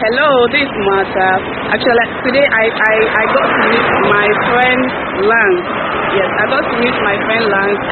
Hello, 0.00 0.48
this 0.48 0.64
is 0.64 0.72
Martha. 0.88 1.28
Actually, 1.76 2.06
today 2.24 2.40
I, 2.40 2.64
I, 2.72 2.94
I 3.04 3.24
got 3.36 3.48
to 3.52 3.62
meet 3.68 3.88
my 4.08 4.28
friend 4.48 4.80
Lance. 5.28 5.68
Yes, 6.16 6.30
I 6.40 6.44
got 6.48 6.64
to 6.72 6.76
meet 6.80 6.96
my 7.04 7.16
friend 7.28 7.44
Lance. 7.52 7.82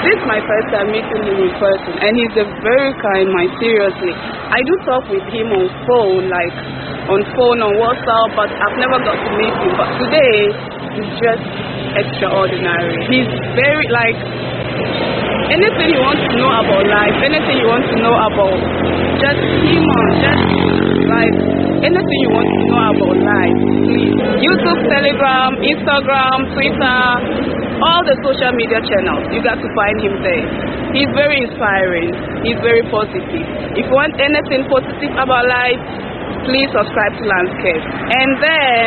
This 0.00 0.16
is 0.16 0.24
my 0.24 0.40
first 0.40 0.72
time 0.72 0.88
meeting 0.88 1.20
him 1.20 1.36
in 1.36 1.52
person, 1.60 2.00
and 2.00 2.16
he's 2.16 2.32
a 2.40 2.46
very 2.64 2.96
kind 3.04 3.28
man, 3.36 3.52
seriously. 3.60 4.16
I 4.16 4.56
do 4.64 4.72
talk 4.88 5.04
with 5.12 5.20
him 5.28 5.52
on 5.52 5.68
phone, 5.84 6.32
like 6.32 6.54
on 7.12 7.20
phone, 7.36 7.60
on 7.60 7.76
WhatsApp, 7.76 8.28
but 8.40 8.48
I've 8.48 8.80
never 8.80 8.96
got 9.04 9.20
to 9.20 9.30
meet 9.36 9.52
him. 9.52 9.72
But 9.76 10.00
today, 10.00 10.36
he's 10.96 11.12
just 11.20 11.44
extraordinary. 11.92 13.04
He's 13.12 13.28
very, 13.52 13.84
like, 13.92 14.16
anything 15.52 15.92
you 15.92 16.00
want 16.00 16.24
to 16.24 16.32
know 16.40 16.56
about 16.56 16.88
life, 16.88 17.20
anything 17.20 17.60
you 17.60 17.68
want 17.68 17.84
to 17.84 17.96
know 18.00 18.16
about 18.16 18.56
just 19.20 19.44
human, 19.68 20.08
just 20.24 20.89
like 21.10 21.34
anything 21.82 22.18
you 22.22 22.30
want 22.30 22.46
to 22.46 22.60
know 22.70 22.80
about 22.94 23.16
life, 23.18 23.58
please. 23.90 24.14
YouTube, 24.46 24.80
Telegram, 24.86 25.50
Instagram, 25.58 26.38
Twitter, 26.54 27.02
all 27.82 28.02
the 28.06 28.16
social 28.22 28.52
media 28.54 28.80
channels, 28.84 29.24
you 29.34 29.40
got 29.42 29.58
to 29.58 29.68
find 29.74 29.96
him 30.00 30.14
there. 30.22 30.46
He's 30.94 31.10
very 31.16 31.38
inspiring. 31.42 32.12
He's 32.46 32.58
very 32.62 32.84
positive. 32.88 33.46
If 33.74 33.84
you 33.88 33.94
want 33.94 34.14
anything 34.20 34.68
positive 34.70 35.12
about 35.18 35.44
life, 35.48 35.82
please 36.46 36.68
subscribe 36.72 37.12
to 37.20 37.24
Landscape. 37.26 37.84
And 37.84 38.30
then 38.40 38.86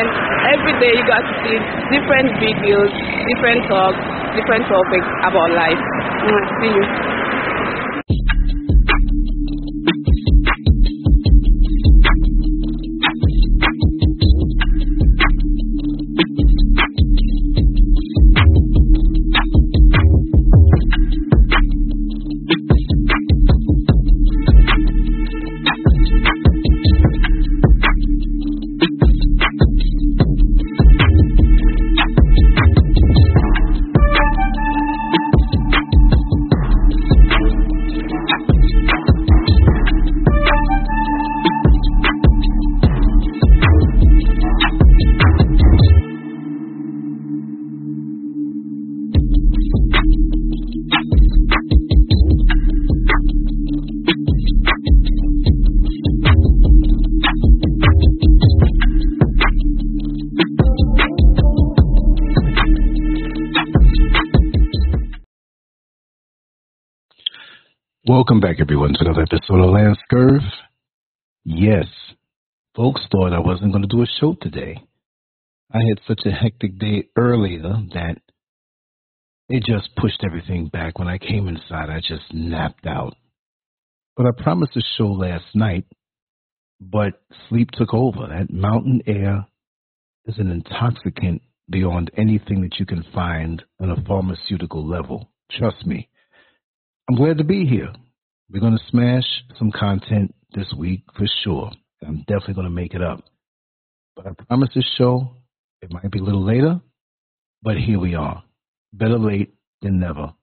every 0.57 0.73
day 0.79 0.93
you 0.95 1.05
got 1.05 1.23
to 1.23 1.35
see 1.45 1.57
different 1.93 2.29
videos, 2.39 2.91
different 3.35 3.61
talks, 3.69 4.01
different 4.35 4.65
topics 4.67 5.09
about 5.27 5.49
life. 5.53 5.81
See 6.63 6.71
you. 6.71 7.12
Welcome 68.23 68.39
back, 68.39 68.61
everyone, 68.61 68.93
to 68.93 68.99
another 69.01 69.23
episode 69.23 69.59
of 69.59 69.71
Lance 69.71 69.97
Curve. 70.09 70.43
Yes, 71.43 71.87
folks 72.73 73.01
thought 73.11 73.33
I 73.33 73.39
wasn't 73.39 73.73
going 73.73 73.81
to 73.81 73.93
do 73.93 74.01
a 74.01 74.05
show 74.21 74.33
today. 74.41 74.81
I 75.69 75.79
had 75.89 75.99
such 76.07 76.21
a 76.25 76.31
hectic 76.31 76.79
day 76.79 77.09
earlier 77.17 77.63
that 77.93 78.19
it 79.49 79.65
just 79.65 79.93
pushed 79.97 80.23
everything 80.23 80.69
back. 80.69 80.99
When 80.99 81.09
I 81.09 81.17
came 81.17 81.49
inside, 81.49 81.89
I 81.89 81.99
just 81.99 82.33
napped 82.33 82.87
out. 82.87 83.17
But 84.15 84.27
I 84.27 84.41
promised 84.41 84.77
a 84.77 84.81
show 84.97 85.07
last 85.07 85.53
night, 85.53 85.83
but 86.79 87.21
sleep 87.49 87.71
took 87.71 87.93
over. 87.93 88.27
That 88.29 88.49
mountain 88.49 89.01
air 89.05 89.45
is 90.27 90.37
an 90.37 90.49
intoxicant 90.49 91.41
beyond 91.69 92.09
anything 92.15 92.61
that 92.61 92.79
you 92.79 92.85
can 92.85 93.03
find 93.13 93.61
on 93.81 93.89
a 93.89 94.01
pharmaceutical 94.05 94.87
level. 94.87 95.29
Trust 95.51 95.85
me. 95.85 96.07
I'm 97.09 97.17
glad 97.17 97.39
to 97.39 97.43
be 97.43 97.65
here. 97.65 97.91
We're 98.51 98.59
going 98.59 98.77
to 98.77 98.91
smash 98.91 99.23
some 99.57 99.71
content 99.71 100.35
this 100.53 100.71
week 100.77 101.03
for 101.17 101.25
sure. 101.43 101.71
I'm 102.05 102.19
definitely 102.27 102.55
going 102.55 102.67
to 102.67 102.73
make 102.73 102.93
it 102.93 103.01
up. 103.01 103.23
But 104.15 104.27
I 104.27 104.31
promise 104.45 104.69
this 104.75 104.85
show, 104.97 105.37
it 105.81 105.91
might 105.91 106.11
be 106.11 106.19
a 106.19 106.23
little 106.23 106.45
later, 106.45 106.79
but 107.63 107.77
here 107.77 107.99
we 107.99 108.15
are. 108.15 108.43
Better 108.91 109.17
late 109.17 109.53
than 109.81 109.99
never. 109.99 110.33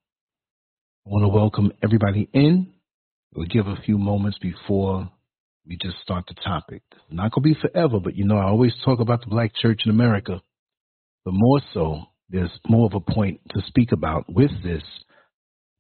I 1.06 1.08
want 1.08 1.24
to 1.24 1.28
welcome 1.28 1.72
everybody 1.82 2.28
in. 2.32 2.72
We'll 3.34 3.46
give 3.46 3.66
a 3.66 3.80
few 3.84 3.96
moments 3.98 4.38
before 4.38 5.08
we 5.66 5.76
just 5.76 5.98
start 6.02 6.24
the 6.26 6.34
topic. 6.42 6.82
It's 6.92 7.02
not 7.10 7.32
going 7.32 7.54
to 7.54 7.54
be 7.54 7.68
forever, 7.68 8.00
but 8.00 8.16
you 8.16 8.24
know, 8.24 8.38
I 8.38 8.44
always 8.44 8.72
talk 8.84 8.98
about 8.98 9.20
the 9.20 9.30
black 9.30 9.52
church 9.54 9.82
in 9.84 9.90
America. 9.90 10.40
But 11.24 11.34
more 11.34 11.60
so, 11.72 12.02
there's 12.28 12.50
more 12.68 12.86
of 12.86 12.94
a 12.94 13.12
point 13.12 13.40
to 13.50 13.62
speak 13.66 13.92
about 13.92 14.24
with 14.28 14.50
this 14.64 14.82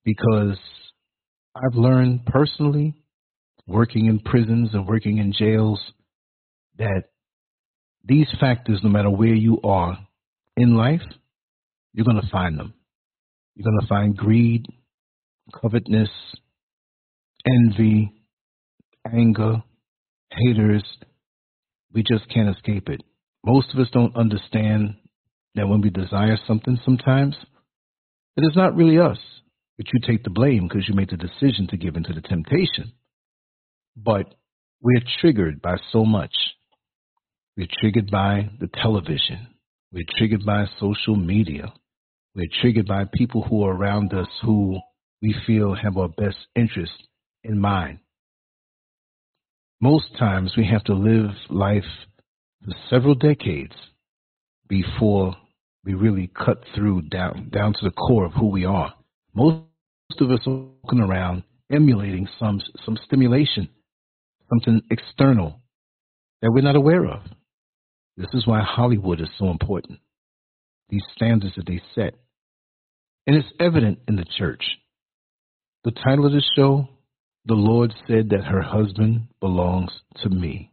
because 0.04 0.58
I've 1.62 1.76
learned 1.76 2.24
personally, 2.26 2.94
working 3.66 4.06
in 4.06 4.20
prisons 4.20 4.70
and 4.72 4.86
working 4.86 5.18
in 5.18 5.32
jails, 5.32 5.80
that 6.78 7.04
these 8.04 8.28
factors, 8.40 8.80
no 8.82 8.88
matter 8.88 9.10
where 9.10 9.34
you 9.34 9.60
are 9.62 9.98
in 10.56 10.76
life, 10.76 11.02
you're 11.92 12.06
going 12.06 12.20
to 12.20 12.30
find 12.30 12.58
them. 12.58 12.72
You're 13.54 13.70
going 13.70 13.80
to 13.80 13.86
find 13.88 14.16
greed, 14.16 14.64
covetousness, 15.60 16.08
envy, 17.46 18.10
anger, 19.12 19.62
haters. 20.30 20.84
We 21.92 22.02
just 22.02 22.28
can't 22.32 22.56
escape 22.56 22.88
it. 22.88 23.02
Most 23.44 23.74
of 23.74 23.80
us 23.80 23.88
don't 23.92 24.16
understand 24.16 24.94
that 25.56 25.68
when 25.68 25.82
we 25.82 25.90
desire 25.90 26.38
something 26.46 26.78
sometimes, 26.84 27.36
it 28.36 28.42
is 28.42 28.56
not 28.56 28.76
really 28.76 28.98
us 28.98 29.18
but 29.80 29.94
you 29.94 30.00
take 30.06 30.22
the 30.24 30.30
blame 30.30 30.68
because 30.68 30.86
you 30.86 30.94
made 30.94 31.08
the 31.08 31.16
decision 31.16 31.66
to 31.70 31.78
give 31.78 31.96
into 31.96 32.12
the 32.12 32.20
temptation. 32.20 32.92
But 33.96 34.26
we're 34.82 35.00
triggered 35.22 35.62
by 35.62 35.76
so 35.90 36.04
much. 36.04 36.34
We're 37.56 37.66
triggered 37.80 38.10
by 38.10 38.50
the 38.60 38.68
television. 38.82 39.46
We're 39.90 40.04
triggered 40.18 40.44
by 40.44 40.66
social 40.78 41.16
media. 41.16 41.72
We're 42.34 42.50
triggered 42.60 42.86
by 42.86 43.04
people 43.10 43.42
who 43.42 43.64
are 43.64 43.74
around 43.74 44.12
us 44.12 44.26
who 44.42 44.78
we 45.22 45.34
feel 45.46 45.74
have 45.74 45.96
our 45.96 46.08
best 46.08 46.36
interest 46.54 46.92
in 47.42 47.58
mind. 47.58 48.00
Most 49.80 50.14
times 50.18 50.52
we 50.58 50.66
have 50.66 50.84
to 50.84 50.94
live 50.94 51.30
life 51.48 51.84
for 52.66 52.74
several 52.90 53.14
decades 53.14 53.72
before 54.68 55.36
we 55.86 55.94
really 55.94 56.30
cut 56.36 56.64
through 56.74 57.00
down, 57.08 57.48
down 57.50 57.72
to 57.72 57.80
the 57.82 57.92
core 57.92 58.26
of 58.26 58.32
who 58.32 58.50
we 58.50 58.66
are. 58.66 58.92
Most 59.34 59.69
most 60.10 60.20
of 60.20 60.30
us 60.30 60.46
walking 60.46 61.00
around 61.00 61.42
emulating 61.72 62.28
some 62.38 62.60
some 62.84 62.98
stimulation, 63.04 63.68
something 64.48 64.82
external 64.90 65.60
that 66.42 66.50
we're 66.52 66.62
not 66.62 66.76
aware 66.76 67.06
of. 67.06 67.22
This 68.16 68.28
is 68.34 68.46
why 68.46 68.62
Hollywood 68.62 69.20
is 69.20 69.28
so 69.38 69.50
important. 69.50 70.00
These 70.88 71.04
standards 71.14 71.54
that 71.56 71.66
they 71.66 71.80
set. 71.94 72.14
And 73.26 73.36
it's 73.36 73.52
evident 73.60 74.00
in 74.08 74.16
the 74.16 74.24
church. 74.38 74.64
The 75.84 75.92
title 75.92 76.26
of 76.26 76.32
the 76.32 76.42
show, 76.56 76.88
The 77.44 77.54
Lord 77.54 77.94
Said 78.06 78.30
That 78.30 78.44
Her 78.44 78.62
Husband 78.62 79.28
Belongs 79.40 79.92
to 80.22 80.28
Me. 80.28 80.72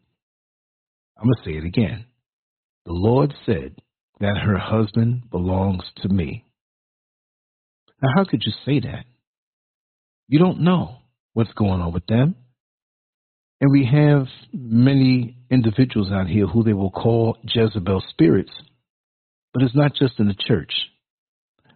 I'm 1.17 1.25
going 1.25 1.35
to 1.43 1.49
say 1.49 1.57
it 1.57 1.65
again. 1.65 2.05
The 2.85 2.93
Lord 2.93 3.33
said 3.45 3.75
that 4.19 4.37
her 4.37 4.57
husband 4.57 5.29
belongs 5.29 5.83
to 5.97 6.09
me. 6.09 6.45
Now, 8.01 8.09
how 8.15 8.23
could 8.23 8.43
you 8.45 8.53
say 8.65 8.79
that? 8.79 9.05
You 10.27 10.39
don't 10.39 10.61
know 10.61 10.97
what's 11.33 11.53
going 11.53 11.81
on 11.81 11.93
with 11.93 12.05
them. 12.07 12.35
And 13.59 13.71
we 13.71 13.85
have 13.85 14.27
many 14.53 15.37
individuals 15.49 16.11
out 16.11 16.27
here 16.27 16.45
who 16.45 16.63
they 16.63 16.73
will 16.73 16.91
call 16.91 17.37
Jezebel 17.43 18.03
spirits, 18.09 18.51
but 19.53 19.63
it's 19.63 19.75
not 19.75 19.95
just 19.95 20.19
in 20.19 20.27
the 20.27 20.35
church. 20.47 20.71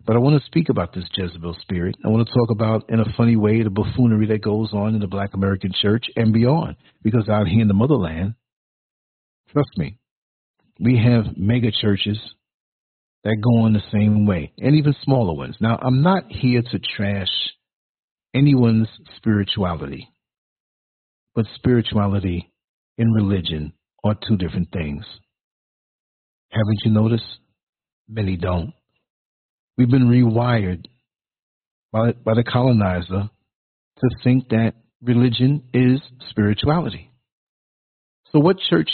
But 0.06 0.16
I 0.16 0.20
want 0.20 0.40
to 0.40 0.46
speak 0.46 0.70
about 0.70 0.94
this 0.94 1.06
Jezebel 1.16 1.56
spirit. 1.62 1.96
I 2.04 2.10
want 2.10 2.28
to 2.28 2.34
talk 2.34 2.50
about, 2.52 2.90
in 2.90 3.00
a 3.00 3.14
funny 3.16 3.36
way, 3.36 3.64
the 3.64 3.70
buffoonery 3.70 4.28
that 4.28 4.44
goes 4.44 4.74
on 4.74 4.94
in 4.96 5.00
the 5.00 5.08
black 5.08 5.34
American 5.34 5.72
church 5.80 6.06
and 6.16 6.34
beyond. 6.34 6.76
Because 7.04 7.30
out 7.30 7.48
here 7.48 7.62
in 7.62 7.68
the 7.68 7.74
motherland, 7.74 8.34
trust 9.52 9.70
me, 9.78 9.98
we 10.80 10.98
have 10.98 11.38
mega 11.38 11.72
churches 11.72 12.20
that 13.24 13.38
go 13.42 13.66
on 13.66 13.74
the 13.74 13.84
same 13.92 14.26
way, 14.26 14.52
and 14.58 14.76
even 14.76 14.96
smaller 15.04 15.36
ones. 15.36 15.56
Now, 15.60 15.78
I'm 15.80 16.02
not 16.02 16.26
here 16.30 16.64
to 16.64 16.80
trash 16.80 17.30
anyone's 18.34 18.88
spirituality, 19.18 20.10
but 21.36 21.46
spirituality 21.56 22.52
and 22.98 23.16
religion 23.16 23.74
are 24.04 24.16
two 24.28 24.38
different 24.38 24.70
things. 24.72 25.04
Haven't 26.52 26.80
you 26.84 26.92
noticed? 26.92 27.24
Many 28.10 28.36
don't. 28.36 28.74
We've 29.78 29.90
been 29.90 30.10
rewired 30.10 30.86
by, 31.92 32.12
by 32.12 32.34
the 32.34 32.44
colonizer 32.44 33.30
to 34.00 34.10
think 34.24 34.50
that 34.50 34.74
religion 35.02 35.64
is 35.74 36.02
spirituality. 36.30 37.12
So, 38.32 38.40
what 38.40 38.58
church 38.70 38.90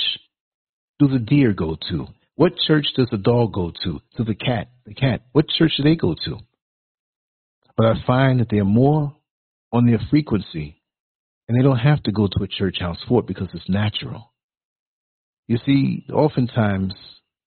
do 0.99 1.07
the 1.07 1.19
deer 1.19 1.53
go 1.53 1.77
to? 1.89 2.07
What 2.35 2.53
church 2.67 2.85
does 2.95 3.07
the 3.09 3.17
dog 3.17 3.53
go 3.53 3.71
to? 3.83 3.99
To 4.17 4.23
the 4.23 4.35
cat, 4.35 4.69
the 4.85 4.93
cat. 4.93 5.21
What 5.31 5.47
church 5.47 5.73
do 5.77 5.83
they 5.83 5.95
go 5.95 6.15
to? 6.25 6.37
But 7.75 7.87
I 7.87 7.93
find 8.05 8.39
that 8.39 8.47
they're 8.49 8.63
more 8.63 9.15
on 9.77 9.85
their 9.85 9.99
frequency, 10.09 10.81
and 11.47 11.57
they 11.57 11.63
don't 11.63 11.77
have 11.77 12.03
to 12.03 12.11
go 12.11 12.27
to 12.27 12.43
a 12.43 12.47
church 12.47 12.77
house 12.79 12.97
for 13.07 13.21
it 13.21 13.27
because 13.27 13.47
it's 13.53 13.69
natural. 13.69 14.33
You 15.47 15.57
see, 15.65 16.05
oftentimes, 16.11 16.93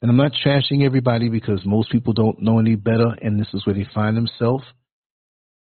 and 0.01 0.11
I'm 0.11 0.17
not 0.17 0.33
trashing 0.45 0.85
everybody 0.87 1.29
because 1.29 1.61
most 1.67 1.91
people 1.91 2.15
don't 2.15 2.41
know 2.41 2.59
any 2.59 2.77
better, 2.77 3.15
and 3.21 3.39
this 3.39 3.49
is 3.53 3.67
where 3.67 3.75
they 3.75 3.87
find 3.95 4.17
themselves, 4.17 4.65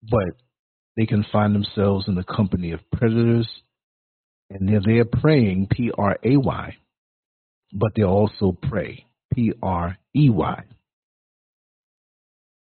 but 0.10 0.36
they 0.96 1.06
can 1.06 1.26
find 1.32 1.54
themselves 1.54 2.08
in 2.08 2.16
the 2.16 2.24
company 2.24 2.72
of 2.72 2.80
predators, 2.92 3.50
and 4.50 4.70
they're 4.70 4.82
there 4.86 5.06
praying, 5.06 5.68
P 5.72 5.92
R 5.98 6.18
A 6.24 6.38
Y, 6.38 6.78
but 7.74 7.92
they 7.96 8.04
also 8.04 8.56
pray, 8.70 9.06
P 9.34 9.54
R 9.62 9.98
E 10.16 10.30
Y, 10.30 10.64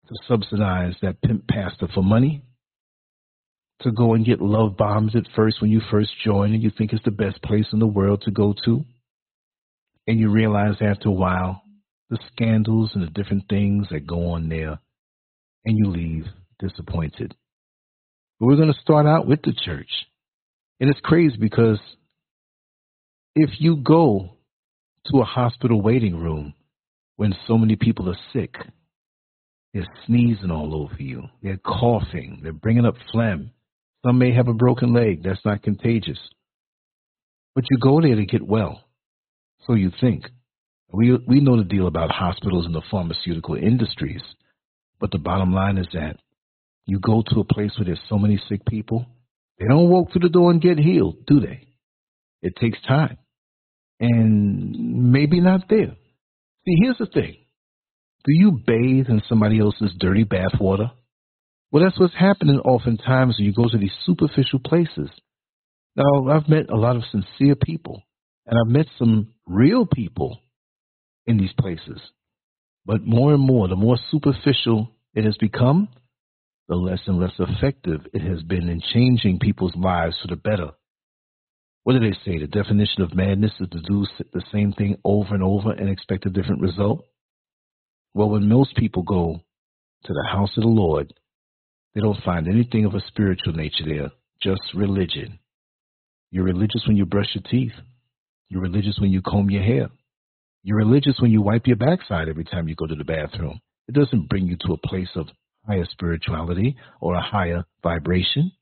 to 0.08 0.14
subsidize 0.26 0.94
that 1.02 1.20
pimp 1.22 1.46
pastor 1.46 1.88
for 1.94 2.02
money, 2.02 2.42
to 3.82 3.92
go 3.92 4.14
and 4.14 4.24
get 4.24 4.40
love 4.40 4.76
bombs 4.76 5.14
at 5.14 5.26
first 5.34 5.60
when 5.60 5.70
you 5.70 5.80
first 5.90 6.10
join 6.24 6.52
and 6.52 6.62
you 6.62 6.70
think 6.76 6.92
it's 6.92 7.04
the 7.04 7.10
best 7.10 7.42
place 7.42 7.66
in 7.72 7.78
the 7.78 7.86
world 7.86 8.22
to 8.22 8.30
go 8.30 8.54
to. 8.64 8.84
And 10.06 10.18
you 10.18 10.30
realize 10.30 10.76
after 10.80 11.08
a 11.08 11.12
while 11.12 11.62
the 12.10 12.18
scandals 12.32 12.90
and 12.94 13.02
the 13.02 13.10
different 13.10 13.44
things 13.48 13.86
that 13.90 14.06
go 14.06 14.32
on 14.32 14.48
there, 14.48 14.78
and 15.64 15.78
you 15.78 15.86
leave 15.86 16.26
disappointed. 16.58 17.34
But 18.38 18.46
we're 18.46 18.56
going 18.56 18.72
to 18.72 18.80
start 18.80 19.06
out 19.06 19.26
with 19.26 19.40
the 19.42 19.54
church. 19.64 19.90
And 20.80 20.90
it's 20.90 21.00
crazy 21.02 21.36
because 21.38 21.78
if 23.34 23.50
you 23.58 23.76
go 23.76 24.36
to 25.06 25.20
a 25.20 25.24
hospital 25.24 25.80
waiting 25.80 26.16
room 26.16 26.54
when 27.16 27.34
so 27.46 27.56
many 27.56 27.76
people 27.76 28.10
are 28.10 28.18
sick, 28.32 28.56
they're 29.72 29.86
sneezing 30.06 30.50
all 30.50 30.74
over 30.74 31.02
you, 31.02 31.28
they're 31.42 31.60
coughing, 31.64 32.40
they're 32.42 32.52
bringing 32.52 32.84
up 32.84 32.96
phlegm. 33.10 33.52
Some 34.04 34.18
may 34.18 34.34
have 34.34 34.48
a 34.48 34.54
broken 34.54 34.92
leg. 34.92 35.22
That's 35.22 35.44
not 35.44 35.62
contagious. 35.62 36.18
But 37.54 37.64
you 37.70 37.78
go 37.78 38.00
there 38.00 38.16
to 38.16 38.26
get 38.26 38.42
well. 38.42 38.82
So 39.66 39.74
you 39.74 39.92
think. 40.00 40.24
We, 40.92 41.16
we 41.26 41.40
know 41.40 41.56
the 41.56 41.64
deal 41.64 41.86
about 41.86 42.10
hospitals 42.10 42.66
and 42.66 42.74
the 42.74 42.82
pharmaceutical 42.90 43.54
industries. 43.54 44.22
But 45.00 45.10
the 45.10 45.18
bottom 45.18 45.52
line 45.52 45.78
is 45.78 45.86
that 45.92 46.16
you 46.86 46.98
go 46.98 47.22
to 47.28 47.40
a 47.40 47.44
place 47.44 47.70
where 47.76 47.86
there's 47.86 48.00
so 48.08 48.18
many 48.18 48.40
sick 48.48 48.64
people, 48.66 49.06
they 49.58 49.66
don't 49.66 49.88
walk 49.88 50.12
through 50.12 50.22
the 50.22 50.28
door 50.28 50.50
and 50.50 50.60
get 50.60 50.78
healed, 50.78 51.26
do 51.26 51.40
they? 51.40 51.68
It 52.42 52.54
takes 52.60 52.78
time. 52.86 53.18
And 54.00 55.12
maybe 55.12 55.40
not 55.40 55.68
there. 55.68 55.96
See, 56.64 56.74
here's 56.82 56.98
the 56.98 57.06
thing. 57.06 57.36
Do 58.24 58.32
you 58.32 58.60
bathe 58.66 59.08
in 59.08 59.22
somebody 59.28 59.60
else's 59.60 59.92
dirty 59.98 60.24
bath 60.24 60.60
water? 60.60 60.90
Well, 61.72 61.82
that's 61.82 61.98
what's 61.98 62.14
happening 62.14 62.58
oftentimes 62.60 63.36
when 63.38 63.46
you 63.46 63.54
go 63.54 63.66
to 63.66 63.78
these 63.78 63.94
superficial 64.04 64.58
places. 64.58 65.08
Now, 65.96 66.28
I've 66.28 66.48
met 66.48 66.68
a 66.68 66.76
lot 66.76 66.96
of 66.96 67.02
sincere 67.10 67.54
people, 67.56 68.02
and 68.46 68.58
I've 68.60 68.70
met 68.70 68.86
some 68.98 69.28
real 69.46 69.86
people 69.86 70.38
in 71.26 71.38
these 71.38 71.52
places. 71.58 71.98
But 72.84 73.06
more 73.06 73.32
and 73.32 73.42
more, 73.42 73.68
the 73.68 73.76
more 73.76 73.98
superficial 74.10 74.90
it 75.14 75.24
has 75.24 75.36
become, 75.38 75.88
the 76.68 76.76
less 76.76 77.00
and 77.06 77.18
less 77.18 77.32
effective 77.38 78.00
it 78.12 78.20
has 78.20 78.42
been 78.42 78.68
in 78.68 78.82
changing 78.92 79.38
people's 79.38 79.74
lives 79.74 80.16
for 80.20 80.28
the 80.28 80.36
better. 80.36 80.72
What 81.84 81.94
do 81.94 82.00
they 82.00 82.16
say? 82.24 82.38
The 82.38 82.48
definition 82.48 83.02
of 83.02 83.14
madness 83.14 83.52
is 83.60 83.68
to 83.70 83.80
do 83.80 84.06
the 84.32 84.42
same 84.52 84.72
thing 84.72 84.98
over 85.04 85.34
and 85.34 85.42
over 85.42 85.72
and 85.72 85.88
expect 85.88 86.26
a 86.26 86.30
different 86.30 86.60
result? 86.60 87.06
Well, 88.14 88.28
when 88.28 88.46
most 88.48 88.76
people 88.76 89.02
go 89.02 89.40
to 90.04 90.12
the 90.12 90.28
house 90.30 90.50
of 90.56 90.62
the 90.64 90.68
Lord, 90.68 91.12
they 91.94 92.00
don't 92.00 92.22
find 92.24 92.48
anything 92.48 92.84
of 92.84 92.94
a 92.94 93.00
spiritual 93.08 93.52
nature 93.52 93.84
there, 93.86 94.10
just 94.40 94.62
religion. 94.74 95.38
You're 96.30 96.44
religious 96.44 96.84
when 96.86 96.96
you 96.96 97.04
brush 97.04 97.34
your 97.34 97.42
teeth. 97.50 97.74
You're 98.48 98.62
religious 98.62 98.98
when 99.00 99.10
you 99.10 99.22
comb 99.22 99.50
your 99.50 99.62
hair. 99.62 99.88
You're 100.62 100.78
religious 100.78 101.16
when 101.20 101.30
you 101.30 101.42
wipe 101.42 101.66
your 101.66 101.76
backside 101.76 102.28
every 102.28 102.44
time 102.44 102.68
you 102.68 102.74
go 102.74 102.86
to 102.86 102.94
the 102.94 103.04
bathroom. 103.04 103.60
It 103.88 103.94
doesn't 103.94 104.28
bring 104.28 104.46
you 104.46 104.56
to 104.66 104.74
a 104.74 104.88
place 104.88 105.10
of 105.16 105.26
higher 105.66 105.86
spirituality 105.90 106.76
or 107.00 107.14
a 107.14 107.22
higher 107.22 107.64
vibration. 107.82 108.52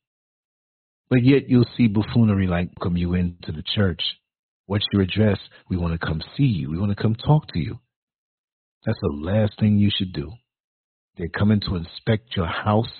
But 1.08 1.24
yet 1.24 1.48
you'll 1.48 1.66
see 1.76 1.88
buffoonery 1.88 2.46
like 2.46 2.70
come 2.80 2.96
you 2.96 3.14
into 3.14 3.52
the 3.52 3.64
church. 3.74 4.00
What's 4.66 4.86
your 4.92 5.02
address? 5.02 5.38
We 5.68 5.76
want 5.76 5.98
to 5.98 6.06
come 6.06 6.22
see 6.36 6.44
you. 6.44 6.70
We 6.70 6.78
want 6.78 6.96
to 6.96 7.02
come 7.02 7.16
talk 7.16 7.48
to 7.52 7.58
you. 7.58 7.78
That's 8.86 8.98
the 9.02 9.12
last 9.12 9.58
thing 9.58 9.78
you 9.78 9.90
should 9.94 10.12
do. 10.12 10.32
They're 11.18 11.28
coming 11.28 11.60
to 11.62 11.76
inspect 11.76 12.36
your 12.36 12.46
house. 12.46 12.92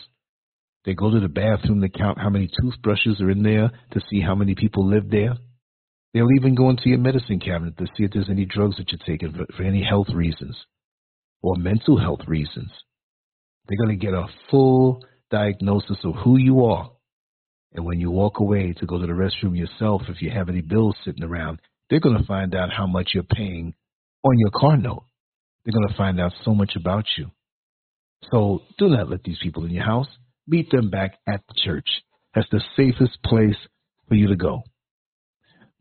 They 0.85 0.94
go 0.94 1.11
to 1.11 1.21
the 1.21 1.29
bathroom 1.29 1.81
to 1.82 1.88
count 1.88 2.19
how 2.19 2.31
many 2.31 2.49
toothbrushes 2.61 3.21
are 3.21 3.31
in 3.31 3.43
there 3.43 3.71
to 3.93 4.00
see 4.09 4.21
how 4.21 4.35
many 4.35 4.55
people 4.55 4.88
live 4.88 5.11
there. 5.11 5.35
They'll 6.12 6.32
even 6.38 6.55
go 6.55 6.71
into 6.71 6.88
your 6.88 6.99
medicine 6.99 7.38
cabinet 7.38 7.77
to 7.79 7.87
see 7.97 8.05
if 8.05 8.12
there's 8.12 8.31
any 8.31 8.47
drugs 8.47 8.77
that 8.79 8.91
you're 8.91 9.06
taking 9.06 9.32
for, 9.32 9.47
for 9.56 9.62
any 9.62 9.85
health 9.85 10.09
reasons 10.12 10.56
or 11.43 11.56
mental 11.56 11.99
health 11.99 12.21
reasons. 12.27 12.71
They're 13.69 13.79
going 13.79 13.99
to 13.99 14.05
get 14.05 14.15
a 14.15 14.27
full 14.50 15.05
diagnosis 15.31 15.99
of 16.05 16.15
who 16.25 16.38
you 16.38 16.65
are. 16.65 16.91
And 17.73 17.85
when 17.85 18.00
you 18.00 18.11
walk 18.11 18.41
away 18.41 18.75
to 18.79 18.87
go 18.87 18.99
to 18.99 19.06
the 19.06 19.12
restroom 19.12 19.56
yourself, 19.56 20.03
if 20.09 20.21
you 20.21 20.31
have 20.31 20.49
any 20.49 20.61
bills 20.61 20.97
sitting 21.05 21.23
around, 21.23 21.61
they're 21.88 22.00
going 22.00 22.19
to 22.19 22.26
find 22.26 22.55
out 22.55 22.71
how 22.76 22.87
much 22.87 23.11
you're 23.15 23.23
paying 23.23 23.75
on 24.25 24.38
your 24.38 24.50
car 24.50 24.76
note. 24.76 25.05
They're 25.65 25.73
going 25.73 25.88
to 25.88 25.97
find 25.97 26.21
out 26.21 26.33
so 26.44 26.55
much 26.55 26.73
about 26.75 27.05
you. 27.17 27.31
So 28.33 28.62
do 28.79 28.88
not 28.88 29.09
let 29.09 29.23
these 29.23 29.38
people 29.43 29.65
in 29.65 29.71
your 29.71 29.85
house. 29.85 30.09
Meet 30.50 30.70
them 30.70 30.91
back 30.91 31.19
at 31.26 31.43
the 31.49 31.55
church. 31.64 31.88
That's 32.35 32.49
the 32.50 32.61
safest 32.76 33.23
place 33.25 33.57
for 34.09 34.16
you 34.16 34.28
to 34.28 34.37
go. 34.37 34.64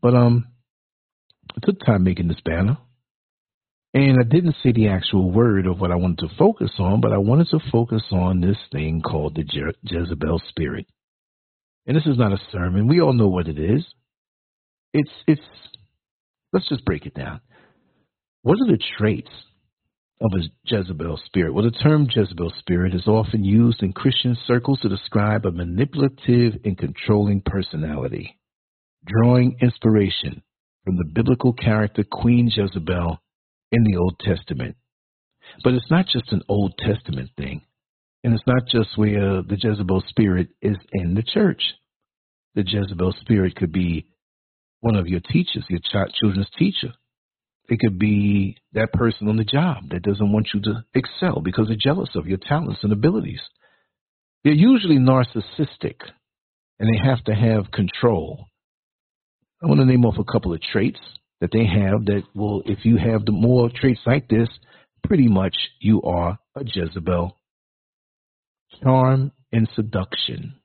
But 0.00 0.14
um, 0.14 0.46
I 1.50 1.66
took 1.66 1.84
time 1.84 2.04
making 2.04 2.28
this 2.28 2.40
banner. 2.44 2.78
And 3.92 4.18
I 4.20 4.22
didn't 4.22 4.54
say 4.62 4.70
the 4.70 4.88
actual 4.88 5.32
word 5.32 5.66
of 5.66 5.80
what 5.80 5.90
I 5.90 5.96
wanted 5.96 6.18
to 6.18 6.36
focus 6.38 6.70
on, 6.78 7.00
but 7.00 7.12
I 7.12 7.18
wanted 7.18 7.48
to 7.48 7.58
focus 7.72 8.04
on 8.12 8.40
this 8.40 8.56
thing 8.70 9.02
called 9.02 9.34
the 9.34 9.42
Je- 9.42 9.78
Jezebel 9.82 10.40
spirit. 10.48 10.86
And 11.86 11.96
this 11.96 12.06
is 12.06 12.16
not 12.16 12.32
a 12.32 12.38
sermon. 12.52 12.86
We 12.86 13.00
all 13.00 13.12
know 13.12 13.26
what 13.26 13.48
it 13.48 13.58
is. 13.58 13.84
It's 14.92 15.10
it's 15.26 15.40
let's 16.52 16.68
just 16.68 16.84
break 16.84 17.04
it 17.06 17.14
down. 17.14 17.40
What 18.42 18.58
are 18.60 18.66
the 18.66 18.78
traits 18.98 19.30
of 20.20 20.32
a 20.34 20.42
Jezebel 20.64 21.18
spirit? 21.24 21.54
Well, 21.54 21.64
the 21.64 21.70
term 21.70 22.06
Jezebel 22.14 22.52
spirit 22.58 22.94
is 22.94 23.06
often 23.06 23.44
used 23.44 23.82
in 23.82 23.92
Christian 23.92 24.36
circles 24.46 24.80
to 24.80 24.88
describe 24.88 25.46
a 25.46 25.50
manipulative 25.50 26.60
and 26.64 26.76
controlling 26.76 27.42
personality, 27.44 28.38
drawing 29.06 29.56
inspiration 29.62 30.42
from 30.84 30.96
the 30.96 31.10
biblical 31.12 31.52
character 31.52 32.04
Queen 32.10 32.50
Jezebel 32.54 33.18
in 33.72 33.84
the 33.84 33.96
Old 33.96 34.18
Testament. 34.20 34.76
But 35.64 35.74
it's 35.74 35.90
not 35.90 36.06
just 36.06 36.32
an 36.32 36.42
Old 36.48 36.74
Testament 36.78 37.30
thing. 37.36 37.62
And 38.22 38.34
it's 38.34 38.46
not 38.46 38.66
just 38.66 38.98
where 38.98 39.42
the 39.42 39.56
Jezebel 39.58 40.04
spirit 40.08 40.48
is 40.60 40.76
in 40.92 41.14
the 41.14 41.22
church. 41.22 41.62
The 42.54 42.64
Jezebel 42.66 43.14
spirit 43.20 43.56
could 43.56 43.72
be 43.72 44.06
one 44.80 44.96
of 44.96 45.06
your 45.06 45.20
teachers, 45.20 45.64
your 45.68 45.80
children's 46.20 46.50
teacher. 46.58 46.92
It 47.70 47.78
could 47.78 48.00
be 48.00 48.56
that 48.72 48.92
person 48.92 49.28
on 49.28 49.36
the 49.36 49.44
job 49.44 49.90
that 49.90 50.02
doesn't 50.02 50.32
want 50.32 50.48
you 50.52 50.60
to 50.62 50.84
excel 50.92 51.40
because 51.40 51.68
they're 51.68 51.76
jealous 51.80 52.10
of 52.16 52.26
your 52.26 52.38
talents 52.38 52.80
and 52.82 52.92
abilities. 52.92 53.40
They're 54.42 54.52
usually 54.52 54.96
narcissistic 54.96 55.94
and 56.80 56.92
they 56.92 56.98
have 56.98 57.22
to 57.24 57.32
have 57.32 57.70
control. 57.70 58.46
I 59.62 59.66
want 59.66 59.78
to 59.78 59.86
name 59.86 60.04
off 60.04 60.18
a 60.18 60.30
couple 60.30 60.52
of 60.52 60.60
traits 60.60 60.98
that 61.40 61.50
they 61.52 61.64
have 61.64 62.06
that 62.06 62.24
will, 62.34 62.62
if 62.66 62.84
you 62.84 62.96
have 62.96 63.24
the 63.24 63.32
more 63.32 63.70
traits 63.72 64.00
like 64.04 64.28
this, 64.28 64.48
pretty 65.04 65.28
much 65.28 65.54
you 65.78 66.02
are 66.02 66.40
a 66.56 66.64
Jezebel. 66.64 67.36
Charm 68.82 69.30
and 69.52 69.68
seduction. 69.76 70.56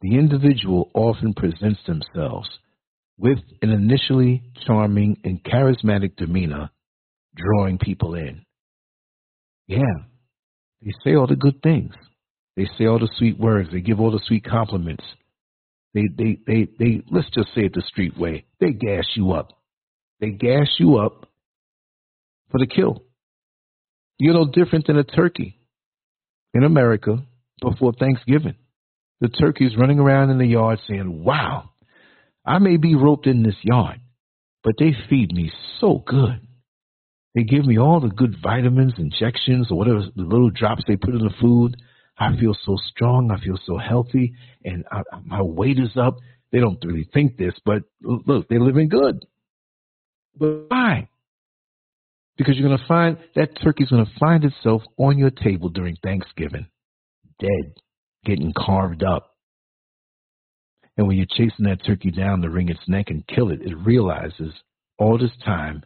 The 0.00 0.16
individual 0.16 0.90
often 0.94 1.34
presents 1.34 1.80
themselves 1.86 2.48
with 3.20 3.38
an 3.60 3.70
initially 3.70 4.42
charming 4.66 5.18
and 5.24 5.44
charismatic 5.44 6.16
demeanor, 6.16 6.70
drawing 7.36 7.78
people 7.78 8.14
in. 8.14 8.44
Yeah, 9.66 10.04
they 10.82 10.92
say 11.04 11.14
all 11.14 11.26
the 11.26 11.36
good 11.36 11.62
things. 11.62 11.92
They 12.56 12.66
say 12.78 12.86
all 12.86 12.98
the 12.98 13.10
sweet 13.18 13.38
words. 13.38 13.68
They 13.70 13.80
give 13.80 14.00
all 14.00 14.10
the 14.10 14.22
sweet 14.26 14.44
compliments. 14.44 15.04
They, 15.92 16.08
they, 16.16 16.38
they, 16.46 16.68
they, 16.78 17.02
let's 17.10 17.30
just 17.30 17.48
say 17.54 17.62
it 17.62 17.74
the 17.74 17.82
street 17.86 18.18
way. 18.18 18.46
They 18.58 18.72
gas 18.72 19.04
you 19.14 19.32
up. 19.32 19.52
They 20.20 20.30
gas 20.30 20.68
you 20.78 20.96
up 20.96 21.26
for 22.50 22.58
the 22.58 22.66
kill. 22.66 23.02
You're 24.18 24.34
no 24.34 24.46
different 24.46 24.86
than 24.86 24.98
a 24.98 25.04
turkey 25.04 25.58
in 26.54 26.64
America 26.64 27.22
before 27.60 27.92
Thanksgiving. 27.92 28.54
The 29.20 29.28
turkey's 29.28 29.76
running 29.76 29.98
around 29.98 30.30
in 30.30 30.38
the 30.38 30.46
yard 30.46 30.78
saying, 30.88 31.24
Wow, 31.24 31.70
I 32.44 32.58
may 32.58 32.76
be 32.76 32.94
roped 32.94 33.26
in 33.26 33.42
this 33.42 33.56
yard, 33.62 34.00
but 34.64 34.74
they 34.78 34.92
feed 35.08 35.32
me 35.32 35.52
so 35.80 36.02
good. 36.06 36.40
They 37.34 37.42
give 37.44 37.64
me 37.64 37.78
all 37.78 38.00
the 38.00 38.08
good 38.08 38.36
vitamins, 38.42 38.94
injections, 38.98 39.68
or 39.70 39.78
whatever 39.78 40.00
the 40.14 40.22
little 40.22 40.50
drops 40.50 40.82
they 40.86 40.96
put 40.96 41.14
in 41.14 41.20
the 41.20 41.34
food. 41.40 41.76
I 42.18 42.36
feel 42.38 42.56
so 42.64 42.76
strong. 42.90 43.30
I 43.30 43.42
feel 43.42 43.58
so 43.64 43.78
healthy, 43.78 44.34
and 44.64 44.84
I, 44.90 45.02
my 45.24 45.40
weight 45.40 45.78
is 45.78 45.96
up. 45.96 46.16
They 46.52 46.58
don't 46.58 46.84
really 46.84 47.08
think 47.14 47.36
this, 47.36 47.54
but 47.64 47.82
look, 48.02 48.48
they're 48.48 48.60
living 48.60 48.88
good. 48.88 49.24
But 50.36 50.66
why? 50.68 51.08
Because 52.36 52.56
you're 52.56 52.68
going 52.68 52.78
to 52.78 52.86
find 52.86 53.18
that 53.36 53.60
turkey's 53.62 53.90
going 53.90 54.04
to 54.04 54.18
find 54.18 54.44
itself 54.44 54.82
on 54.96 55.18
your 55.18 55.30
table 55.30 55.68
during 55.68 55.96
Thanksgiving, 56.02 56.66
dead, 57.38 57.74
getting 58.24 58.52
carved 58.56 59.04
up. 59.04 59.29
And 60.96 61.06
when 61.06 61.16
you're 61.16 61.26
chasing 61.26 61.66
that 61.66 61.84
turkey 61.86 62.10
down 62.10 62.42
to 62.42 62.50
wring 62.50 62.68
its 62.68 62.88
neck 62.88 63.06
and 63.08 63.26
kill 63.26 63.50
it, 63.50 63.62
it 63.62 63.76
realizes 63.76 64.52
all 64.98 65.18
this 65.18 65.30
time 65.44 65.82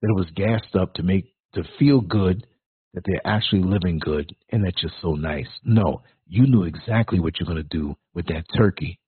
that 0.00 0.08
it 0.08 0.16
was 0.16 0.30
gassed 0.34 0.74
up 0.74 0.94
to 0.94 1.02
make 1.02 1.32
to 1.54 1.64
feel 1.78 2.00
good 2.00 2.46
that 2.94 3.02
they're 3.06 3.26
actually 3.26 3.62
living 3.62 3.98
good 3.98 4.34
and 4.50 4.64
that 4.64 4.74
you're 4.82 4.92
so 5.00 5.14
nice. 5.14 5.48
No, 5.64 6.02
you 6.26 6.46
knew 6.46 6.64
exactly 6.64 7.20
what 7.20 7.34
you're 7.38 7.46
going 7.46 7.56
to 7.56 7.76
do 7.76 7.96
with 8.14 8.26
that 8.26 8.44
turkey. 8.56 8.98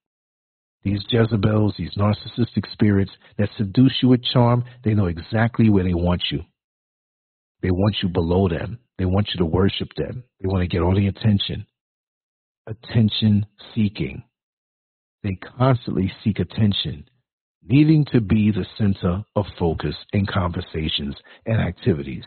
These 0.83 1.05
Jezebels, 1.09 1.75
these 1.79 1.95
narcissistic 1.97 2.71
spirits 2.73 3.11
that 3.39 3.49
seduce 3.57 3.99
you 4.03 4.11
with 4.11 4.23
charm, 4.23 4.65
they 4.85 4.95
know 4.95 5.07
exactly 5.07 5.71
where 5.71 5.85
they 5.85 5.95
want 5.95 6.23
you. 6.31 6.41
They 7.63 7.71
want 7.71 7.97
you 8.03 8.11
below 8.11 8.49
them. 8.49 8.79
They 8.99 9.07
want 9.07 9.29
you 9.33 9.39
to 9.39 9.47
worship 9.47 9.89
them. 9.97 10.25
They 10.41 10.49
want 10.49 10.63
to 10.63 10.69
get 10.69 10.83
all 10.83 10.95
the 10.95 11.09
attention. 11.09 11.67
Attention 12.67 13.47
seeking. 13.75 14.25
They 15.25 15.39
constantly 15.59 16.13
seek 16.23 16.39
attention 16.39 17.07
needing 17.67 18.05
to 18.13 18.21
be 18.21 18.53
the 18.53 18.67
center 18.77 19.25
of 19.35 19.47
focus 19.59 19.97
in 20.13 20.27
conversations 20.27 21.17
and 21.47 21.59
activities. 21.61 22.25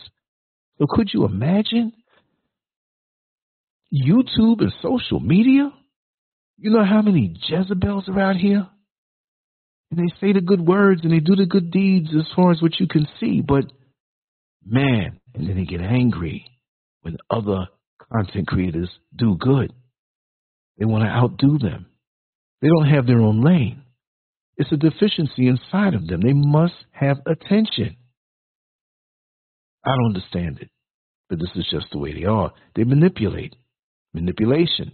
So 0.79 0.87
could 0.89 1.11
you 1.13 1.25
imagine 1.25 1.93
YouTube 3.93 4.61
and 4.61 4.73
social 4.81 5.19
media? 5.19 5.71
You 6.57 6.71
know 6.71 6.83
how 6.83 7.03
many 7.03 7.35
Jezebels 7.47 8.09
are 8.09 8.19
out 8.19 8.35
here? 8.35 8.67
And 9.91 9.99
they 9.99 10.11
say 10.19 10.33
the 10.33 10.41
good 10.41 10.61
words 10.61 11.01
and 11.03 11.13
they 11.13 11.19
do 11.19 11.35
the 11.35 11.45
good 11.45 11.69
deeds 11.69 12.09
as 12.17 12.25
far 12.35 12.51
as 12.51 12.63
what 12.63 12.79
you 12.79 12.87
can 12.87 13.07
see, 13.19 13.41
but 13.41 13.65
man, 14.65 15.19
and 15.35 15.47
then 15.47 15.55
they 15.55 15.65
get 15.65 15.81
angry 15.81 16.45
when 17.01 17.17
other 17.29 17.67
content 18.11 18.47
creators 18.47 18.89
do 19.15 19.37
good. 19.37 19.71
They 20.79 20.85
want 20.85 21.03
to 21.03 21.09
outdo 21.09 21.59
them. 21.59 21.85
They 22.61 22.67
don't 22.67 22.89
have 22.89 23.05
their 23.05 23.21
own 23.21 23.41
lane. 23.41 23.83
It's 24.57 24.71
a 24.71 24.77
deficiency 24.77 25.47
inside 25.47 25.93
of 25.93 26.07
them. 26.07 26.21
They 26.21 26.33
must 26.33 26.73
have 26.91 27.17
attention. 27.27 27.95
I 29.85 29.89
don't 29.89 30.15
understand 30.15 30.59
it, 30.59 30.69
but 31.29 31.39
this 31.39 31.51
is 31.55 31.67
just 31.71 31.87
the 31.91 31.99
way 31.99 32.13
they 32.13 32.25
are. 32.25 32.51
They 32.75 32.83
manipulate. 32.83 33.55
Manipulation. 34.13 34.91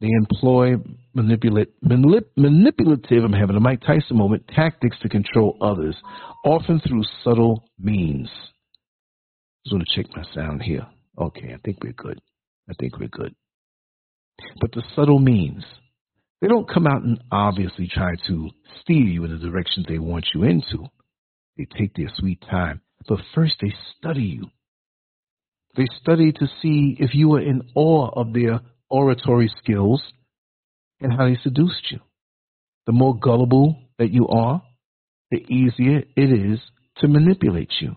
They 0.00 0.08
employ 0.18 0.74
manipulate, 1.14 1.68
manip, 1.82 2.26
manipulative, 2.36 3.24
I'm 3.24 3.32
having 3.32 3.56
a 3.56 3.60
Mike 3.60 3.80
Tyson 3.80 4.18
moment, 4.18 4.46
tactics 4.54 4.98
to 5.00 5.08
control 5.08 5.56
others, 5.62 5.96
often 6.44 6.80
through 6.86 7.04
subtle 7.22 7.64
means. 7.78 8.28
I 8.28 9.64
just 9.64 9.74
want 9.74 9.84
to 9.88 9.96
check 10.02 10.14
my 10.14 10.24
sound 10.34 10.62
here. 10.62 10.86
Okay, 11.18 11.54
I 11.54 11.58
think 11.64 11.82
we're 11.82 11.92
good. 11.92 12.20
I 12.68 12.74
think 12.78 12.98
we're 12.98 13.08
good. 13.08 13.34
But 14.60 14.72
the 14.72 14.82
subtle 14.94 15.20
means 15.20 15.64
they 16.44 16.48
don't 16.48 16.68
come 16.68 16.86
out 16.86 17.02
and 17.02 17.22
obviously 17.32 17.88
try 17.88 18.16
to 18.26 18.50
steer 18.82 19.02
you 19.02 19.24
in 19.24 19.30
the 19.30 19.38
direction 19.38 19.82
they 19.88 19.98
want 19.98 20.26
you 20.34 20.42
into. 20.42 20.90
They 21.56 21.64
take 21.64 21.94
their 21.94 22.10
sweet 22.18 22.42
time. 22.42 22.82
But 23.08 23.20
first, 23.34 23.54
they 23.62 23.72
study 23.96 24.24
you. 24.24 24.50
They 25.74 25.86
study 26.02 26.32
to 26.32 26.46
see 26.60 26.98
if 27.00 27.14
you 27.14 27.32
are 27.32 27.40
in 27.40 27.70
awe 27.74 28.10
of 28.14 28.34
their 28.34 28.60
oratory 28.90 29.50
skills 29.56 30.02
and 31.00 31.14
how 31.14 31.24
they 31.24 31.38
seduced 31.42 31.90
you. 31.90 32.00
The 32.84 32.92
more 32.92 33.18
gullible 33.18 33.78
that 33.98 34.10
you 34.10 34.28
are, 34.28 34.62
the 35.30 35.38
easier 35.38 36.02
it 36.14 36.30
is 36.30 36.60
to 36.98 37.08
manipulate 37.08 37.72
you. 37.80 37.96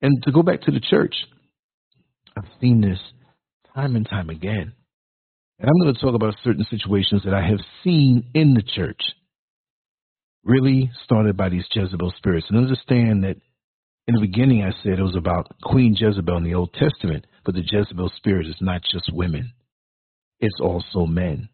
And 0.00 0.22
to 0.22 0.30
go 0.30 0.44
back 0.44 0.62
to 0.62 0.70
the 0.70 0.78
church, 0.78 1.16
I've 2.36 2.44
seen 2.60 2.82
this 2.82 3.00
time 3.74 3.96
and 3.96 4.08
time 4.08 4.30
again. 4.30 4.74
And 5.60 5.68
I'm 5.68 5.82
going 5.82 5.94
to 5.94 6.00
talk 6.00 6.14
about 6.14 6.36
certain 6.44 6.64
situations 6.70 7.22
that 7.24 7.34
I 7.34 7.44
have 7.46 7.58
seen 7.82 8.30
in 8.32 8.54
the 8.54 8.62
church, 8.62 9.00
really 10.44 10.90
started 11.04 11.36
by 11.36 11.48
these 11.48 11.66
Jezebel 11.72 12.12
spirits. 12.16 12.46
And 12.48 12.58
understand 12.58 13.24
that 13.24 13.36
in 14.06 14.14
the 14.14 14.20
beginning 14.20 14.62
I 14.62 14.70
said 14.82 14.98
it 14.98 15.02
was 15.02 15.16
about 15.16 15.52
Queen 15.62 15.96
Jezebel 15.98 16.36
in 16.36 16.44
the 16.44 16.54
Old 16.54 16.72
Testament, 16.74 17.26
but 17.44 17.54
the 17.54 17.64
Jezebel 17.64 18.12
spirit 18.16 18.46
is 18.46 18.56
not 18.60 18.82
just 18.82 19.12
women, 19.12 19.52
it's 20.40 20.60
also 20.60 21.06
men. 21.06 21.48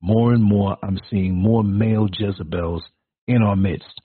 More 0.00 0.32
and 0.32 0.42
more, 0.42 0.76
I'm 0.82 0.98
seeing 1.10 1.34
more 1.34 1.62
male 1.62 2.08
Jezebels 2.12 2.82
in 3.26 3.42
our 3.42 3.56
midst. 3.56 4.00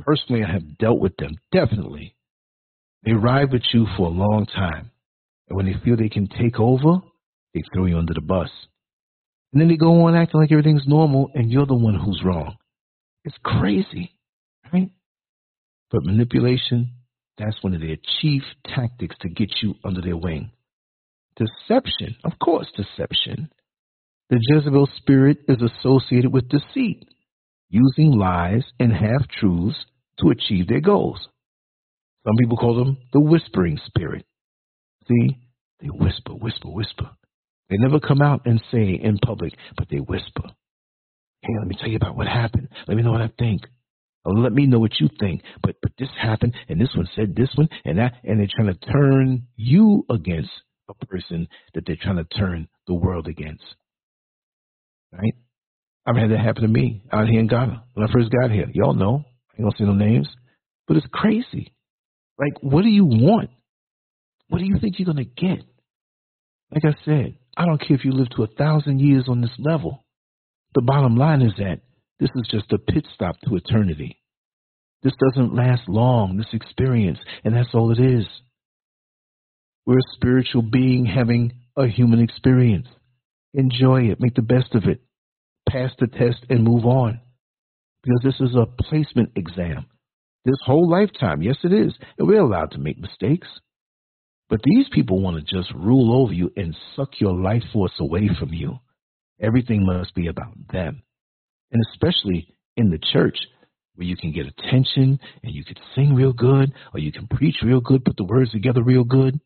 Personally, 0.00 0.44
I 0.44 0.52
have 0.52 0.78
dealt 0.78 1.00
with 1.00 1.16
them, 1.16 1.36
definitely. 1.52 2.14
They 3.04 3.12
ride 3.12 3.52
with 3.52 3.62
you 3.72 3.86
for 3.96 4.06
a 4.06 4.10
long 4.10 4.46
time. 4.46 4.90
And 5.48 5.56
when 5.56 5.66
they 5.66 5.74
feel 5.84 5.96
they 5.96 6.08
can 6.08 6.28
take 6.28 6.58
over, 6.58 7.00
they 7.54 7.62
throw 7.72 7.86
you 7.86 7.98
under 7.98 8.14
the 8.14 8.20
bus. 8.20 8.50
And 9.52 9.60
then 9.60 9.68
they 9.68 9.76
go 9.76 10.04
on 10.04 10.14
acting 10.14 10.40
like 10.40 10.52
everything's 10.52 10.86
normal 10.86 11.30
and 11.34 11.50
you're 11.50 11.66
the 11.66 11.74
one 11.74 11.94
who's 11.94 12.22
wrong. 12.24 12.56
It's 13.24 13.36
crazy, 13.42 14.12
right? 14.72 14.90
But 15.90 16.04
manipulation, 16.04 16.92
that's 17.38 17.62
one 17.62 17.74
of 17.74 17.80
their 17.80 17.96
chief 18.20 18.42
tactics 18.66 19.16
to 19.20 19.28
get 19.28 19.50
you 19.62 19.74
under 19.84 20.00
their 20.00 20.16
wing. 20.16 20.50
Deception, 21.36 22.16
of 22.24 22.32
course, 22.42 22.66
deception. 22.76 23.50
The 24.28 24.38
Jezebel 24.40 24.88
spirit 24.96 25.38
is 25.48 25.58
associated 25.62 26.32
with 26.32 26.48
deceit, 26.48 27.04
using 27.70 28.12
lies 28.12 28.64
and 28.78 28.92
half 28.92 29.26
truths 29.40 29.76
to 30.20 30.30
achieve 30.30 30.68
their 30.68 30.80
goals. 30.80 31.20
Some 32.26 32.36
people 32.38 32.56
call 32.58 32.76
them 32.76 32.98
the 33.12 33.20
whispering 33.20 33.78
spirit. 33.86 34.26
See, 35.06 35.38
they 35.80 35.86
whisper, 35.86 36.34
whisper, 36.34 36.68
whisper. 36.68 37.10
They 37.70 37.76
never 37.76 38.00
come 38.00 38.22
out 38.22 38.42
and 38.46 38.62
say 38.70 38.98
in 39.02 39.18
public, 39.18 39.52
but 39.76 39.88
they 39.90 39.98
whisper. 39.98 40.44
Hey, 41.42 41.52
let 41.58 41.68
me 41.68 41.76
tell 41.78 41.88
you 41.88 41.96
about 41.96 42.16
what 42.16 42.26
happened. 42.26 42.68
Let 42.86 42.96
me 42.96 43.02
know 43.02 43.12
what 43.12 43.20
I 43.20 43.30
think. 43.38 43.62
Or 44.24 44.34
let 44.34 44.52
me 44.52 44.66
know 44.66 44.78
what 44.78 44.98
you 45.00 45.08
think. 45.20 45.42
But 45.62 45.76
but 45.80 45.92
this 45.98 46.08
happened, 46.20 46.54
and 46.68 46.80
this 46.80 46.94
one 46.96 47.08
said 47.14 47.36
this 47.36 47.50
one, 47.54 47.68
and 47.84 47.98
that, 47.98 48.14
and 48.24 48.40
they're 48.40 48.48
trying 48.54 48.74
to 48.74 48.92
turn 48.92 49.46
you 49.56 50.04
against 50.10 50.50
a 50.88 51.06
person 51.06 51.48
that 51.74 51.84
they're 51.86 51.96
trying 52.00 52.16
to 52.16 52.24
turn 52.24 52.68
the 52.86 52.94
world 52.94 53.28
against. 53.28 53.64
Right? 55.12 55.34
I've 56.06 56.16
had 56.16 56.30
that 56.30 56.40
happen 56.40 56.62
to 56.62 56.68
me 56.68 57.02
out 57.12 57.28
here 57.28 57.40
in 57.40 57.46
Ghana 57.46 57.84
when 57.94 58.08
I 58.08 58.12
first 58.12 58.30
got 58.30 58.50
here. 58.50 58.66
Y'all 58.72 58.94
know. 58.94 59.24
I 59.50 59.62
ain't 59.62 59.64
gonna 59.64 59.76
say 59.78 59.84
no 59.84 59.92
names, 59.94 60.28
but 60.86 60.96
it's 60.96 61.06
crazy. 61.12 61.74
Like, 62.38 62.62
what 62.62 62.82
do 62.82 62.88
you 62.88 63.04
want? 63.04 63.50
What 64.48 64.58
do 64.58 64.64
you 64.64 64.76
think 64.80 64.98
you're 64.98 65.06
gonna 65.06 65.24
get? 65.24 65.64
Like 66.72 66.84
I 66.84 66.94
said, 67.04 67.36
I 67.58 67.66
don't 67.66 67.80
care 67.80 67.96
if 67.96 68.04
you 68.04 68.12
live 68.12 68.30
to 68.36 68.44
a 68.44 68.54
thousand 68.56 69.00
years 69.00 69.24
on 69.28 69.40
this 69.40 69.50
level. 69.58 70.04
The 70.76 70.82
bottom 70.82 71.16
line 71.16 71.42
is 71.42 71.54
that 71.58 71.80
this 72.20 72.30
is 72.36 72.48
just 72.48 72.72
a 72.72 72.78
pit 72.78 73.04
stop 73.14 73.34
to 73.40 73.56
eternity. 73.56 74.16
This 75.02 75.14
doesn't 75.18 75.56
last 75.56 75.82
long, 75.88 76.36
this 76.36 76.52
experience, 76.52 77.18
and 77.44 77.56
that's 77.56 77.74
all 77.74 77.90
it 77.90 77.98
is. 77.98 78.26
We're 79.86 79.98
a 79.98 80.14
spiritual 80.14 80.62
being 80.62 81.04
having 81.04 81.52
a 81.76 81.88
human 81.88 82.20
experience. 82.20 82.86
Enjoy 83.54 84.02
it, 84.02 84.20
make 84.20 84.34
the 84.34 84.42
best 84.42 84.74
of 84.74 84.84
it, 84.84 85.00
pass 85.68 85.90
the 85.98 86.06
test, 86.06 86.44
and 86.48 86.62
move 86.62 86.84
on. 86.84 87.20
Because 88.04 88.20
this 88.22 88.48
is 88.48 88.54
a 88.54 88.66
placement 88.66 89.30
exam. 89.34 89.86
This 90.44 90.58
whole 90.64 90.88
lifetime, 90.88 91.42
yes, 91.42 91.56
it 91.64 91.72
is, 91.72 91.92
and 92.18 92.28
we're 92.28 92.40
allowed 92.40 92.70
to 92.72 92.78
make 92.78 92.98
mistakes. 93.00 93.48
But 94.48 94.60
these 94.62 94.86
people 94.92 95.20
want 95.20 95.36
to 95.36 95.56
just 95.56 95.72
rule 95.74 96.22
over 96.22 96.32
you 96.32 96.50
and 96.56 96.76
suck 96.96 97.20
your 97.20 97.34
life 97.34 97.62
force 97.72 97.92
away 98.00 98.30
from 98.38 98.52
you. 98.52 98.78
Everything 99.40 99.84
must 99.84 100.14
be 100.14 100.28
about 100.28 100.54
them. 100.72 101.02
And 101.70 101.82
especially 101.92 102.54
in 102.76 102.90
the 102.90 102.98
church, 103.12 103.36
where 103.94 104.06
you 104.06 104.16
can 104.16 104.32
get 104.32 104.46
attention 104.46 105.18
and 105.42 105.54
you 105.54 105.64
can 105.64 105.76
sing 105.94 106.14
real 106.14 106.32
good 106.32 106.72
or 106.94 107.00
you 107.00 107.12
can 107.12 107.26
preach 107.26 107.56
real 107.62 107.80
good, 107.80 108.04
put 108.04 108.16
the 108.16 108.24
words 108.24 108.52
together 108.52 108.82
real 108.82 109.04
good, 109.04 109.38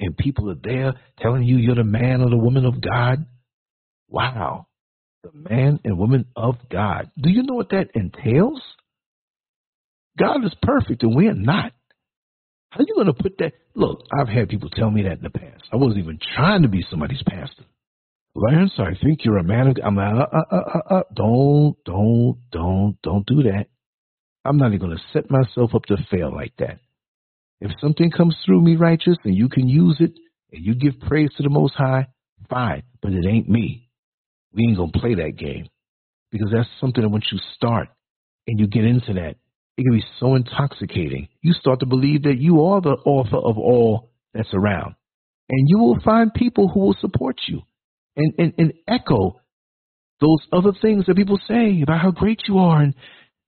and 0.00 0.16
people 0.16 0.50
are 0.50 0.56
there 0.62 0.94
telling 1.20 1.44
you 1.44 1.56
you're 1.56 1.74
the 1.76 1.84
man 1.84 2.20
or 2.20 2.30
the 2.30 2.36
woman 2.36 2.64
of 2.64 2.80
God. 2.80 3.26
Wow. 4.08 4.66
The 5.22 5.30
man 5.32 5.80
and 5.84 5.98
woman 5.98 6.26
of 6.34 6.56
God. 6.70 7.10
Do 7.16 7.30
you 7.30 7.42
know 7.42 7.54
what 7.54 7.70
that 7.70 7.90
entails? 7.94 8.60
God 10.18 10.44
is 10.44 10.54
perfect 10.62 11.02
and 11.02 11.14
we're 11.14 11.34
not. 11.34 11.72
How 12.74 12.80
are 12.80 12.86
you 12.88 12.94
going 12.94 13.06
to 13.06 13.14
put 13.14 13.38
that? 13.38 13.52
Look, 13.76 14.02
I've 14.12 14.26
had 14.26 14.48
people 14.48 14.68
tell 14.68 14.90
me 14.90 15.02
that 15.02 15.18
in 15.18 15.22
the 15.22 15.30
past. 15.30 15.62
I 15.72 15.76
wasn't 15.76 16.00
even 16.00 16.18
trying 16.34 16.62
to 16.62 16.68
be 16.68 16.84
somebody's 16.90 17.22
pastor. 17.22 17.62
Lance, 18.34 18.72
I 18.78 18.98
think 19.00 19.24
you're 19.24 19.38
a 19.38 19.44
man 19.44 19.68
of. 19.68 19.76
I'm 19.84 19.94
like, 19.94 20.12
uh, 20.12 20.36
uh, 20.36 20.56
uh, 20.56 20.56
uh, 20.56 20.94
uh. 20.94 21.02
don't, 21.14 21.76
don't, 21.84 22.38
don't, 22.50 22.96
don't 23.00 23.24
do 23.26 23.44
that. 23.44 23.66
I'm 24.44 24.56
not 24.56 24.74
even 24.74 24.80
going 24.80 24.96
to 24.96 25.02
set 25.12 25.30
myself 25.30 25.72
up 25.72 25.84
to 25.84 25.96
fail 26.10 26.34
like 26.34 26.52
that. 26.58 26.80
If 27.60 27.70
something 27.80 28.10
comes 28.10 28.36
through 28.44 28.60
me 28.60 28.74
righteous 28.74 29.18
and 29.22 29.36
you 29.36 29.48
can 29.48 29.68
use 29.68 29.98
it 30.00 30.10
and 30.50 30.64
you 30.64 30.74
give 30.74 30.98
praise 30.98 31.30
to 31.36 31.44
the 31.44 31.50
Most 31.50 31.74
High, 31.76 32.08
fine, 32.50 32.82
but 33.00 33.12
it 33.12 33.24
ain't 33.24 33.48
me. 33.48 33.88
We 34.52 34.64
ain't 34.64 34.78
going 34.78 34.90
to 34.90 34.98
play 34.98 35.14
that 35.14 35.36
game 35.38 35.68
because 36.32 36.48
that's 36.52 36.68
something 36.80 37.02
that 37.02 37.08
once 37.08 37.26
you 37.30 37.38
start 37.54 37.86
and 38.48 38.58
you 38.58 38.66
get 38.66 38.84
into 38.84 39.12
that, 39.12 39.36
it 39.76 39.82
can 39.82 39.92
be 39.92 40.04
so 40.20 40.34
intoxicating. 40.34 41.28
You 41.42 41.52
start 41.52 41.80
to 41.80 41.86
believe 41.86 42.22
that 42.24 42.38
you 42.38 42.64
are 42.64 42.80
the 42.80 42.96
author 43.04 43.36
of 43.36 43.58
all 43.58 44.10
that's 44.32 44.54
around. 44.54 44.94
And 45.48 45.68
you 45.68 45.78
will 45.78 45.98
find 46.04 46.32
people 46.32 46.68
who 46.68 46.80
will 46.80 46.96
support 47.00 47.36
you 47.46 47.62
and, 48.16 48.32
and, 48.38 48.54
and 48.56 48.72
echo 48.88 49.40
those 50.20 50.38
other 50.52 50.72
things 50.80 51.06
that 51.06 51.16
people 51.16 51.38
say 51.46 51.82
about 51.82 52.00
how 52.00 52.10
great 52.12 52.42
you 52.48 52.58
are. 52.58 52.80
And 52.80 52.94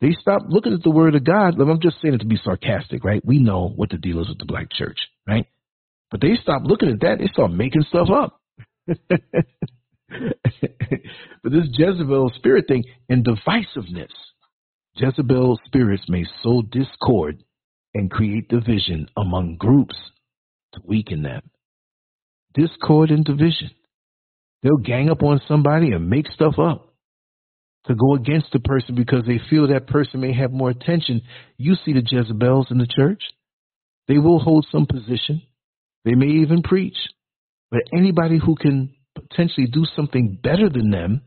they 0.01 0.13
stop 0.21 0.43
looking 0.49 0.75
at 0.75 0.83
the 0.83 0.91
word 0.91 1.15
of 1.15 1.25
God. 1.25 1.59
I'm 1.61 1.81
just 1.81 2.01
saying 2.03 2.15
it 2.15 2.19
to 2.19 2.27
be 2.27 2.39
sarcastic, 2.43 3.05
right? 3.05 3.25
We 3.25 3.39
know 3.39 3.73
what 3.75 3.91
the 3.91 3.97
deal 3.97 4.21
is 4.21 4.29
with 4.29 4.39
the 4.39 4.45
black 4.45 4.71
church, 4.71 4.99
right? 5.27 5.47
But 6.11 6.21
they 6.21 6.37
stop 6.43 6.63
looking 6.65 6.91
at 6.91 7.01
that. 7.01 7.19
They 7.19 7.29
start 7.29 7.53
making 7.53 7.85
stuff 7.89 8.09
up. 8.11 8.41
but 8.87 8.99
this 11.45 11.69
Jezebel 11.73 12.33
spirit 12.37 12.67
thing 12.69 12.85
and 13.09 13.25
divisiveness. 13.25 14.11
Jezebel 14.97 15.61
spirits 15.67 16.05
may 16.09 16.25
sow 16.43 16.63
discord 16.63 17.43
and 17.95 18.11
create 18.11 18.49
division 18.49 19.09
among 19.17 19.57
groups 19.57 19.95
to 20.73 20.81
weaken 20.85 21.23
them. 21.23 21.43
Discord 22.55 23.11
and 23.11 23.25
division. 23.25 23.71
They'll 24.63 24.79
gang 24.79 25.11
up 25.11 25.23
on 25.23 25.41
somebody 25.47 25.93
and 25.93 26.09
make 26.09 26.27
stuff 26.33 26.59
up 26.59 26.95
to 27.87 27.95
go 27.95 28.15
against 28.15 28.49
the 28.53 28.59
person 28.59 28.95
because 28.95 29.25
they 29.27 29.39
feel 29.51 29.69
that 29.69 29.87
person 29.87 30.21
may 30.21 30.33
have 30.33 30.51
more 30.51 30.71
attention. 30.71 31.21
You 31.59 31.75
see 31.85 31.93
the 31.93 32.03
Jezebels 32.05 32.69
in 32.71 32.79
the 32.79 32.87
church. 32.87 33.21
They 34.09 34.19
will 34.19 34.39
hold 34.39 34.67
some 34.73 34.87
position. 34.87 35.43
They 36.05 36.15
may 36.15 36.43
even 36.43 36.63
preach. 36.63 36.97
But 37.71 37.83
anybody 37.95 38.39
who 38.39 38.57
can 38.57 38.95
potentially 39.15 39.67
do 39.67 39.85
something 39.95 40.39
better 40.43 40.71
than 40.71 40.91
them, 40.91 41.21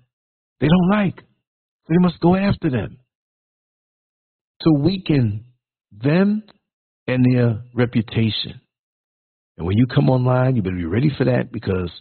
they 0.59 0.67
don't 0.67 0.89
like. 0.89 1.17
So 1.17 1.89
they 1.89 2.01
must 2.01 2.19
go 2.19 2.35
after 2.35 2.69
them 2.69 2.97
to 4.61 4.71
weaken 4.71 5.45
them 5.91 6.43
and 7.07 7.25
their 7.25 7.61
reputation. 7.73 8.61
And 9.57 9.67
when 9.67 9.77
you 9.77 9.87
come 9.87 10.09
online, 10.09 10.55
you 10.55 10.61
better 10.61 10.75
be 10.75 10.85
ready 10.85 11.11
for 11.17 11.25
that 11.25 11.51
because 11.51 11.91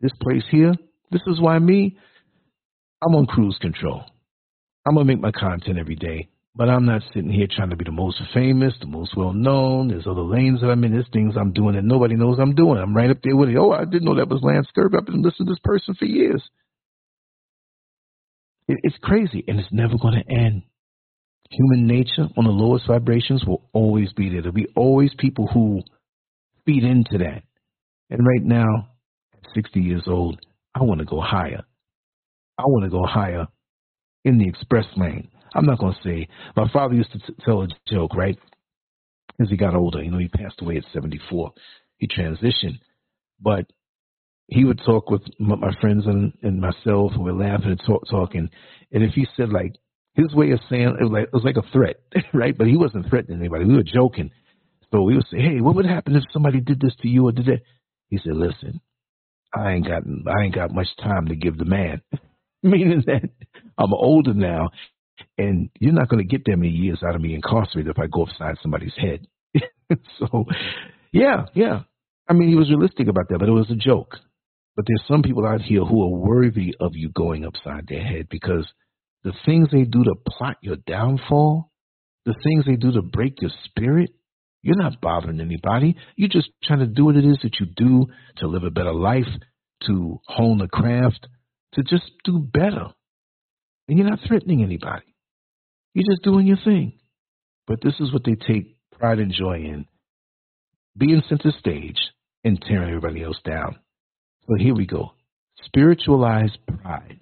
this 0.00 0.12
place 0.20 0.44
here, 0.50 0.74
this 1.10 1.22
is 1.26 1.40
why 1.40 1.58
me, 1.58 1.96
I'm 3.02 3.14
on 3.14 3.26
cruise 3.26 3.58
control. 3.60 4.02
I'm 4.86 4.94
going 4.94 5.06
to 5.06 5.12
make 5.12 5.22
my 5.22 5.30
content 5.30 5.78
every 5.78 5.94
day, 5.94 6.28
but 6.54 6.68
I'm 6.68 6.86
not 6.86 7.02
sitting 7.14 7.30
here 7.30 7.46
trying 7.54 7.70
to 7.70 7.76
be 7.76 7.84
the 7.84 7.92
most 7.92 8.20
famous, 8.34 8.74
the 8.80 8.86
most 8.86 9.16
well 9.16 9.32
known. 9.32 9.88
There's 9.88 10.06
other 10.06 10.22
lanes 10.22 10.60
that 10.60 10.68
I'm 10.70 10.82
in. 10.82 10.92
There's 10.92 11.06
things 11.12 11.34
I'm 11.38 11.52
doing 11.52 11.74
that 11.76 11.84
nobody 11.84 12.16
knows 12.16 12.38
I'm 12.40 12.54
doing. 12.54 12.78
I'm 12.78 12.96
right 12.96 13.10
up 13.10 13.18
there 13.22 13.36
with 13.36 13.50
it. 13.50 13.56
Oh, 13.56 13.72
I 13.72 13.84
didn't 13.84 14.04
know 14.04 14.16
that 14.16 14.28
was 14.28 14.42
LanceScurv. 14.42 14.96
I've 14.96 15.06
been 15.06 15.22
listening 15.22 15.46
to 15.46 15.52
this 15.52 15.60
person 15.62 15.94
for 15.94 16.06
years. 16.06 16.42
It's 18.66 18.96
crazy, 19.02 19.44
and 19.46 19.58
it's 19.58 19.72
never 19.72 19.96
going 19.96 20.22
to 20.22 20.34
end. 20.34 20.62
Human 21.50 21.86
nature 21.86 22.28
on 22.36 22.44
the 22.44 22.50
lowest 22.50 22.86
vibrations 22.86 23.44
will 23.46 23.68
always 23.72 24.12
be 24.12 24.28
there. 24.28 24.42
There'll 24.42 24.54
be 24.54 24.68
always 24.76 25.10
people 25.18 25.46
who 25.46 25.82
feed 26.66 26.84
into 26.84 27.18
that. 27.18 27.42
And 28.10 28.26
right 28.26 28.42
now, 28.42 28.88
at 29.34 29.40
60 29.54 29.80
years 29.80 30.04
old, 30.06 30.40
I 30.74 30.82
want 30.82 31.00
to 31.00 31.06
go 31.06 31.20
higher. 31.20 31.64
I 32.58 32.62
want 32.62 32.84
to 32.84 32.90
go 32.90 33.04
higher 33.06 33.46
in 34.24 34.38
the 34.38 34.48
express 34.48 34.86
lane. 34.96 35.28
I'm 35.54 35.64
not 35.64 35.78
going 35.78 35.94
to 35.94 36.00
say, 36.02 36.28
my 36.56 36.68
father 36.70 36.94
used 36.94 37.12
to 37.12 37.18
t- 37.18 37.34
tell 37.44 37.62
a 37.62 37.68
joke, 37.88 38.14
right? 38.14 38.38
As 39.40 39.48
he 39.48 39.56
got 39.56 39.74
older, 39.74 40.02
you 40.02 40.10
know, 40.10 40.18
he 40.18 40.28
passed 40.28 40.60
away 40.60 40.76
at 40.76 40.84
74. 40.92 41.52
He 41.96 42.08
transitioned. 42.08 42.80
But 43.40 43.66
he 44.48 44.64
would 44.64 44.80
talk 44.84 45.10
with 45.10 45.22
my 45.38 45.72
friends 45.80 46.06
and, 46.06 46.32
and 46.42 46.60
myself, 46.60 47.12
and 47.12 47.22
we're 47.24 47.32
laughing 47.32 47.70
and 47.70 47.80
talk, 47.86 48.04
talking. 48.10 48.50
And 48.92 49.02
if 49.04 49.12
he 49.14 49.26
said, 49.36 49.50
like, 49.50 49.76
his 50.18 50.34
way 50.34 50.50
of 50.50 50.58
saying 50.68 50.96
it 51.00 51.04
was 51.04 51.12
like 51.12 51.24
it 51.24 51.32
was 51.32 51.44
like 51.44 51.56
a 51.56 51.70
threat, 51.72 52.00
right? 52.34 52.56
But 52.56 52.66
he 52.66 52.76
wasn't 52.76 53.08
threatening 53.08 53.38
anybody. 53.38 53.64
We 53.64 53.76
were 53.76 53.84
joking. 53.84 54.30
So 54.90 55.02
we 55.02 55.14
would 55.14 55.26
say, 55.30 55.38
"Hey, 55.38 55.60
what 55.60 55.76
would 55.76 55.86
happen 55.86 56.16
if 56.16 56.24
somebody 56.32 56.60
did 56.60 56.80
this 56.80 56.94
to 57.02 57.08
you 57.08 57.28
or 57.28 57.32
did 57.32 57.46
that?" 57.46 57.60
He 58.10 58.18
said, 58.18 58.34
"Listen, 58.34 58.80
I 59.54 59.72
ain't 59.72 59.86
got 59.86 60.02
I 60.02 60.44
ain't 60.44 60.54
got 60.54 60.74
much 60.74 60.88
time 61.00 61.28
to 61.28 61.36
give 61.36 61.56
the 61.56 61.64
man." 61.64 62.02
Meaning 62.62 63.04
that 63.06 63.22
I'm 63.78 63.94
older 63.94 64.34
now, 64.34 64.70
and 65.38 65.70
you're 65.78 65.92
not 65.92 66.08
going 66.08 66.26
to 66.26 66.28
get 66.28 66.44
that 66.46 66.56
many 66.56 66.72
years 66.72 67.00
out 67.06 67.14
of 67.14 67.20
me 67.20 67.34
incarcerated 67.34 67.92
if 67.96 68.02
I 68.02 68.08
go 68.08 68.24
upside 68.24 68.56
somebody's 68.60 68.96
head. 68.96 69.26
so, 70.18 70.44
yeah, 71.12 71.44
yeah. 71.54 71.82
I 72.28 72.32
mean, 72.32 72.48
he 72.48 72.56
was 72.56 72.68
realistic 72.68 73.06
about 73.06 73.28
that, 73.28 73.38
but 73.38 73.48
it 73.48 73.52
was 73.52 73.70
a 73.70 73.76
joke. 73.76 74.16
But 74.74 74.86
there's 74.88 75.04
some 75.06 75.22
people 75.22 75.46
out 75.46 75.60
here 75.60 75.84
who 75.84 76.02
are 76.02 76.18
worthy 76.18 76.74
of 76.80 76.96
you 76.96 77.10
going 77.10 77.44
upside 77.44 77.86
their 77.86 78.02
head 78.02 78.26
because 78.28 78.66
the 79.24 79.32
things 79.44 79.68
they 79.70 79.84
do 79.84 80.04
to 80.04 80.14
plot 80.26 80.56
your 80.62 80.76
downfall, 80.76 81.70
the 82.24 82.34
things 82.44 82.64
they 82.66 82.76
do 82.76 82.92
to 82.92 83.02
break 83.02 83.40
your 83.40 83.50
spirit, 83.64 84.10
you're 84.62 84.76
not 84.76 85.00
bothering 85.00 85.40
anybody. 85.40 85.96
You're 86.16 86.28
just 86.28 86.50
trying 86.62 86.80
to 86.80 86.86
do 86.86 87.04
what 87.04 87.16
it 87.16 87.24
is 87.24 87.38
that 87.42 87.60
you 87.60 87.66
do 87.66 88.06
to 88.38 88.46
live 88.46 88.64
a 88.64 88.70
better 88.70 88.92
life, 88.92 89.28
to 89.86 90.20
hone 90.26 90.58
the 90.58 90.68
craft, 90.68 91.26
to 91.74 91.82
just 91.82 92.10
do 92.24 92.38
better. 92.38 92.88
And 93.88 93.98
you're 93.98 94.08
not 94.08 94.20
threatening 94.26 94.62
anybody. 94.62 95.14
You're 95.94 96.12
just 96.12 96.22
doing 96.22 96.46
your 96.46 96.58
thing. 96.64 96.98
But 97.66 97.80
this 97.82 97.94
is 98.00 98.12
what 98.12 98.24
they 98.24 98.34
take 98.34 98.76
pride 98.98 99.18
and 99.18 99.32
joy 99.32 99.56
in 99.56 99.86
being 100.96 101.22
center 101.28 101.52
stage 101.58 101.98
and 102.44 102.60
tearing 102.60 102.88
everybody 102.88 103.22
else 103.22 103.38
down. 103.44 103.76
So 104.48 104.56
here 104.58 104.74
we 104.74 104.86
go. 104.86 105.12
Spiritualized 105.64 106.58
pride. 106.66 107.20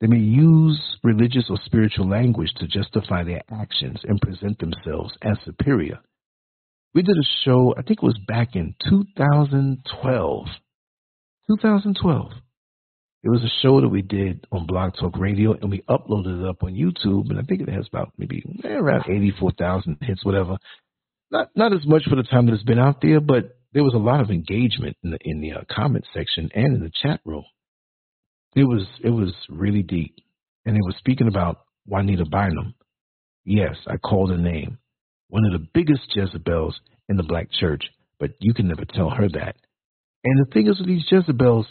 They 0.00 0.06
may 0.06 0.18
use 0.18 0.80
religious 1.02 1.46
or 1.48 1.58
spiritual 1.64 2.08
language 2.08 2.52
to 2.56 2.66
justify 2.66 3.24
their 3.24 3.42
actions 3.50 3.98
and 4.04 4.20
present 4.20 4.58
themselves 4.58 5.14
as 5.22 5.38
superior. 5.44 5.98
We 6.94 7.02
did 7.02 7.16
a 7.16 7.44
show, 7.44 7.74
I 7.76 7.82
think 7.82 8.02
it 8.02 8.06
was 8.06 8.18
back 8.26 8.56
in 8.56 8.74
2012. 8.88 10.46
2012. 11.48 12.32
It 13.22 13.28
was 13.28 13.42
a 13.42 13.62
show 13.62 13.80
that 13.80 13.88
we 13.88 14.02
did 14.02 14.46
on 14.52 14.66
Blog 14.66 14.92
Talk 15.00 15.18
Radio, 15.18 15.52
and 15.52 15.70
we 15.70 15.82
uploaded 15.88 16.42
it 16.42 16.48
up 16.48 16.62
on 16.62 16.74
YouTube, 16.74 17.28
and 17.30 17.38
I 17.38 17.42
think 17.42 17.60
it 17.60 17.68
has 17.68 17.88
about 17.88 18.12
maybe 18.18 18.44
eh, 18.64 18.68
around 18.68 19.04
84,000 19.08 19.98
hits, 20.02 20.24
whatever. 20.24 20.58
Not 21.30 21.50
not 21.56 21.72
as 21.72 21.84
much 21.86 22.04
for 22.08 22.14
the 22.14 22.22
time 22.22 22.46
that 22.46 22.54
it's 22.54 22.62
been 22.62 22.78
out 22.78 23.00
there, 23.02 23.20
but 23.20 23.58
there 23.72 23.82
was 23.82 23.94
a 23.94 23.98
lot 23.98 24.20
of 24.20 24.30
engagement 24.30 24.96
in 25.02 25.10
the 25.10 25.18
in 25.22 25.40
the 25.40 25.52
uh, 25.52 25.60
comment 25.68 26.04
section 26.14 26.50
and 26.54 26.76
in 26.76 26.80
the 26.82 26.92
chat 27.02 27.20
room. 27.24 27.44
It 28.56 28.64
was 28.64 28.86
it 29.04 29.10
was 29.10 29.34
really 29.50 29.82
deep, 29.82 30.16
and 30.64 30.74
they 30.74 30.80
were 30.82 30.94
speaking 30.98 31.28
about 31.28 31.66
Juanita 31.86 32.24
Bynum. 32.24 32.74
Yes, 33.44 33.76
I 33.86 33.98
called 33.98 34.30
her 34.30 34.38
name. 34.38 34.78
One 35.28 35.44
of 35.44 35.52
the 35.52 35.68
biggest 35.74 36.16
Jezebels 36.16 36.74
in 37.10 37.16
the 37.16 37.22
black 37.22 37.48
church, 37.52 37.84
but 38.18 38.30
you 38.40 38.54
can 38.54 38.68
never 38.68 38.86
tell 38.86 39.10
her 39.10 39.28
that. 39.28 39.56
And 40.24 40.40
the 40.40 40.50
thing 40.52 40.68
is 40.68 40.78
with 40.78 40.88
these 40.88 41.04
Jezebels, 41.10 41.66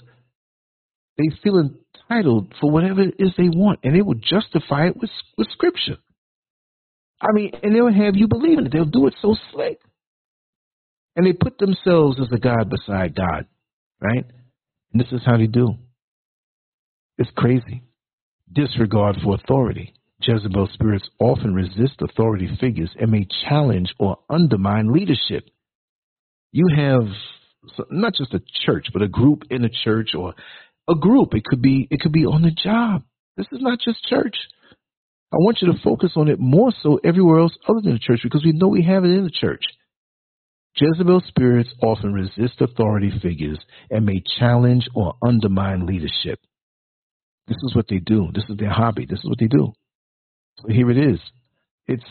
they 1.17 1.35
feel 1.43 1.59
entitled 1.59 2.53
for 2.61 2.69
whatever 2.69 3.01
it 3.01 3.15
is 3.17 3.31
they 3.35 3.49
want, 3.49 3.79
and 3.83 3.95
they 3.95 4.03
will 4.03 4.13
justify 4.13 4.87
it 4.87 4.95
with 4.95 5.09
with 5.39 5.49
scripture. 5.53 5.97
I 7.19 7.31
mean, 7.33 7.51
and 7.63 7.75
they'll 7.75 7.91
have 7.91 8.15
you 8.15 8.27
believe 8.27 8.59
it. 8.59 8.71
They'll 8.71 8.85
do 8.85 9.07
it 9.07 9.15
so 9.23 9.35
slick. 9.51 9.79
And 11.15 11.25
they 11.25 11.33
put 11.33 11.57
themselves 11.57 12.19
as 12.19 12.27
a 12.31 12.37
God 12.37 12.69
beside 12.69 13.15
God, 13.15 13.47
right? 14.01 14.25
And 14.91 15.01
this 15.01 15.11
is 15.11 15.21
how 15.25 15.37
they 15.37 15.47
do. 15.47 15.75
It's 17.17 17.29
crazy. 17.35 17.83
Disregard 18.51 19.17
for 19.23 19.35
authority. 19.35 19.93
Jezebel 20.21 20.69
spirits 20.73 21.07
often 21.19 21.53
resist 21.53 22.01
authority 22.01 22.49
figures 22.59 22.91
and 22.99 23.11
may 23.11 23.27
challenge 23.47 23.93
or 23.99 24.17
undermine 24.29 24.91
leadership. 24.91 25.49
You 26.51 26.67
have 26.75 27.07
not 27.89 28.13
just 28.13 28.33
a 28.33 28.41
church, 28.65 28.87
but 28.93 29.01
a 29.01 29.07
group 29.07 29.43
in 29.49 29.65
a 29.65 29.69
church 29.83 30.11
or 30.17 30.33
a 30.89 30.95
group. 30.95 31.33
It 31.33 31.43
could 31.43 31.61
be 31.61 31.87
it 31.89 31.99
could 31.99 32.13
be 32.13 32.25
on 32.25 32.43
the 32.43 32.51
job. 32.51 33.03
This 33.37 33.47
is 33.51 33.59
not 33.61 33.79
just 33.83 34.05
church. 34.05 34.35
I 35.33 35.37
want 35.37 35.57
you 35.61 35.71
to 35.71 35.79
focus 35.83 36.13
on 36.15 36.29
it 36.29 36.39
more 36.39 36.71
so 36.81 36.99
everywhere 37.03 37.39
else 37.39 37.53
other 37.67 37.81
than 37.83 37.93
the 37.93 37.99
church 37.99 38.21
because 38.23 38.43
we 38.45 38.53
know 38.53 38.67
we 38.67 38.83
have 38.83 39.03
it 39.03 39.11
in 39.11 39.23
the 39.23 39.31
church. 39.31 39.65
Jezebel 40.77 41.23
spirits 41.27 41.69
often 41.81 42.13
resist 42.13 42.61
authority 42.61 43.11
figures 43.21 43.59
and 43.89 44.05
may 44.05 44.21
challenge 44.39 44.87
or 44.93 45.15
undermine 45.25 45.85
leadership. 45.85 46.39
This 47.47 47.57
is 47.63 47.75
what 47.75 47.85
they 47.89 47.99
do. 47.99 48.29
This 48.33 48.43
is 48.49 48.57
their 48.57 48.71
hobby. 48.71 49.05
This 49.05 49.19
is 49.19 49.25
what 49.25 49.39
they 49.39 49.47
do. 49.47 49.73
So 50.59 50.67
here 50.69 50.89
it 50.89 50.97
is. 50.97 51.19
It's 51.87 52.03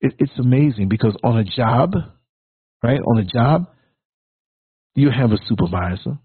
it, 0.00 0.14
it's 0.18 0.38
amazing 0.38 0.88
because 0.88 1.16
on 1.24 1.38
a 1.38 1.44
job, 1.44 1.92
right, 2.82 3.00
on 3.00 3.18
a 3.18 3.24
job, 3.24 3.66
you 4.94 5.10
have 5.10 5.32
a 5.32 5.38
supervisor. 5.46 6.18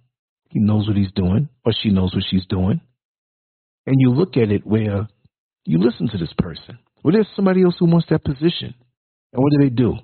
He 0.50 0.60
knows 0.60 0.88
what 0.88 0.98
he's 0.98 1.12
doing, 1.16 1.50
or 1.66 1.74
she 1.82 1.90
knows 1.90 2.14
what 2.14 2.24
she's 2.30 2.46
doing. 2.48 2.82
And 3.88 3.96
you 3.98 4.12
look 4.12 4.38
at 4.38 4.52
it 4.52 4.66
where 4.66 5.08
you 5.66 5.80
listen 5.80 6.08
to 6.10 6.18
this 6.18 6.34
person. 6.38 6.78
Well, 7.04 7.14
there's 7.14 7.28
somebody 7.36 7.64
else 7.64 7.76
who 7.80 7.86
wants 7.86 8.08
that 8.10 8.24
position. 8.24 8.76
And 9.34 9.42
what 9.44 9.52
do 9.52 9.58
they 9.64 9.70
do? 9.70 9.96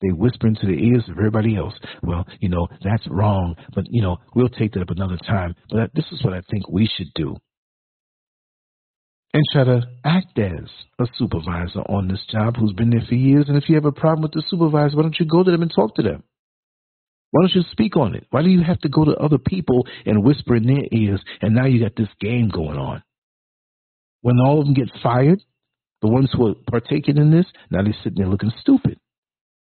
They 0.00 0.12
whisper 0.12 0.46
into 0.46 0.66
the 0.66 0.72
ears 0.72 1.04
of 1.08 1.18
everybody 1.18 1.56
else. 1.56 1.74
Well, 2.02 2.24
you 2.40 2.48
know, 2.48 2.68
that's 2.84 3.06
wrong, 3.08 3.56
but, 3.74 3.84
you 3.90 4.00
know, 4.02 4.18
we'll 4.34 4.48
take 4.48 4.72
that 4.72 4.82
up 4.82 4.90
another 4.90 5.18
time. 5.26 5.56
But 5.70 5.90
this 5.94 6.04
is 6.12 6.22
what 6.22 6.34
I 6.34 6.42
think 6.50 6.68
we 6.68 6.88
should 6.96 7.12
do. 7.14 7.36
And 9.34 9.42
try 9.52 9.64
to 9.64 9.82
act 10.04 10.38
as 10.38 10.68
a 11.00 11.06
supervisor 11.16 11.80
on 11.80 12.08
this 12.08 12.24
job 12.30 12.56
who's 12.56 12.72
been 12.72 12.90
there 12.90 13.02
for 13.06 13.14
years. 13.14 13.46
And 13.48 13.58
if 13.58 13.68
you 13.68 13.74
have 13.74 13.84
a 13.84 13.92
problem 13.92 14.22
with 14.22 14.32
the 14.32 14.42
supervisor, 14.48 14.96
why 14.96 15.02
don't 15.02 15.18
you 15.18 15.26
go 15.26 15.42
to 15.42 15.50
them 15.50 15.62
and 15.62 15.72
talk 15.74 15.96
to 15.96 16.02
them? 16.02 16.22
Why 17.30 17.42
don't 17.42 17.54
you 17.54 17.62
speak 17.72 17.96
on 17.96 18.14
it? 18.14 18.26
Why 18.30 18.42
do 18.42 18.48
you 18.48 18.62
have 18.62 18.78
to 18.80 18.88
go 18.88 19.04
to 19.04 19.16
other 19.16 19.36
people 19.36 19.86
and 20.06 20.24
whisper 20.24 20.56
in 20.56 20.66
their 20.66 20.84
ears? 20.92 21.22
And 21.42 21.54
now 21.54 21.66
you 21.66 21.80
got 21.80 21.96
this 21.96 22.08
game 22.20 22.48
going 22.48 22.78
on. 22.78 23.02
When 24.22 24.38
all 24.40 24.60
of 24.60 24.64
them 24.64 24.74
get 24.74 24.90
fired, 25.02 25.42
the 26.00 26.08
ones 26.08 26.30
who 26.32 26.48
are 26.48 26.54
partaking 26.70 27.18
in 27.18 27.30
this, 27.30 27.46
now 27.70 27.82
they're 27.82 27.94
sitting 28.02 28.14
there 28.16 28.28
looking 28.28 28.52
stupid 28.60 28.98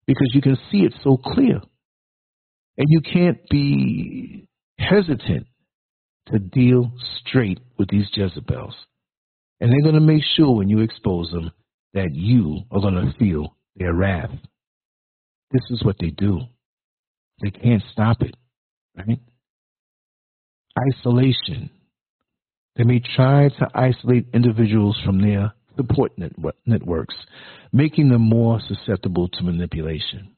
because 0.07 0.31
you 0.35 0.43
can 0.43 0.57
see 0.71 0.79
it 0.79 0.95
so 1.03 1.17
clear. 1.17 1.61
And 2.77 2.87
you 2.89 3.01
can't 3.01 3.39
be 3.49 4.49
hesitant 4.79 5.47
to 6.33 6.39
deal 6.39 6.93
straight 7.21 7.61
with 7.79 7.89
these 7.89 8.09
Jezebels. 8.13 8.75
And 9.61 9.71
they're 9.71 9.83
going 9.83 9.95
to 9.95 10.01
make 10.01 10.23
sure 10.37 10.55
when 10.57 10.69
you 10.69 10.81
expose 10.81 11.31
them 11.31 11.53
that 11.93 12.13
you 12.13 12.63
are 12.71 12.81
going 12.81 12.95
to 12.95 13.15
feel 13.19 13.57
their 13.77 13.95
wrath. 13.95 14.31
This 15.53 15.63
is 15.71 15.85
what 15.85 15.97
they 16.01 16.11
do. 16.11 16.41
They 17.43 17.51
can't 17.51 17.83
stop 17.93 18.23
it, 18.23 18.35
right? 18.97 19.21
Isolation. 20.99 21.71
They 22.77 22.85
may 22.85 23.01
try 23.15 23.49
to 23.49 23.69
isolate 23.73 24.27
individuals 24.35 25.01
from 25.05 25.21
their 25.21 25.55
support 25.77 26.13
networks, 26.67 27.15
making 27.73 28.09
them 28.11 28.23
more 28.23 28.61
susceptible 28.69 29.29
to 29.29 29.43
manipulation. 29.43 30.37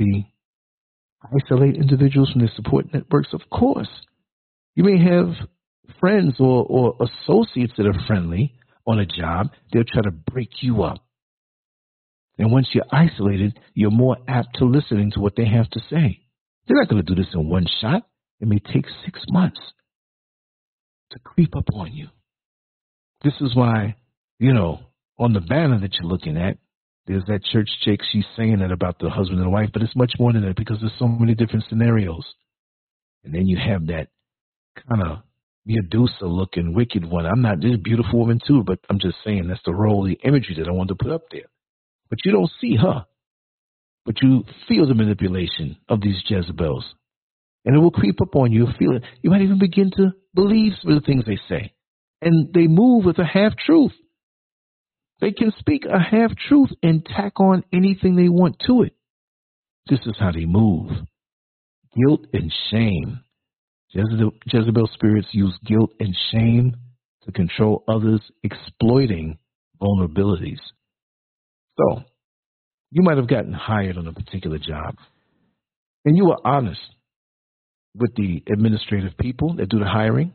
See, 0.00 0.26
isolate 1.24 1.76
individuals 1.76 2.30
from 2.30 2.40
their 2.40 2.52
support 2.56 2.92
networks, 2.92 3.32
of 3.32 3.42
course. 3.50 3.88
You 4.74 4.84
may 4.84 4.98
have 5.02 5.34
friends 6.00 6.34
or, 6.38 6.66
or 6.68 6.96
associates 7.00 7.74
that 7.76 7.86
are 7.86 8.06
friendly 8.06 8.54
on 8.86 8.98
a 8.98 9.06
job, 9.06 9.50
they'll 9.72 9.84
try 9.84 10.02
to 10.02 10.10
break 10.10 10.50
you 10.60 10.82
up. 10.82 10.98
And 12.38 12.50
once 12.50 12.68
you're 12.72 12.84
isolated, 12.90 13.58
you're 13.74 13.90
more 13.90 14.16
apt 14.28 14.58
to 14.58 14.64
listening 14.64 15.12
to 15.12 15.20
what 15.20 15.34
they 15.36 15.46
have 15.46 15.70
to 15.70 15.80
say. 15.88 16.20
They're 16.66 16.76
not 16.76 16.88
going 16.88 17.04
to 17.04 17.14
do 17.14 17.20
this 17.20 17.32
in 17.32 17.48
one 17.48 17.66
shot. 17.80 18.02
It 18.40 18.48
may 18.48 18.58
take 18.58 18.86
six 19.04 19.20
months 19.28 19.60
to 21.12 21.18
creep 21.20 21.54
up 21.56 21.68
on 21.72 21.92
you. 21.92 22.08
This 23.22 23.34
is 23.40 23.54
why 23.54 23.96
you 24.38 24.52
know, 24.52 24.80
on 25.18 25.32
the 25.32 25.40
banner 25.40 25.80
that 25.80 25.94
you're 25.94 26.10
looking 26.10 26.36
at, 26.36 26.58
there's 27.06 27.24
that 27.26 27.44
church 27.52 27.68
chick. 27.82 28.00
She's 28.10 28.24
saying 28.36 28.58
that 28.60 28.72
about 28.72 28.98
the 28.98 29.10
husband 29.10 29.40
and 29.40 29.52
wife, 29.52 29.70
but 29.72 29.82
it's 29.82 29.96
much 29.96 30.12
more 30.18 30.32
than 30.32 30.44
that 30.46 30.56
because 30.56 30.78
there's 30.80 30.98
so 30.98 31.06
many 31.06 31.34
different 31.34 31.64
scenarios. 31.68 32.24
And 33.24 33.34
then 33.34 33.46
you 33.46 33.58
have 33.58 33.86
that 33.86 34.08
kind 34.88 35.02
of 35.02 35.18
Medusa 35.66 36.26
looking 36.26 36.74
wicked 36.74 37.04
one. 37.04 37.26
I'm 37.26 37.42
not 37.42 37.60
this 37.60 37.76
beautiful 37.82 38.20
woman 38.20 38.40
too, 38.46 38.62
but 38.64 38.78
I'm 38.90 38.98
just 38.98 39.16
saying 39.24 39.48
that's 39.48 39.60
the 39.64 39.74
role, 39.74 40.04
the 40.04 40.18
imagery 40.24 40.56
that 40.58 40.68
I 40.68 40.72
wanted 40.72 40.98
to 40.98 41.04
put 41.04 41.12
up 41.12 41.22
there. 41.30 41.48
But 42.10 42.18
you 42.24 42.32
don't 42.32 42.50
see 42.60 42.76
her, 42.76 43.06
but 44.04 44.16
you 44.22 44.44
feel 44.68 44.86
the 44.86 44.94
manipulation 44.94 45.78
of 45.88 46.00
these 46.00 46.22
Jezebels, 46.28 46.84
and 47.64 47.74
it 47.74 47.78
will 47.78 47.90
creep 47.90 48.20
up 48.20 48.36
on 48.36 48.52
you. 48.52 48.66
Feel 48.78 48.96
it. 48.96 49.04
You 49.22 49.30
might 49.30 49.40
even 49.40 49.58
begin 49.58 49.90
to 49.96 50.12
believe 50.34 50.72
some 50.82 50.92
of 50.92 51.02
the 51.02 51.06
things 51.06 51.24
they 51.24 51.38
say, 51.48 51.72
and 52.20 52.52
they 52.52 52.66
move 52.66 53.04
with 53.06 53.18
a 53.18 53.24
half 53.24 53.52
truth. 53.56 53.92
They 55.24 55.32
can 55.32 55.54
speak 55.58 55.86
a 55.86 55.98
half 55.98 56.32
truth 56.48 56.68
and 56.82 57.02
tack 57.02 57.40
on 57.40 57.64
anything 57.72 58.14
they 58.14 58.28
want 58.28 58.62
to 58.66 58.82
it. 58.82 58.92
This 59.88 60.00
is 60.04 60.16
how 60.20 60.32
they 60.32 60.44
move. 60.44 60.90
Guilt 61.96 62.26
and 62.34 62.52
shame. 62.70 63.20
Jezebel, 63.88 64.90
spirits 64.92 65.28
use 65.32 65.58
guilt 65.64 65.92
and 65.98 66.14
shame 66.30 66.76
to 67.22 67.32
control 67.32 67.84
others, 67.88 68.20
exploiting 68.42 69.38
vulnerabilities. 69.80 70.58
So, 71.78 72.02
you 72.90 73.02
might 73.02 73.16
have 73.16 73.26
gotten 73.26 73.54
hired 73.54 73.96
on 73.96 74.06
a 74.06 74.12
particular 74.12 74.58
job, 74.58 74.98
and 76.04 76.18
you 76.18 76.26
were 76.26 76.46
honest 76.46 76.82
with 77.96 78.14
the 78.14 78.42
administrative 78.52 79.16
people 79.16 79.54
that 79.54 79.70
do 79.70 79.78
the 79.78 79.86
hiring, 79.86 80.34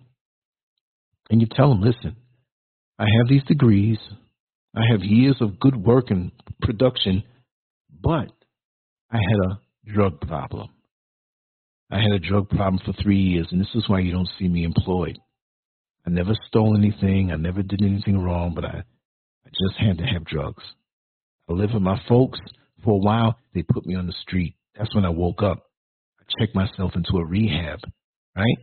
and 1.29 1.41
you 1.41 1.47
tell 1.47 1.69
them, 1.69 1.81
listen, 1.81 2.15
I 2.97 3.05
have 3.19 3.27
these 3.29 3.43
degrees, 3.43 3.99
I 4.75 4.81
have 4.91 5.01
years 5.01 5.37
of 5.41 5.59
good 5.59 5.75
work 5.75 6.11
and 6.11 6.31
production, 6.61 7.23
but 8.01 8.31
I 9.11 9.17
had 9.17 9.51
a 9.51 9.59
drug 9.91 10.21
problem. 10.21 10.69
I 11.91 11.97
had 11.97 12.11
a 12.11 12.19
drug 12.19 12.49
problem 12.49 12.79
for 12.85 12.93
three 13.01 13.19
years, 13.19 13.47
and 13.51 13.59
this 13.59 13.73
is 13.73 13.89
why 13.89 13.99
you 13.99 14.11
don't 14.11 14.29
see 14.37 14.47
me 14.47 14.63
employed. 14.63 15.17
I 16.05 16.11
never 16.11 16.33
stole 16.47 16.77
anything. 16.77 17.31
I 17.31 17.35
never 17.35 17.63
did 17.63 17.81
anything 17.81 18.19
wrong, 18.19 18.53
but 18.53 18.63
I, 18.63 18.83
I 19.45 19.49
just 19.49 19.79
had 19.79 19.97
to 19.97 20.03
have 20.03 20.23
drugs. 20.25 20.63
I 21.49 21.53
lived 21.53 21.73
with 21.73 21.83
my 21.83 21.99
folks. 22.07 22.39
For 22.83 22.91
a 22.91 22.97
while, 22.97 23.37
they 23.53 23.63
put 23.63 23.85
me 23.85 23.95
on 23.95 24.05
the 24.05 24.13
street. 24.21 24.55
That's 24.77 24.93
when 24.95 25.03
I 25.03 25.09
woke 25.09 25.41
up. 25.41 25.65
I 26.19 26.23
checked 26.39 26.55
myself 26.55 26.91
into 26.95 27.17
a 27.17 27.25
rehab, 27.25 27.79
right? 28.35 28.57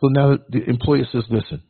So 0.00 0.08
now 0.08 0.38
the 0.50 0.62
employer 0.68 1.04
says, 1.10 1.24
listen, 1.30 1.62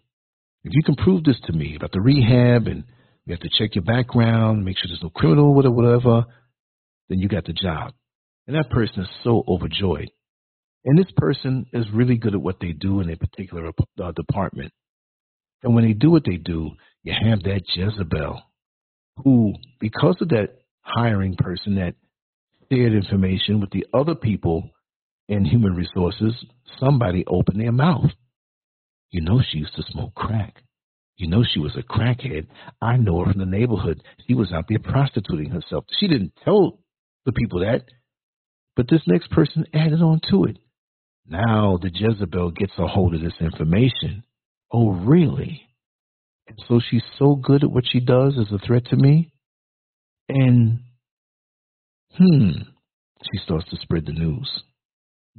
if 0.64 0.72
you 0.74 0.82
can 0.84 0.96
prove 0.96 1.24
this 1.24 1.40
to 1.44 1.52
me 1.52 1.76
about 1.76 1.92
the 1.92 2.00
rehab 2.00 2.66
and 2.66 2.84
you 3.26 3.34
have 3.34 3.40
to 3.40 3.50
check 3.58 3.74
your 3.74 3.84
background, 3.84 4.64
make 4.64 4.76
sure 4.78 4.88
there's 4.88 5.02
no 5.02 5.10
criminal, 5.10 5.54
whatever, 5.54 5.74
whatever. 5.74 6.24
Then 7.08 7.18
you 7.18 7.28
got 7.28 7.44
the 7.44 7.52
job. 7.52 7.92
And 8.46 8.56
that 8.56 8.70
person 8.70 9.02
is 9.02 9.08
so 9.22 9.44
overjoyed. 9.46 10.10
And 10.84 10.98
this 10.98 11.12
person 11.16 11.66
is 11.72 11.84
really 11.92 12.16
good 12.16 12.34
at 12.34 12.40
what 12.40 12.58
they 12.60 12.72
do 12.72 13.00
in 13.00 13.10
a 13.10 13.16
particular 13.16 13.70
uh, 14.02 14.12
department. 14.12 14.72
And 15.62 15.74
when 15.74 15.84
they 15.84 15.92
do 15.92 16.10
what 16.10 16.24
they 16.24 16.36
do, 16.36 16.70
you 17.02 17.12
have 17.12 17.42
that 17.42 17.62
Jezebel 17.74 18.42
who, 19.24 19.54
because 19.78 20.16
of 20.20 20.28
that 20.30 20.58
hiring 20.80 21.36
person 21.36 21.76
that 21.76 21.94
shared 22.70 22.92
information 22.92 23.60
with 23.60 23.70
the 23.70 23.86
other 23.92 24.14
people 24.14 24.70
in 25.28 25.44
human 25.44 25.74
resources, 25.74 26.34
somebody 26.78 27.24
opened 27.26 27.60
their 27.60 27.72
mouth. 27.72 28.10
You 29.10 29.22
know, 29.22 29.40
she 29.46 29.58
used 29.58 29.74
to 29.76 29.82
smoke 29.90 30.14
crack. 30.14 30.54
You 31.20 31.28
know 31.28 31.44
she 31.44 31.60
was 31.60 31.76
a 31.76 31.82
crackhead. 31.82 32.46
I 32.80 32.96
know 32.96 33.22
her 33.22 33.30
from 33.30 33.40
the 33.40 33.46
neighborhood. 33.46 34.02
She 34.26 34.32
was 34.32 34.52
out 34.52 34.64
there 34.68 34.78
prostituting 34.78 35.50
herself. 35.50 35.84
She 35.98 36.08
didn't 36.08 36.32
tell 36.42 36.78
the 37.26 37.32
people 37.32 37.60
that, 37.60 37.82
but 38.74 38.88
this 38.88 39.02
next 39.06 39.30
person 39.30 39.66
added 39.74 40.00
on 40.00 40.20
to 40.30 40.44
it. 40.44 40.58
Now 41.28 41.78
the 41.80 41.90
Jezebel 41.92 42.52
gets 42.52 42.72
a 42.78 42.86
hold 42.86 43.14
of 43.14 43.20
this 43.20 43.34
information. 43.38 44.24
Oh, 44.72 44.92
really? 44.92 45.60
And 46.48 46.56
so 46.66 46.80
she's 46.90 47.02
so 47.18 47.34
good 47.34 47.64
at 47.64 47.70
what 47.70 47.84
she 47.86 48.00
does 48.00 48.38
as 48.40 48.50
a 48.50 48.66
threat 48.66 48.86
to 48.86 48.96
me? 48.96 49.30
And, 50.30 50.80
hmm, 52.16 52.50
she 53.30 53.38
starts 53.44 53.68
to 53.70 53.76
spread 53.82 54.06
the 54.06 54.12
news. 54.12 54.48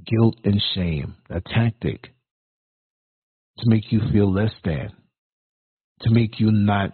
Guilt 0.05 0.35
and 0.43 0.61
shame, 0.75 1.15
a 1.29 1.41
tactic 1.41 2.03
to 3.57 3.63
make 3.65 3.91
you 3.91 4.01
feel 4.11 4.31
less 4.31 4.53
than 4.63 4.91
to 6.01 6.11
make 6.11 6.39
you 6.39 6.51
not 6.51 6.91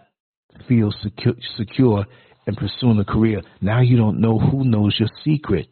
feel 0.68 0.92
secure, 1.02 1.34
secure 1.56 2.06
in 2.46 2.54
pursuing 2.56 2.98
a 2.98 3.04
career. 3.04 3.42
Now 3.60 3.80
you 3.80 3.96
don't 3.96 4.20
know 4.20 4.38
who 4.38 4.64
knows 4.64 4.96
your 4.98 5.08
secret. 5.24 5.68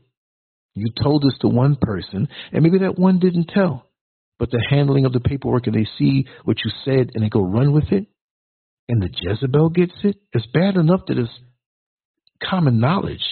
You 0.75 0.93
told 1.03 1.23
this 1.23 1.39
to 1.41 1.49
one 1.49 1.77
person, 1.81 2.29
and 2.53 2.63
maybe 2.63 2.79
that 2.79 2.99
one 2.99 3.19
didn't 3.19 3.49
tell. 3.49 3.87
But 4.39 4.51
the 4.51 4.63
handling 4.69 5.07
of 5.07 5.15
the 5.15 5.21
paperwork, 5.21 5.67
and 5.67 5.75
they 5.75 5.89
see 5.99 6.27
what 6.45 6.59
you 6.63 6.71
said, 6.85 7.13
and 7.15 7.25
they 7.25 7.31
go 7.31 7.41
run 7.41 7.73
with 7.73 7.91
it, 7.93 8.07
and 8.89 9.03
the 9.03 9.09
Jezebel 9.11 9.71
gets 9.71 9.95
it. 10.05 10.17
It's 10.33 10.47
bad 10.53 10.77
enough 10.77 11.01
that 11.09 11.19
it's 11.19 11.31
common 12.43 12.79
knowledge. 12.79 13.25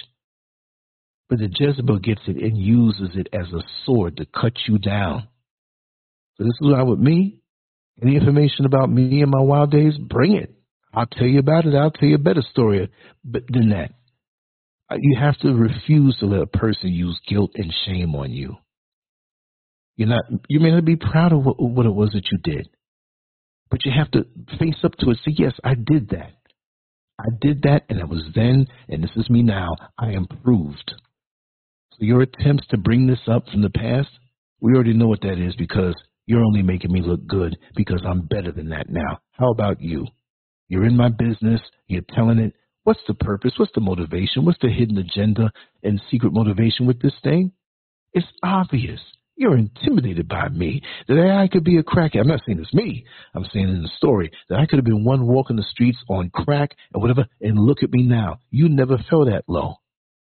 But 1.29 1.39
the 1.39 1.49
Jezebel 1.51 1.99
gets 1.99 2.21
it 2.27 2.37
and 2.37 2.57
uses 2.57 3.11
it 3.15 3.27
as 3.31 3.47
a 3.53 3.63
sword 3.85 4.17
to 4.17 4.25
cut 4.25 4.53
you 4.67 4.79
down. 4.79 5.27
So 6.37 6.43
this 6.43 6.53
is 6.61 6.71
why 6.71 6.83
with 6.83 6.99
me, 6.99 7.41
any 8.01 8.15
information 8.15 8.65
about 8.65 8.89
me 8.89 9.21
and 9.21 9.31
my 9.31 9.41
wild 9.41 9.71
days, 9.71 9.97
bring 9.97 10.35
it. 10.35 10.53
I'll 10.93 11.05
tell 11.05 11.27
you 11.27 11.39
about 11.39 11.65
it. 11.65 11.75
I'll 11.75 11.91
tell 11.91 12.07
you 12.07 12.15
a 12.15 12.19
better 12.19 12.43
story 12.51 12.89
than 13.23 13.69
that. 13.69 13.91
Uh, 14.89 14.97
you 14.99 15.17
have 15.19 15.37
to 15.39 15.53
refuse 15.53 16.15
to 16.19 16.25
let 16.25 16.41
a 16.41 16.47
person 16.47 16.89
use 16.89 17.19
guilt 17.27 17.51
and 17.55 17.73
shame 17.85 18.15
on 18.15 18.31
you. 18.31 18.55
You're 19.95 20.09
not. 20.09 20.23
You 20.47 20.59
may 20.59 20.71
not 20.71 20.85
be 20.85 20.95
proud 20.95 21.31
of 21.33 21.43
what, 21.43 21.59
what 21.59 21.85
it 21.85 21.93
was 21.93 22.11
that 22.13 22.27
you 22.31 22.37
did, 22.43 22.69
but 23.69 23.85
you 23.85 23.91
have 23.97 24.11
to 24.11 24.25
face 24.59 24.77
up 24.83 24.93
to 24.99 25.11
it. 25.11 25.17
Say, 25.25 25.33
yes, 25.37 25.53
I 25.63 25.73
did 25.73 26.09
that. 26.09 26.33
I 27.19 27.29
did 27.39 27.61
that, 27.63 27.83
and 27.89 27.99
it 27.99 28.09
was 28.09 28.23
then, 28.35 28.67
and 28.89 29.01
this 29.01 29.11
is 29.15 29.29
me 29.29 29.41
now. 29.41 29.69
I 29.97 30.11
improved. 30.11 30.93
So 31.91 31.99
your 31.99 32.21
attempts 32.21 32.67
to 32.67 32.77
bring 32.77 33.07
this 33.07 33.21
up 33.27 33.47
from 33.47 33.61
the 33.61 33.69
past, 33.69 34.09
we 34.59 34.73
already 34.73 34.93
know 34.93 35.07
what 35.07 35.21
that 35.21 35.39
is 35.39 35.55
because 35.55 35.95
you're 36.25 36.43
only 36.43 36.61
making 36.61 36.91
me 36.91 37.01
look 37.01 37.25
good 37.27 37.57
because 37.75 38.01
I'm 38.07 38.21
better 38.25 38.51
than 38.51 38.69
that 38.69 38.89
now. 38.89 39.19
How 39.31 39.51
about 39.51 39.81
you? 39.81 40.07
You're 40.67 40.85
in 40.85 40.97
my 40.97 41.09
business. 41.09 41.61
You're 41.87 42.03
telling 42.13 42.39
it. 42.39 42.53
What's 42.83 43.01
the 43.07 43.13
purpose? 43.13 43.53
What's 43.57 43.71
the 43.73 43.81
motivation? 43.81 44.45
What's 44.45 44.59
the 44.61 44.69
hidden 44.69 44.97
agenda 44.97 45.51
and 45.83 46.01
secret 46.11 46.33
motivation 46.33 46.85
with 46.85 47.01
this 47.01 47.13
thing? 47.23 47.51
It's 48.13 48.27
obvious. 48.43 48.99
You're 49.35 49.57
intimidated 49.57 50.27
by 50.27 50.49
me. 50.49 50.81
That 51.07 51.37
I 51.37 51.47
could 51.47 51.63
be 51.63 51.77
a 51.77 51.83
crackhead. 51.83 52.21
I'm 52.21 52.27
not 52.27 52.41
saying 52.45 52.59
it's 52.59 52.73
me. 52.73 53.05
I'm 53.35 53.45
saying 53.51 53.67
in 53.67 53.81
the 53.81 53.89
story 53.97 54.31
that 54.49 54.59
I 54.59 54.65
could 54.65 54.77
have 54.77 54.85
been 54.85 55.03
one 55.03 55.27
walking 55.27 55.57
the 55.57 55.65
streets 55.69 55.97
on 56.09 56.29
crack 56.29 56.71
and 56.93 57.01
whatever. 57.01 57.25
And 57.41 57.59
look 57.59 57.83
at 57.83 57.91
me 57.91 58.03
now. 58.03 58.39
You 58.49 58.69
never 58.69 58.97
fell 59.09 59.25
that 59.25 59.43
low, 59.47 59.75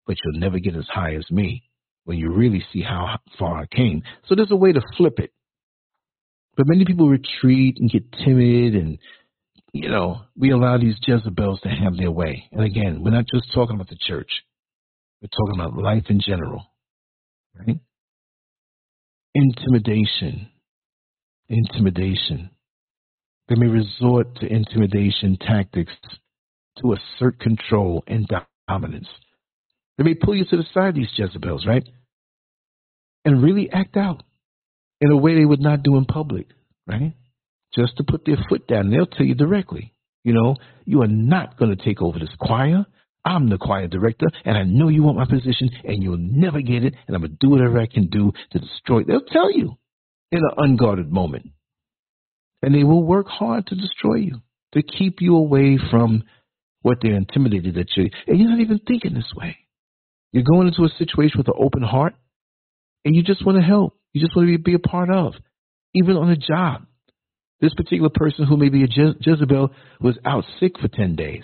but 0.05 0.17
you'll 0.23 0.39
never 0.39 0.59
get 0.59 0.75
as 0.75 0.87
high 0.87 1.15
as 1.15 1.29
me 1.31 1.63
when 2.03 2.17
you 2.17 2.31
really 2.31 2.63
see 2.71 2.81
how 2.81 3.17
far 3.39 3.61
I 3.61 3.65
came. 3.65 4.03
So 4.27 4.35
there's 4.35 4.51
a 4.51 4.55
way 4.55 4.71
to 4.71 4.81
flip 4.97 5.19
it. 5.19 5.31
But 6.57 6.67
many 6.67 6.85
people 6.85 7.07
retreat 7.07 7.77
and 7.79 7.89
get 7.89 8.11
timid 8.11 8.75
and 8.75 8.97
you 9.73 9.89
know, 9.89 10.21
we 10.35 10.51
allow 10.51 10.77
these 10.77 10.97
Jezebels 11.05 11.61
to 11.61 11.69
have 11.69 11.95
their 11.95 12.11
way. 12.11 12.49
And 12.51 12.63
again, 12.63 13.01
we're 13.03 13.11
not 13.11 13.25
just 13.33 13.53
talking 13.53 13.75
about 13.75 13.89
the 13.89 13.97
church. 14.05 14.29
We're 15.21 15.29
talking 15.29 15.59
about 15.59 15.81
life 15.81 16.05
in 16.09 16.19
general. 16.19 16.65
Right? 17.57 17.79
Intimidation. 19.33 20.49
Intimidation. 21.47 22.49
They 23.47 23.55
may 23.55 23.67
resort 23.67 24.35
to 24.37 24.47
intimidation 24.47 25.37
tactics 25.39 25.93
to 26.81 26.93
assert 26.93 27.39
control 27.39 28.03
and 28.07 28.29
dominance. 28.67 29.07
They 29.97 30.03
may 30.03 30.15
pull 30.15 30.35
you 30.35 30.45
to 30.45 30.57
the 30.57 30.65
side, 30.73 30.95
these 30.95 31.11
Jezebels, 31.15 31.65
right? 31.65 31.87
And 33.23 33.43
really 33.43 33.69
act 33.71 33.97
out 33.97 34.23
in 35.01 35.11
a 35.11 35.17
way 35.17 35.35
they 35.35 35.45
would 35.45 35.59
not 35.59 35.83
do 35.83 35.97
in 35.97 36.05
public, 36.05 36.47
right? 36.87 37.13
Just 37.75 37.97
to 37.97 38.03
put 38.03 38.25
their 38.25 38.37
foot 38.47 38.67
down. 38.67 38.91
They'll 38.91 39.07
tell 39.07 39.25
you 39.25 39.35
directly, 39.35 39.93
you 40.23 40.33
know, 40.33 40.55
you 40.85 41.01
are 41.01 41.07
not 41.07 41.57
going 41.57 41.75
to 41.75 41.83
take 41.83 42.01
over 42.01 42.19
this 42.19 42.29
choir. 42.39 42.85
I'm 43.25 43.49
the 43.49 43.57
choir 43.57 43.87
director, 43.87 44.27
and 44.45 44.57
I 44.57 44.63
know 44.63 44.87
you 44.87 45.03
want 45.03 45.17
my 45.17 45.25
position, 45.25 45.69
and 45.83 46.01
you'll 46.01 46.17
never 46.17 46.59
get 46.61 46.83
it, 46.83 46.95
and 47.07 47.15
I'm 47.15 47.21
going 47.21 47.31
to 47.31 47.37
do 47.39 47.49
whatever 47.49 47.79
I 47.79 47.85
can 47.85 48.07
do 48.07 48.31
to 48.51 48.59
destroy 48.59 49.01
it. 49.01 49.07
They'll 49.07 49.21
tell 49.21 49.51
you 49.51 49.77
in 50.31 50.39
an 50.39 50.51
unguarded 50.57 51.11
moment. 51.11 51.51
And 52.63 52.73
they 52.73 52.83
will 52.83 53.03
work 53.03 53.27
hard 53.27 53.67
to 53.67 53.75
destroy 53.75 54.15
you, 54.15 54.41
to 54.73 54.81
keep 54.81 55.17
you 55.19 55.35
away 55.35 55.77
from 55.89 56.23
what 56.81 56.97
they're 57.01 57.15
intimidated 57.15 57.77
at 57.77 57.95
you. 57.95 58.09
And 58.27 58.39
you're 58.39 58.49
not 58.49 58.59
even 58.59 58.79
thinking 58.79 59.13
this 59.13 59.31
way. 59.35 59.57
You're 60.31 60.43
going 60.43 60.67
into 60.67 60.83
a 60.83 60.89
situation 60.97 61.37
with 61.37 61.47
an 61.47 61.53
open 61.59 61.83
heart, 61.83 62.15
and 63.05 63.15
you 63.15 63.21
just 63.23 63.45
want 63.45 63.57
to 63.59 63.63
help. 63.63 63.97
You 64.13 64.21
just 64.21 64.35
want 64.35 64.49
to 64.49 64.57
be 64.57 64.73
a 64.73 64.79
part 64.79 65.09
of, 65.09 65.33
even 65.93 66.17
on 66.17 66.29
a 66.29 66.35
job. 66.35 66.85
This 67.61 67.73
particular 67.75 68.09
person 68.13 68.45
who 68.45 68.57
may 68.57 68.69
be 68.69 68.83
a 68.83 68.87
Je- 68.87 69.17
Jezebel 69.21 69.69
was 69.99 70.17
out 70.25 70.43
sick 70.59 70.79
for 70.79 70.87
10 70.87 71.15
days. 71.15 71.43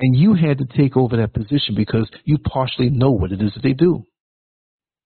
And 0.00 0.16
you 0.16 0.34
had 0.34 0.58
to 0.58 0.64
take 0.64 0.96
over 0.96 1.18
that 1.18 1.34
position 1.34 1.74
because 1.76 2.10
you 2.24 2.38
partially 2.38 2.90
know 2.90 3.10
what 3.10 3.32
it 3.32 3.40
is 3.40 3.52
that 3.54 3.62
they 3.62 3.74
do. 3.74 4.04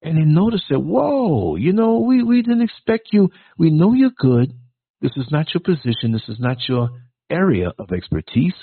And 0.03 0.17
they 0.17 0.25
noticed 0.25 0.65
that, 0.71 0.79
whoa, 0.79 1.57
you 1.57 1.73
know, 1.73 1.99
we, 1.99 2.23
we 2.23 2.43
didn't 2.43 2.63
expect 2.63 3.09
you. 3.13 3.31
We 3.59 3.71
know 3.71 3.93
you're 3.93 4.11
good. 4.17 4.53
This 5.01 5.13
is 5.17 5.27
not 5.31 5.53
your 5.53 5.63
position. 5.63 6.13
This 6.13 6.29
is 6.29 6.39
not 6.39 6.59
your 6.69 6.91
area 7.29 7.73
of 7.79 7.91
expertise, 7.93 8.55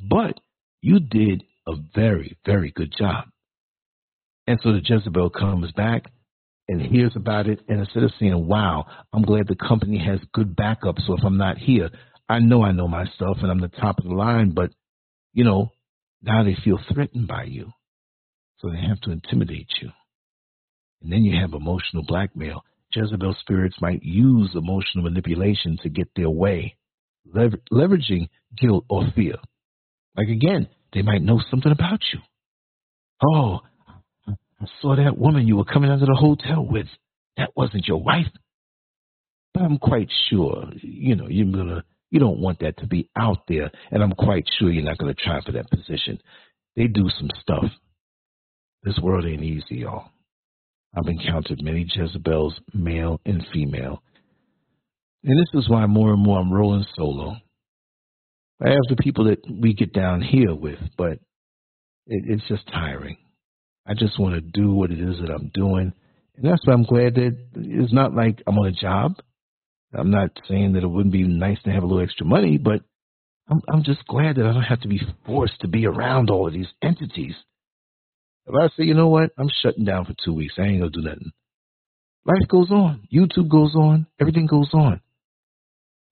but 0.00 0.38
you 0.82 1.00
did 1.00 1.42
a 1.66 1.72
very, 1.94 2.36
very 2.44 2.70
good 2.70 2.92
job. 2.96 3.24
And 4.46 4.60
so 4.62 4.72
the 4.72 4.82
Jezebel 4.84 5.30
comes 5.30 5.72
back 5.72 6.04
and 6.68 6.80
hears 6.80 7.12
about 7.16 7.46
it, 7.48 7.60
and 7.68 7.80
instead 7.80 8.02
of 8.02 8.12
saying, 8.18 8.46
wow, 8.46 8.86
I'm 9.12 9.22
glad 9.22 9.48
the 9.48 9.56
company 9.56 9.98
has 10.04 10.20
good 10.32 10.54
backup, 10.54 10.96
so 11.06 11.14
if 11.14 11.24
I'm 11.24 11.36
not 11.36 11.58
here, 11.58 11.90
I 12.28 12.38
know 12.38 12.62
I 12.62 12.72
know 12.72 12.88
my 12.88 13.04
stuff 13.14 13.38
and 13.42 13.50
I'm 13.50 13.60
the 13.60 13.68
top 13.68 13.98
of 13.98 14.04
the 14.04 14.14
line, 14.14 14.52
but, 14.52 14.70
you 15.34 15.44
know, 15.44 15.72
now 16.22 16.44
they 16.44 16.56
feel 16.64 16.78
threatened 16.92 17.26
by 17.26 17.44
you. 17.44 17.72
So 18.58 18.70
they 18.70 18.80
have 18.80 19.00
to 19.02 19.10
intimidate 19.10 19.68
you. 19.80 19.90
And 21.02 21.12
then 21.12 21.24
you 21.24 21.38
have 21.40 21.52
emotional 21.52 22.04
blackmail. 22.06 22.64
Jezebel 22.94 23.34
spirits 23.40 23.76
might 23.80 24.02
use 24.02 24.50
emotional 24.54 25.04
manipulation 25.04 25.78
to 25.82 25.88
get 25.88 26.08
their 26.14 26.30
way, 26.30 26.76
lever- 27.26 27.62
leveraging 27.72 28.28
guilt 28.56 28.84
or 28.88 29.06
fear. 29.14 29.34
Like 30.16 30.28
again, 30.28 30.68
they 30.92 31.02
might 31.02 31.22
know 31.22 31.40
something 31.50 31.72
about 31.72 32.00
you. 32.12 32.20
Oh, 33.24 33.60
I 34.62 34.66
saw 34.80 34.96
that 34.96 35.18
woman 35.18 35.48
you 35.48 35.56
were 35.56 35.64
coming 35.64 35.90
out 35.90 36.00
of 36.00 36.06
the 36.06 36.14
hotel 36.14 36.64
with. 36.64 36.86
That 37.36 37.50
wasn't 37.56 37.88
your 37.88 38.00
wife. 38.00 38.26
But 39.54 39.64
I'm 39.64 39.78
quite 39.78 40.08
sure, 40.30 40.70
you 40.80 41.16
know, 41.16 41.28
you're 41.28 41.50
gonna 41.50 41.84
you 42.10 42.20
don't 42.20 42.40
want 42.40 42.60
that 42.60 42.78
to 42.78 42.86
be 42.86 43.08
out 43.16 43.38
there, 43.48 43.70
and 43.90 44.02
I'm 44.02 44.12
quite 44.12 44.44
sure 44.58 44.70
you're 44.70 44.84
not 44.84 44.98
gonna 44.98 45.14
try 45.14 45.40
for 45.44 45.52
that 45.52 45.70
position. 45.70 46.20
They 46.76 46.86
do 46.86 47.08
some 47.18 47.30
stuff. 47.40 47.64
This 48.82 48.98
world 49.02 49.24
ain't 49.26 49.42
easy, 49.42 49.80
y'all. 49.80 50.10
I've 50.96 51.08
encountered 51.08 51.62
many 51.62 51.86
Jezebels, 51.88 52.54
male 52.74 53.20
and 53.24 53.44
female. 53.52 54.02
And 55.24 55.38
this 55.38 55.62
is 55.62 55.68
why 55.68 55.86
more 55.86 56.12
and 56.12 56.22
more 56.22 56.38
I'm 56.38 56.52
rolling 56.52 56.84
solo. 56.94 57.36
I 58.64 58.68
have 58.68 58.88
the 58.88 58.96
people 58.96 59.24
that 59.24 59.38
we 59.50 59.74
get 59.74 59.92
down 59.92 60.20
here 60.20 60.54
with, 60.54 60.78
but 60.96 61.12
it, 62.06 62.24
it's 62.26 62.48
just 62.48 62.66
tiring. 62.68 63.16
I 63.86 63.94
just 63.94 64.18
want 64.18 64.34
to 64.34 64.40
do 64.40 64.72
what 64.72 64.90
it 64.90 65.00
is 65.00 65.18
that 65.20 65.30
I'm 65.30 65.50
doing. 65.52 65.92
And 66.36 66.44
that's 66.44 66.64
why 66.66 66.72
I'm 66.72 66.84
glad 66.84 67.14
that 67.16 67.36
it's 67.54 67.92
not 67.92 68.14
like 68.14 68.42
I'm 68.46 68.58
on 68.58 68.68
a 68.68 68.72
job. 68.72 69.14
I'm 69.94 70.10
not 70.10 70.30
saying 70.48 70.72
that 70.72 70.82
it 70.82 70.88
wouldn't 70.88 71.12
be 71.12 71.24
nice 71.24 71.58
to 71.64 71.70
have 71.70 71.82
a 71.82 71.86
little 71.86 72.02
extra 72.02 72.24
money, 72.24 72.58
but 72.58 72.80
I'm, 73.48 73.60
I'm 73.68 73.84
just 73.84 74.06
glad 74.06 74.36
that 74.36 74.46
I 74.46 74.52
don't 74.52 74.62
have 74.62 74.80
to 74.82 74.88
be 74.88 75.00
forced 75.26 75.60
to 75.60 75.68
be 75.68 75.86
around 75.86 76.30
all 76.30 76.46
of 76.46 76.54
these 76.54 76.68
entities. 76.82 77.34
If 78.46 78.54
I 78.54 78.68
say, 78.76 78.84
you 78.84 78.94
know 78.94 79.08
what, 79.08 79.30
I'm 79.38 79.50
shutting 79.62 79.84
down 79.84 80.06
for 80.06 80.14
two 80.24 80.32
weeks, 80.32 80.54
I 80.58 80.62
ain't 80.62 80.80
gonna 80.80 80.90
do 80.90 81.02
nothing. 81.02 81.32
Life 82.24 82.48
goes 82.48 82.70
on. 82.70 83.06
YouTube 83.12 83.50
goes 83.50 83.74
on. 83.74 84.06
Everything 84.20 84.46
goes 84.46 84.70
on. 84.72 85.00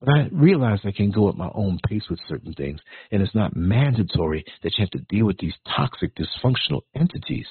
But 0.00 0.08
I 0.14 0.28
realize 0.32 0.80
I 0.84 0.92
can 0.92 1.10
go 1.10 1.28
at 1.28 1.36
my 1.36 1.50
own 1.54 1.78
pace 1.86 2.04
with 2.08 2.20
certain 2.26 2.54
things, 2.54 2.80
and 3.10 3.20
it's 3.20 3.34
not 3.34 3.54
mandatory 3.54 4.44
that 4.62 4.72
you 4.76 4.82
have 4.82 4.90
to 4.90 5.06
deal 5.14 5.26
with 5.26 5.38
these 5.38 5.54
toxic, 5.76 6.12
dysfunctional 6.16 6.82
entities. 6.94 7.46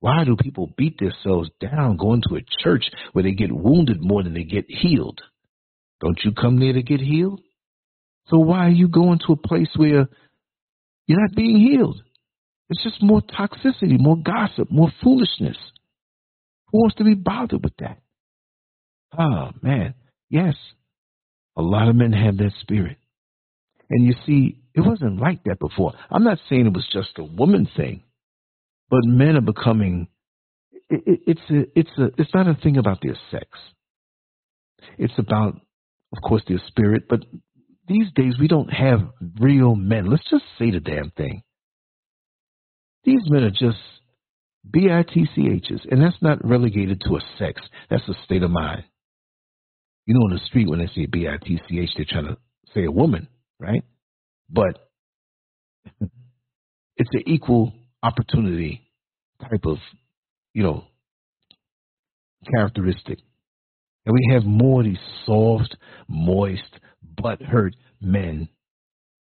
Why 0.00 0.24
do 0.24 0.36
people 0.36 0.72
beat 0.76 0.98
themselves 0.98 1.50
down 1.60 1.96
going 1.96 2.22
to 2.28 2.36
a 2.36 2.62
church 2.62 2.90
where 3.12 3.24
they 3.24 3.32
get 3.32 3.50
wounded 3.50 3.96
more 4.00 4.22
than 4.22 4.34
they 4.34 4.44
get 4.44 4.66
healed? 4.68 5.20
Don't 6.00 6.20
you 6.22 6.32
come 6.32 6.60
there 6.60 6.74
to 6.74 6.82
get 6.82 7.00
healed? 7.00 7.40
So 8.28 8.38
why 8.38 8.66
are 8.66 8.70
you 8.70 8.88
going 8.88 9.18
to 9.26 9.32
a 9.32 9.36
place 9.36 9.70
where 9.74 10.06
you're 11.06 11.20
not 11.20 11.34
being 11.34 11.56
healed? 11.56 12.02
It's 12.68 12.82
just 12.84 13.02
more 13.02 13.22
toxicity, 13.22 13.98
more 13.98 14.18
gossip, 14.18 14.70
more 14.70 14.92
foolishness. 15.02 15.56
Who 16.70 16.80
wants 16.80 16.96
to 16.96 17.04
be 17.04 17.14
bothered 17.14 17.64
with 17.64 17.76
that? 17.78 17.98
Oh, 19.18 19.52
man. 19.62 19.94
Yes, 20.28 20.54
a 21.58 21.62
lot 21.62 21.88
of 21.88 21.96
men 21.96 22.12
have 22.12 22.36
that 22.38 22.52
spirit. 22.60 22.96
And 23.90 24.06
you 24.06 24.14
see, 24.24 24.60
it 24.74 24.80
wasn't 24.80 25.20
like 25.20 25.42
that 25.44 25.58
before. 25.58 25.92
I'm 26.10 26.24
not 26.24 26.38
saying 26.48 26.66
it 26.66 26.72
was 26.72 26.88
just 26.92 27.18
a 27.18 27.24
woman 27.24 27.68
thing, 27.76 28.04
but 28.88 29.00
men 29.04 29.36
are 29.36 29.42
becoming. 29.42 30.08
It, 30.88 31.02
it, 31.04 31.20
it's 31.26 31.50
a, 31.50 31.78
it's 31.78 31.98
a, 31.98 32.20
it's 32.20 32.34
not 32.34 32.48
a 32.48 32.54
thing 32.54 32.76
about 32.76 33.00
their 33.02 33.18
sex. 33.30 33.46
It's 34.98 35.18
about, 35.18 35.60
of 36.16 36.22
course, 36.22 36.42
their 36.46 36.62
spirit. 36.68 37.04
But 37.08 37.24
these 37.88 38.06
days 38.14 38.34
we 38.38 38.46
don't 38.46 38.72
have 38.72 39.00
real 39.40 39.74
men. 39.74 40.08
Let's 40.08 40.30
just 40.30 40.44
say 40.58 40.70
the 40.70 40.80
damn 40.80 41.10
thing. 41.10 41.42
These 43.04 43.22
men 43.26 43.42
are 43.42 43.50
just 43.50 43.78
bitchs, 44.70 45.86
and 45.90 46.02
that's 46.02 46.20
not 46.20 46.46
relegated 46.46 47.00
to 47.06 47.16
a 47.16 47.20
sex. 47.38 47.60
That's 47.90 48.06
a 48.08 48.14
state 48.24 48.42
of 48.42 48.50
mind. 48.50 48.84
You 50.08 50.14
know, 50.14 50.20
on 50.20 50.30
the 50.30 50.40
street 50.46 50.66
when 50.66 50.78
they 50.78 50.86
say 50.94 51.04
B 51.04 51.28
I 51.28 51.36
T 51.36 51.60
C 51.68 51.80
H, 51.80 51.90
they're 51.94 52.06
trying 52.08 52.28
to 52.28 52.38
say 52.74 52.84
a 52.84 52.90
woman, 52.90 53.28
right? 53.60 53.84
But 54.48 54.88
it's 56.96 57.10
an 57.12 57.24
equal 57.26 57.74
opportunity 58.02 58.90
type 59.42 59.66
of, 59.66 59.76
you 60.54 60.62
know, 60.62 60.84
characteristic. 62.54 63.18
And 64.06 64.14
we 64.14 64.32
have 64.32 64.44
more 64.44 64.80
of 64.80 64.86
these 64.86 64.96
soft, 65.26 65.76
moist, 66.08 66.62
butt 67.02 67.42
hurt 67.42 67.76
men 68.00 68.48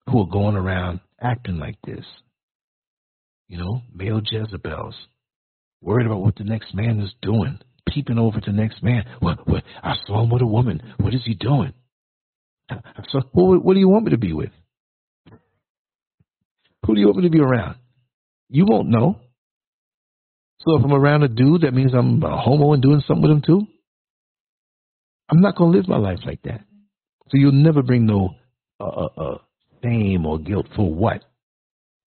who 0.09 0.21
are 0.21 0.29
going 0.29 0.55
around 0.55 1.01
acting 1.21 1.59
like 1.59 1.79
this. 1.85 2.05
You 3.49 3.59
know, 3.59 3.83
male 3.93 4.21
Jezebels, 4.25 4.95
worried 5.83 6.07
about 6.07 6.23
what 6.23 6.37
the 6.37 6.45
next 6.45 6.73
man 6.77 7.01
is 7.01 7.11
doing 7.21 7.59
peeping 7.93 8.19
over 8.19 8.41
to 8.41 8.51
the 8.51 8.57
next 8.57 8.83
man. 8.83 9.05
What? 9.21 9.47
What? 9.49 9.63
I 9.83 9.95
saw 10.07 10.23
him 10.23 10.31
with 10.31 10.43
a 10.43 10.47
woman. 10.47 10.83
What 10.99 11.15
is 11.15 11.23
he 11.25 11.35
doing? 11.35 11.73
Saw. 13.11 13.21
Well, 13.33 13.59
what 13.59 13.75
do 13.75 13.81
you 13.81 13.89
want 13.89 14.05
me 14.05 14.11
to 14.13 14.19
be 14.19 14.33
with? 14.33 14.51
Who 16.87 16.95
do 16.95 17.01
you 17.01 17.07
want 17.07 17.19
me 17.19 17.25
to 17.25 17.31
be 17.31 17.41
around? 17.41 17.77
You 18.49 18.65
won't 18.67 18.89
know. 18.89 19.21
So 20.61 20.77
if 20.77 20.85
I'm 20.85 20.93
around 20.93 21.23
a 21.23 21.29
dude, 21.29 21.63
that 21.63 21.73
means 21.73 21.93
I'm 21.95 22.23
a 22.23 22.37
homo 22.41 22.73
and 22.73 22.83
doing 22.83 23.03
something 23.07 23.23
with 23.23 23.31
him 23.31 23.43
too. 23.45 23.67
I'm 25.31 25.41
not 25.41 25.57
going 25.57 25.73
to 25.73 25.79
live 25.79 25.89
my 25.89 25.97
life 25.97 26.19
like 26.27 26.43
that. 26.43 26.63
So 27.31 27.37
you'll 27.37 27.53
never 27.53 27.83
bring 27.83 28.07
no 28.07 28.31
uh, 28.81 28.85
uh, 28.85 29.09
uh, 29.17 29.39
shame 29.83 30.27
or 30.27 30.39
guilt 30.39 30.67
for 30.75 30.93
what? 30.93 31.25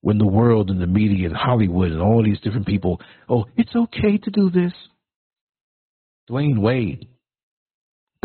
When 0.01 0.19
the 0.19 0.27
world 0.27 0.69
and 0.69 0.81
the 0.81 0.87
media 0.87 1.29
and 1.29 1.37
Hollywood 1.37 1.93
and 1.93 2.03
all 2.03 2.23
these 2.23 2.41
different 2.41 2.67
people, 2.67 3.01
oh, 3.29 3.45
it's 3.57 3.75
okay 3.75 4.19
to 4.19 4.31
do 4.31 4.51
this. 4.51 4.73
Dwyane 6.31 6.61
Wade 6.61 7.09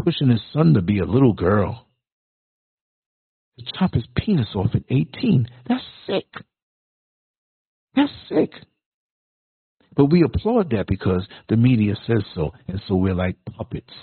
pushing 0.04 0.30
his 0.30 0.42
son 0.54 0.74
to 0.74 0.82
be 0.82 1.00
a 1.00 1.06
little 1.06 1.34
girl. 1.34 1.86
To 3.58 3.66
chop 3.78 3.94
his 3.94 4.06
penis 4.16 4.48
off 4.56 4.74
at 4.74 4.84
18. 4.90 5.48
That's 5.68 5.84
sick. 6.08 6.26
That's 7.96 8.12
sick. 8.30 8.52
But 9.96 10.06
we 10.06 10.24
applaud 10.24 10.70
that 10.72 10.88
because 10.88 11.28
the 11.50 11.58
media 11.58 11.96
says 12.08 12.24
so. 12.34 12.52
And 12.68 12.82
so 12.88 12.96
we're 12.96 13.16
like 13.16 13.36
puppets, 13.58 13.94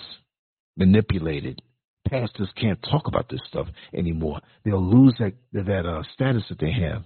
manipulated. 0.75 1.61
Pastors 2.07 2.49
can't 2.55 2.81
talk 2.83 3.07
about 3.07 3.29
this 3.29 3.41
stuff 3.47 3.67
anymore. 3.93 4.39
They'll 4.63 4.83
lose 4.83 5.15
that, 5.19 5.33
that 5.53 5.85
uh, 5.85 6.03
status 6.13 6.43
that 6.49 6.59
they 6.59 6.71
have 6.71 7.03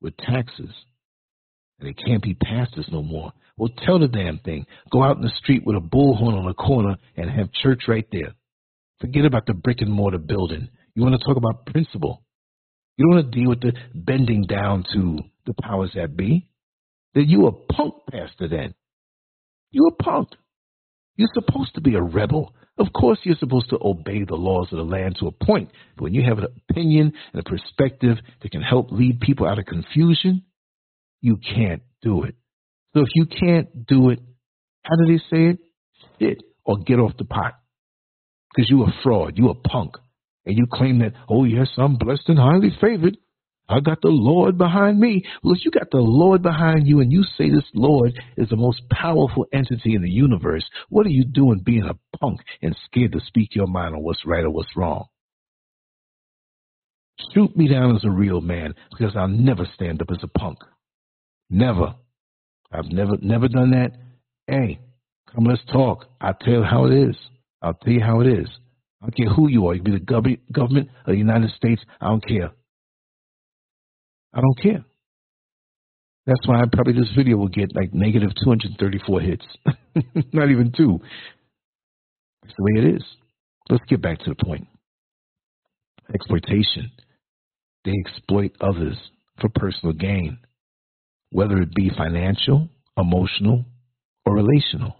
with 0.00 0.16
taxes. 0.16 0.70
And 1.78 1.88
it 1.88 1.98
can't 2.04 2.22
be 2.22 2.34
pastors 2.34 2.86
no 2.90 3.02
more. 3.02 3.32
Well, 3.56 3.70
tell 3.84 3.98
the 3.98 4.08
damn 4.08 4.38
thing. 4.38 4.66
Go 4.90 5.02
out 5.02 5.16
in 5.16 5.22
the 5.22 5.32
street 5.42 5.62
with 5.64 5.76
a 5.76 5.80
bullhorn 5.80 6.38
on 6.38 6.46
the 6.46 6.54
corner 6.54 6.96
and 7.16 7.30
have 7.30 7.52
church 7.52 7.84
right 7.88 8.06
there. 8.12 8.34
Forget 9.00 9.24
about 9.24 9.46
the 9.46 9.54
brick 9.54 9.80
and 9.80 9.92
mortar 9.92 10.18
building. 10.18 10.68
You 10.94 11.02
want 11.02 11.20
to 11.20 11.26
talk 11.26 11.36
about 11.36 11.66
principle. 11.66 12.22
You 12.96 13.04
don't 13.04 13.16
want 13.16 13.32
to 13.32 13.38
deal 13.38 13.50
with 13.50 13.60
the 13.60 13.72
bending 13.94 14.46
down 14.46 14.84
to 14.94 15.18
the 15.44 15.54
powers 15.62 15.92
that 15.94 16.16
be. 16.16 16.48
Then 17.14 17.28
you 17.28 17.46
a 17.46 17.52
punk 17.52 17.94
pastor 18.10 18.48
then. 18.48 18.74
You 19.70 19.86
a 19.88 20.02
punk. 20.02 20.28
You're 21.16 21.28
supposed 21.34 21.74
to 21.74 21.80
be 21.80 21.94
a 21.94 22.02
rebel. 22.02 22.54
Of 22.78 22.92
course 22.92 23.18
you're 23.22 23.36
supposed 23.36 23.70
to 23.70 23.78
obey 23.82 24.24
the 24.24 24.34
laws 24.34 24.68
of 24.70 24.78
the 24.78 24.84
land 24.84 25.16
to 25.20 25.28
a 25.28 25.44
point. 25.44 25.70
But 25.96 26.04
when 26.04 26.14
you 26.14 26.22
have 26.24 26.38
an 26.38 26.46
opinion 26.70 27.12
and 27.32 27.40
a 27.40 27.50
perspective 27.50 28.18
that 28.42 28.50
can 28.50 28.62
help 28.62 28.92
lead 28.92 29.20
people 29.20 29.46
out 29.46 29.58
of 29.58 29.64
confusion, 29.66 30.42
you 31.20 31.36
can't 31.36 31.82
do 32.02 32.24
it. 32.24 32.34
So 32.94 33.02
if 33.02 33.08
you 33.14 33.26
can't 33.26 33.86
do 33.86 34.10
it, 34.10 34.20
how 34.82 34.96
do 34.96 35.06
they 35.06 35.18
say 35.18 35.50
it? 35.50 35.58
Shit, 36.18 36.42
or 36.64 36.78
get 36.78 36.98
off 36.98 37.12
the 37.18 37.24
pot. 37.24 37.54
Because 38.54 38.70
you 38.70 38.82
a 38.84 38.92
fraud, 39.02 39.36
you 39.36 39.50
a 39.50 39.54
punk. 39.54 39.96
And 40.46 40.56
you 40.56 40.66
claim 40.72 41.00
that, 41.00 41.12
oh 41.28 41.44
yes, 41.44 41.68
I'm 41.76 41.96
blessed 41.96 42.28
and 42.28 42.38
highly 42.38 42.70
favored. 42.80 43.16
I 43.68 43.80
got 43.80 44.00
the 44.00 44.08
Lord 44.08 44.56
behind 44.56 45.00
me. 45.00 45.24
Well, 45.42 45.54
if 45.54 45.64
you 45.64 45.72
got 45.72 45.90
the 45.90 45.98
Lord 45.98 46.40
behind 46.40 46.86
you 46.86 47.00
and 47.00 47.10
you 47.10 47.24
say 47.36 47.50
this 47.50 47.68
Lord 47.74 48.12
is 48.36 48.48
the 48.48 48.56
most 48.56 48.80
powerful 48.90 49.46
entity 49.52 49.94
in 49.96 50.02
the 50.02 50.10
universe, 50.10 50.64
what 50.88 51.04
are 51.04 51.10
you 51.10 51.24
doing 51.24 51.62
being 51.64 51.82
a 51.84 52.16
punk 52.18 52.40
and 52.62 52.76
scared 52.84 53.12
to 53.12 53.20
speak 53.26 53.56
your 53.56 53.66
mind 53.66 53.94
on 53.96 54.02
what's 54.02 54.24
right 54.24 54.44
or 54.44 54.50
what's 54.50 54.76
wrong? 54.76 55.06
Shoot 57.34 57.56
me 57.56 57.66
down 57.66 57.96
as 57.96 58.04
a 58.04 58.10
real 58.10 58.40
man 58.40 58.74
because 58.96 59.16
I'll 59.16 59.26
never 59.26 59.66
stand 59.74 60.00
up 60.00 60.10
as 60.12 60.22
a 60.22 60.38
punk. 60.38 60.58
Never. 61.50 61.94
I've 62.72 62.90
never 62.90 63.16
never 63.20 63.48
done 63.48 63.70
that. 63.70 63.92
Hey, 64.46 64.80
come 65.32 65.44
let's 65.44 65.62
talk. 65.72 66.06
I'll 66.20 66.34
tell 66.34 66.54
you 66.54 66.62
how 66.62 66.86
it 66.86 66.92
is. 66.92 67.16
I'll 67.62 67.74
tell 67.74 67.92
you 67.92 68.02
how 68.02 68.20
it 68.20 68.26
is. 68.26 68.48
I 69.00 69.06
don't 69.06 69.16
care 69.16 69.34
who 69.34 69.48
you 69.48 69.66
are. 69.66 69.74
You 69.74 69.82
be 69.82 69.92
the 69.92 70.00
gov- 70.00 70.40
government 70.52 70.88
of 71.06 71.12
the 71.12 71.16
United 71.18 71.50
States. 71.50 71.82
I 72.00 72.08
don't 72.08 72.26
care. 72.26 72.50
I 74.34 74.40
don't 74.40 74.60
care. 74.60 74.84
That's 76.26 76.46
why 76.46 76.62
probably 76.72 76.94
this 76.94 77.12
video 77.16 77.36
will 77.36 77.48
get 77.48 77.74
like 77.74 77.94
negative 77.94 78.30
234 78.42 79.20
hits. 79.20 79.46
Not 80.32 80.50
even 80.50 80.72
two. 80.76 81.00
That's 82.42 82.54
the 82.56 82.64
way 82.64 82.82
it 82.84 82.96
is. 82.96 83.04
Let's 83.70 83.84
get 83.88 84.02
back 84.02 84.18
to 84.20 84.30
the 84.30 84.44
point. 84.44 84.66
Exploitation. 86.12 86.90
They 87.84 87.92
exploit 88.04 88.52
others 88.60 88.96
for 89.40 89.48
personal 89.54 89.92
gain 89.92 90.38
whether 91.30 91.58
it 91.58 91.74
be 91.74 91.90
financial, 91.96 92.68
emotional, 92.96 93.64
or 94.24 94.34
relational. 94.34 94.94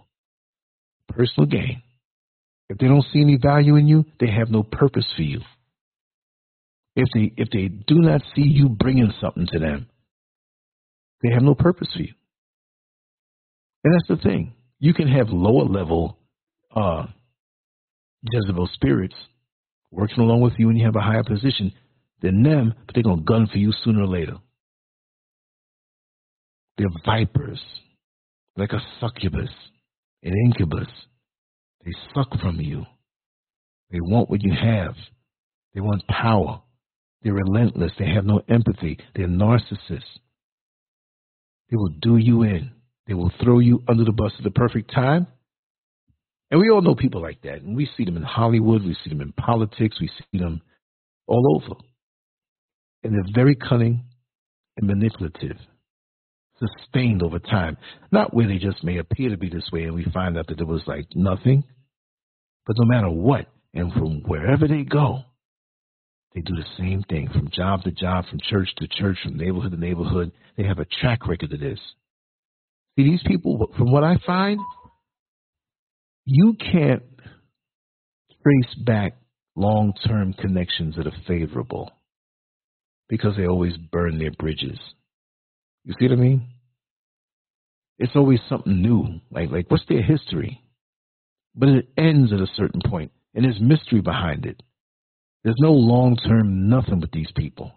Personal 1.09 1.47
gain. 1.47 1.81
If 2.69 2.77
they 2.77 2.87
don't 2.87 3.05
see 3.13 3.21
any 3.21 3.37
value 3.41 3.75
in 3.75 3.87
you, 3.87 4.05
they 4.19 4.29
have 4.29 4.49
no 4.49 4.63
purpose 4.63 5.05
for 5.15 5.21
you. 5.21 5.41
If 6.95 7.07
they 7.13 7.33
if 7.37 7.49
they 7.51 7.67
do 7.67 7.95
not 7.95 8.21
see 8.35 8.41
you 8.41 8.69
bringing 8.69 9.13
something 9.21 9.47
to 9.51 9.59
them, 9.59 9.87
they 11.21 11.29
have 11.31 11.43
no 11.43 11.55
purpose 11.55 11.89
for 11.95 12.01
you. 12.01 12.13
And 13.83 13.93
that's 13.93 14.21
the 14.21 14.29
thing. 14.29 14.53
You 14.79 14.93
can 14.93 15.07
have 15.07 15.29
lower 15.29 15.65
level 15.65 16.17
uh, 16.75 17.05
Jezebel 18.31 18.69
spirits 18.73 19.15
working 19.91 20.19
along 20.19 20.41
with 20.41 20.53
you 20.57 20.69
and 20.69 20.77
you 20.77 20.85
have 20.85 20.95
a 20.95 21.01
higher 21.01 21.23
position 21.23 21.71
than 22.21 22.43
them, 22.43 22.73
but 22.85 22.95
they're 22.95 23.03
to 23.03 23.21
gun 23.23 23.47
for 23.51 23.57
you 23.57 23.71
sooner 23.83 24.03
or 24.03 24.07
later. 24.07 24.37
They're 26.77 26.87
vipers, 27.05 27.61
like 28.55 28.71
a 28.71 28.81
succubus, 28.99 29.49
an 30.23 30.33
incubus. 30.45 30.87
They 31.83 31.91
suck 32.13 32.39
from 32.39 32.59
you. 32.59 32.85
They 33.91 33.99
want 34.01 34.29
what 34.29 34.43
you 34.43 34.51
have. 34.51 34.95
They 35.73 35.81
want 35.81 36.07
power. 36.07 36.61
They're 37.21 37.33
relentless. 37.33 37.93
They 37.97 38.09
have 38.09 38.25
no 38.25 38.41
empathy. 38.49 38.99
They're 39.15 39.27
narcissists. 39.27 40.19
They 41.69 41.77
will 41.77 41.93
do 42.01 42.17
you 42.17 42.43
in. 42.43 42.71
They 43.07 43.13
will 43.13 43.31
throw 43.41 43.59
you 43.59 43.81
under 43.87 44.03
the 44.03 44.11
bus 44.11 44.33
at 44.37 44.43
the 44.43 44.51
perfect 44.51 44.93
time. 44.93 45.27
And 46.51 46.59
we 46.59 46.69
all 46.69 46.81
know 46.81 46.95
people 46.95 47.21
like 47.21 47.41
that. 47.41 47.61
And 47.61 47.75
we 47.75 47.89
see 47.97 48.05
them 48.05 48.17
in 48.17 48.23
Hollywood. 48.23 48.83
We 48.83 48.95
see 49.03 49.09
them 49.09 49.21
in 49.21 49.33
politics. 49.33 49.97
We 49.99 50.07
see 50.07 50.39
them 50.39 50.61
all 51.25 51.61
over. 51.61 51.79
And 53.03 53.13
they're 53.13 53.33
very 53.33 53.55
cunning 53.55 54.05
and 54.77 54.87
manipulative 54.87 55.57
sustained 56.59 57.23
over 57.23 57.39
time. 57.39 57.77
Not 58.11 58.33
where 58.33 58.47
they 58.47 58.57
just 58.57 58.83
may 58.83 58.97
appear 58.97 59.29
to 59.29 59.37
be 59.37 59.49
this 59.49 59.69
way 59.71 59.83
and 59.83 59.95
we 59.95 60.05
find 60.13 60.37
out 60.37 60.47
that 60.47 60.57
there 60.57 60.65
was 60.65 60.83
like 60.87 61.07
nothing, 61.15 61.63
but 62.65 62.75
no 62.79 62.85
matter 62.85 63.09
what, 63.09 63.47
and 63.73 63.93
from 63.93 64.23
wherever 64.25 64.67
they 64.67 64.83
go, 64.83 65.19
they 66.33 66.41
do 66.41 66.55
the 66.55 66.65
same 66.77 67.03
thing 67.03 67.29
from 67.31 67.49
job 67.51 67.83
to 67.83 67.91
job, 67.91 68.25
from 68.29 68.39
church 68.49 68.69
to 68.77 68.87
church, 68.87 69.17
from 69.23 69.37
neighborhood 69.37 69.71
to 69.71 69.77
neighborhood. 69.77 70.31
They 70.55 70.63
have 70.63 70.79
a 70.79 70.85
track 71.01 71.27
record 71.27 71.53
of 71.53 71.59
this. 71.59 71.79
See, 72.95 73.03
these 73.03 73.21
people, 73.25 73.71
from 73.77 73.91
what 73.91 74.03
I 74.03 74.17
find, 74.25 74.59
you 76.25 76.55
can't 76.59 77.03
trace 78.43 78.75
back 78.85 79.13
long 79.55 79.93
term 80.05 80.33
connections 80.33 80.95
that 80.95 81.07
are 81.07 81.17
favorable 81.27 81.91
because 83.09 83.35
they 83.37 83.47
always 83.47 83.77
burn 83.91 84.19
their 84.19 84.31
bridges. 84.31 84.77
You 85.87 85.93
see 85.97 86.05
what 86.09 86.19
I 86.19 86.21
mean? 86.21 86.49
It's 87.97 88.15
always 88.15 88.41
something 88.49 88.81
new. 88.81 89.21
Like, 89.31 89.49
like 89.49 89.71
what's 89.71 89.85
their 89.87 90.01
history? 90.03 90.61
But 91.55 91.69
it 91.69 91.87
ends 91.97 92.33
at 92.33 92.41
a 92.41 92.47
certain 92.57 92.81
point, 92.85 93.11
and 93.33 93.45
there's 93.45 93.61
mystery 93.61 94.01
behind 94.01 94.45
it. 94.45 94.61
There's 95.45 95.55
no 95.59 95.71
long 95.71 96.17
term 96.17 96.67
nothing 96.67 96.99
with 96.99 97.11
these 97.11 97.31
people. 97.37 97.71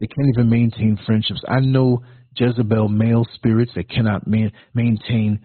They 0.00 0.06
can't 0.06 0.30
even 0.34 0.48
maintain 0.48 0.98
friendships. 1.04 1.42
I 1.46 1.60
know 1.60 2.02
Jezebel 2.36 2.88
male 2.88 3.26
spirits 3.34 3.72
that 3.76 3.90
cannot 3.90 4.26
man, 4.26 4.52
maintain 4.72 5.40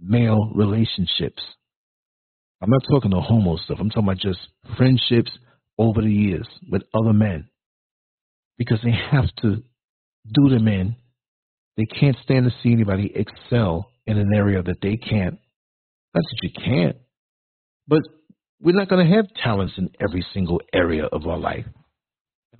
male 0.00 0.52
relationships. 0.54 1.42
I'm 2.62 2.70
not 2.70 2.84
talking 2.88 3.10
the 3.10 3.20
homo 3.20 3.56
stuff. 3.56 3.78
I'm 3.80 3.90
talking 3.90 4.04
about 4.04 4.18
just 4.18 4.38
friendships 4.76 5.32
over 5.76 6.00
the 6.02 6.08
years 6.08 6.46
with 6.70 6.82
other 6.94 7.12
men 7.12 7.48
because 8.58 8.78
they 8.84 8.94
have 9.10 9.26
to 9.42 9.64
do 10.32 10.48
them 10.48 10.68
in 10.68 10.94
they 11.76 11.84
can't 11.84 12.16
stand 12.22 12.46
to 12.46 12.54
see 12.62 12.72
anybody 12.72 13.12
excel 13.14 13.90
in 14.06 14.18
an 14.18 14.30
area 14.34 14.62
that 14.62 14.80
they 14.80 14.96
can't. 14.96 15.38
Not 16.14 16.24
that 16.30 16.38
you 16.42 16.50
can't, 16.64 16.96
but 17.86 18.00
we're 18.60 18.74
not 18.74 18.88
going 18.88 19.06
to 19.06 19.16
have 19.16 19.26
talents 19.42 19.74
in 19.76 19.90
every 20.00 20.24
single 20.32 20.60
area 20.72 21.04
of 21.04 21.26
our 21.26 21.38
life, 21.38 21.66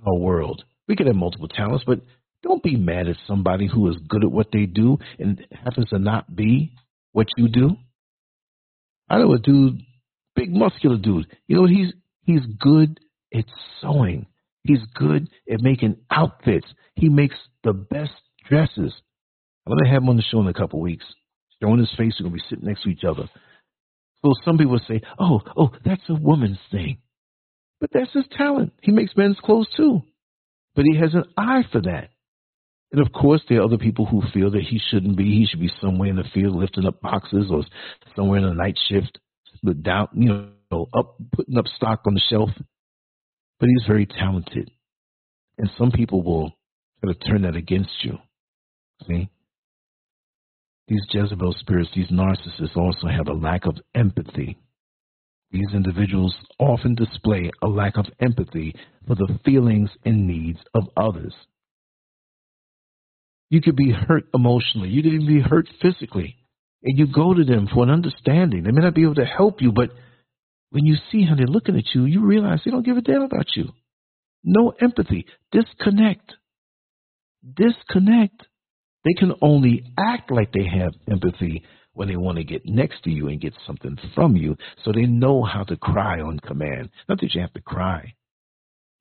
our 0.05 0.15
world. 0.15 0.63
We 0.87 0.95
can 0.95 1.07
have 1.07 1.15
multiple 1.15 1.47
talents, 1.47 1.83
but 1.87 2.01
don't 2.43 2.61
be 2.61 2.75
mad 2.75 3.07
at 3.07 3.15
somebody 3.25 3.67
who 3.67 3.89
is 3.89 3.97
good 4.07 4.23
at 4.23 4.31
what 4.31 4.51
they 4.51 4.65
do 4.65 4.97
and 5.17 5.45
happens 5.51 5.89
to 5.89 5.99
not 5.99 6.35
be 6.35 6.73
what 7.11 7.27
you 7.35 7.47
do. 7.49 7.71
I 9.09 9.17
know 9.17 9.33
a 9.33 9.39
dude, 9.39 9.81
big 10.35 10.51
muscular 10.51 10.97
dude. 10.97 11.27
You 11.47 11.55
know 11.55 11.61
what? 11.63 11.71
He's 11.71 11.93
he's 12.25 12.45
good 12.59 12.99
at 13.33 13.45
sewing. 13.81 14.27
He's 14.63 14.83
good 14.93 15.29
at 15.51 15.61
making 15.61 15.97
outfits. 16.11 16.67
He 16.95 17.09
makes 17.09 17.35
the 17.63 17.73
best 17.73 18.11
dresses. 18.47 18.93
I'm 19.67 19.77
going 19.77 19.83
to 19.83 19.91
have 19.91 20.01
him 20.01 20.09
on 20.09 20.15
the 20.15 20.23
show 20.23 20.39
in 20.39 20.47
a 20.47 20.53
couple 20.53 20.79
weeks. 20.79 21.03
Showing 21.61 21.79
his 21.79 21.91
face, 21.97 22.13
we're 22.19 22.29
going 22.29 22.39
to 22.39 22.43
be 22.43 22.49
sitting 22.49 22.65
next 22.65 22.83
to 22.83 22.89
each 22.89 23.03
other. 23.03 23.29
So 24.23 24.31
some 24.45 24.57
people 24.57 24.79
say, 24.87 25.01
oh, 25.19 25.41
oh, 25.57 25.71
that's 25.83 26.03
a 26.07 26.13
woman's 26.13 26.59
thing. 26.71 26.99
But 27.81 27.89
that's 27.93 28.13
his 28.13 28.23
talent. 28.37 28.71
He 28.81 28.93
makes 28.93 29.17
men's 29.17 29.39
clothes 29.43 29.67
too. 29.75 30.03
But 30.73 30.85
he 30.89 30.97
has 30.97 31.13
an 31.13 31.25
eye 31.35 31.63
for 31.69 31.81
that. 31.81 32.09
And 32.93 33.05
of 33.05 33.11
course, 33.11 33.41
there 33.49 33.59
are 33.59 33.65
other 33.65 33.77
people 33.77 34.05
who 34.05 34.21
feel 34.33 34.51
that 34.51 34.63
he 34.63 34.79
shouldn't 34.89 35.17
be. 35.17 35.25
He 35.25 35.45
should 35.45 35.59
be 35.59 35.71
somewhere 35.81 36.09
in 36.09 36.15
the 36.15 36.23
field 36.33 36.55
lifting 36.55 36.85
up 36.85 37.01
boxes 37.01 37.47
or 37.51 37.63
somewhere 38.15 38.39
in 38.39 38.45
a 38.45 38.53
night 38.53 38.77
shift, 38.87 39.19
but 39.61 39.83
down, 39.83 40.07
you 40.13 40.47
know, 40.71 40.87
up, 40.97 41.17
putting 41.35 41.57
up 41.57 41.67
stock 41.75 42.03
on 42.07 42.13
the 42.13 42.21
shelf. 42.29 42.49
But 43.59 43.67
he's 43.67 43.85
very 43.85 44.05
talented. 44.05 44.71
And 45.57 45.69
some 45.77 45.91
people 45.91 46.23
will 46.23 46.53
try 47.03 47.11
to 47.11 47.19
turn 47.19 47.41
that 47.41 47.57
against 47.57 47.91
you. 48.03 48.17
See? 49.07 49.29
These 50.87 51.05
Jezebel 51.11 51.53
spirits, 51.59 51.89
these 51.93 52.09
narcissists 52.11 52.77
also 52.77 53.07
have 53.07 53.27
a 53.27 53.33
lack 53.33 53.65
of 53.65 53.75
empathy. 53.93 54.57
These 55.51 55.73
individuals 55.73 56.35
often 56.59 56.95
display 56.95 57.51
a 57.61 57.67
lack 57.67 57.97
of 57.97 58.05
empathy 58.19 58.75
for 59.05 59.15
the 59.15 59.39
feelings 59.45 59.89
and 60.05 60.27
needs 60.27 60.59
of 60.73 60.83
others. 60.95 61.33
You 63.49 63.61
could 63.61 63.75
be 63.75 63.91
hurt 63.91 64.25
emotionally. 64.33 64.89
You 64.89 65.03
could 65.03 65.13
even 65.13 65.27
be 65.27 65.41
hurt 65.41 65.67
physically. 65.81 66.35
And 66.83 66.97
you 66.97 67.07
go 67.07 67.33
to 67.33 67.43
them 67.43 67.67
for 67.73 67.83
an 67.83 67.89
understanding. 67.89 68.63
They 68.63 68.71
may 68.71 68.81
not 68.81 68.93
be 68.93 69.03
able 69.03 69.15
to 69.15 69.25
help 69.25 69.61
you, 69.61 69.71
but 69.71 69.89
when 70.71 70.85
you 70.85 70.95
see 71.11 71.25
how 71.25 71.35
they're 71.35 71.47
looking 71.47 71.77
at 71.77 71.95
you, 71.95 72.05
you 72.05 72.25
realize 72.25 72.59
they 72.63 72.71
don't 72.71 72.85
give 72.85 72.97
a 72.97 73.01
damn 73.01 73.21
about 73.21 73.47
you. 73.55 73.69
No 74.43 74.73
empathy. 74.81 75.25
Disconnect. 75.51 76.33
Disconnect. 77.55 78.46
They 79.07 79.13
can 79.13 79.33
only 79.41 79.85
act 79.97 80.31
like 80.31 80.51
they 80.51 80.65
have 80.65 80.91
empathy 81.09 81.63
when 81.93 82.09
they 82.09 82.17
want 82.17 82.39
to 82.39 82.43
get 82.43 82.65
next 82.65 83.03
to 83.03 83.09
you 83.09 83.29
and 83.29 83.39
get 83.39 83.53
something 83.65 83.97
from 84.13 84.35
you. 84.35 84.57
So 84.83 84.91
they 84.91 85.05
know 85.05 85.43
how 85.43 85.63
to 85.63 85.77
cry 85.77 86.19
on 86.19 86.39
command. 86.39 86.89
Not 87.07 87.21
that 87.21 87.33
you 87.33 87.39
have 87.39 87.53
to 87.53 87.61
cry, 87.61 88.15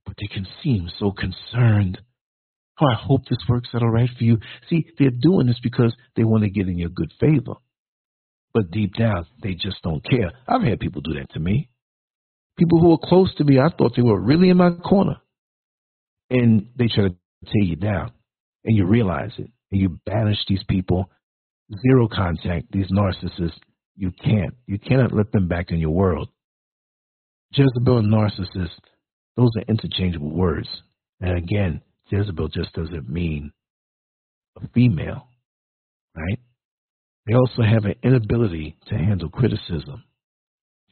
but 0.05 0.15
they 0.21 0.29
can 0.29 0.47
seem 0.63 0.89
so 1.01 1.11
concerned. 1.11 1.99
Oh, 2.81 2.87
I 2.87 2.95
hope 2.95 3.23
this 3.29 3.39
works 3.49 3.71
out 3.75 3.83
all 3.83 3.91
right 3.91 4.09
for 4.17 4.23
you. 4.23 4.39
See, 4.71 4.87
they're 4.97 5.11
doing 5.11 5.49
this 5.49 5.59
because 5.61 5.93
they 6.15 6.23
want 6.23 6.45
to 6.45 6.51
get 6.51 6.69
in 6.69 6.79
your 6.79 6.91
good 6.91 7.13
favor. 7.19 7.55
But 8.55 8.71
deep 8.71 8.95
down, 8.95 9.27
they 9.43 9.55
just 9.55 9.83
don't 9.83 10.05
care. 10.09 10.31
I've 10.47 10.63
had 10.63 10.79
people 10.79 11.03
do 11.03 11.15
that 11.15 11.33
to 11.33 11.41
me. 11.41 11.69
People 12.57 12.81
who 12.81 12.91
were 12.91 13.09
close 13.09 13.35
to 13.37 13.45
me, 13.45 13.59
I 13.59 13.71
thought 13.77 13.97
they 13.97 14.03
were 14.03 14.21
really 14.21 14.51
in 14.51 14.57
my 14.59 14.71
corner. 14.71 15.17
And 16.31 16.69
they 16.77 16.87
try 16.87 17.09
to 17.09 17.17
tear 17.45 17.63
you 17.63 17.77
down. 17.77 18.13
And 18.65 18.77
you 18.77 18.87
realize 18.87 19.33
it. 19.39 19.51
And 19.77 19.83
you 19.83 20.01
banish 20.07 20.39
these 20.49 20.65
people. 20.69 21.11
Zero 21.87 22.09
contact, 22.09 22.73
these 22.73 22.91
narcissists. 22.91 23.61
You 23.95 24.11
can't. 24.11 24.55
You 24.67 24.79
cannot 24.79 25.13
let 25.13 25.33
them 25.33 25.49
back 25.49 25.71
in 25.71 25.79
your 25.79 25.91
world. 25.91 26.31
Jezebel 27.53 27.99
and 27.99 28.13
narcissist, 28.13 28.81
those 29.37 29.51
are 29.57 29.65
interchangeable 29.69 30.35
words. 30.35 30.69
And 31.21 31.37
again, 31.37 31.83
Jezebel 32.11 32.49
just 32.49 32.73
doesn't 32.73 33.09
mean 33.09 33.53
a 34.57 34.67
female, 34.69 35.29
right? 36.17 36.39
They 37.27 37.35
also 37.35 37.63
have 37.63 37.85
an 37.85 37.97
inability 38.03 38.77
to 38.87 38.95
handle 38.95 39.29
criticism. 39.29 40.05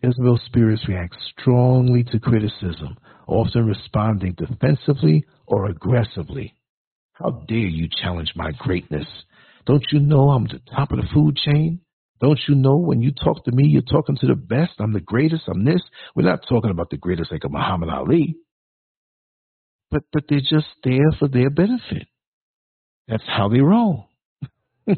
Jezebel 0.03 0.41
spirits 0.45 0.87
react 0.89 1.16
strongly 1.41 2.05
to 2.05 2.18
criticism, 2.18 2.99
often 3.26 3.66
responding 3.66 4.35
defensively 4.37 5.24
or 5.47 5.66
aggressively. 5.66 6.55
How 7.15 7.31
dare 7.49 7.59
you 7.59 7.89
challenge 8.03 8.33
my 8.37 8.53
greatness? 8.59 9.07
Don't 9.67 9.85
you 9.93 10.01
know 10.01 10.31
I'm 10.31 10.45
the 10.45 10.61
top 10.75 10.93
of 10.93 10.99
the 10.99 11.09
food 11.12 11.37
chain? 11.37 11.81
Don't 12.21 12.41
you 12.49 12.55
know 12.55 12.77
when 12.77 13.03
you 13.03 13.12
talk 13.12 13.45
to 13.45 13.53
me, 13.53 13.67
you're 13.67 13.83
talking 13.83 14.17
to 14.21 14.27
the 14.27 14.35
best? 14.35 14.73
I'm 14.79 14.93
the 14.93 15.01
greatest. 15.01 15.45
I'm 15.49 15.65
this. 15.65 15.83
We're 16.15 16.29
not 16.29 16.45
talking 16.49 16.71
about 16.71 16.91
the 16.91 16.97
greatest 16.97 17.33
like 17.33 17.45
a 17.45 17.49
Muhammad 17.49 17.89
Ali 17.89 18.37
but 19.95 20.03
but 20.12 20.25
they're 20.29 20.41
just 20.41 20.67
there 20.83 21.12
for 21.19 21.29
their 21.29 21.51
benefit. 21.51 22.09
That's 23.07 23.23
how 23.27 23.49
they 23.49 23.61
roll. 23.61 24.09
there 24.87 24.97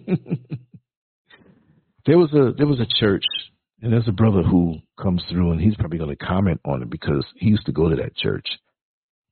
was 2.07 2.33
a 2.33 2.53
there 2.57 2.67
was 2.67 2.81
a 2.81 2.87
church, 2.99 3.25
and 3.83 3.93
there's 3.93 4.09
a 4.09 4.13
brother 4.13 4.43
who 4.43 4.79
comes 5.01 5.23
through, 5.31 5.53
and 5.53 5.61
he's 5.61 5.77
probably 5.77 5.99
going 5.99 6.17
to 6.17 6.25
comment 6.25 6.61
on 6.65 6.83
it 6.83 6.91
because 6.91 7.27
he 7.37 7.51
used 7.51 7.67
to 7.67 7.73
go 7.73 7.91
to 7.91 7.97
that 7.97 8.17
church, 8.17 8.47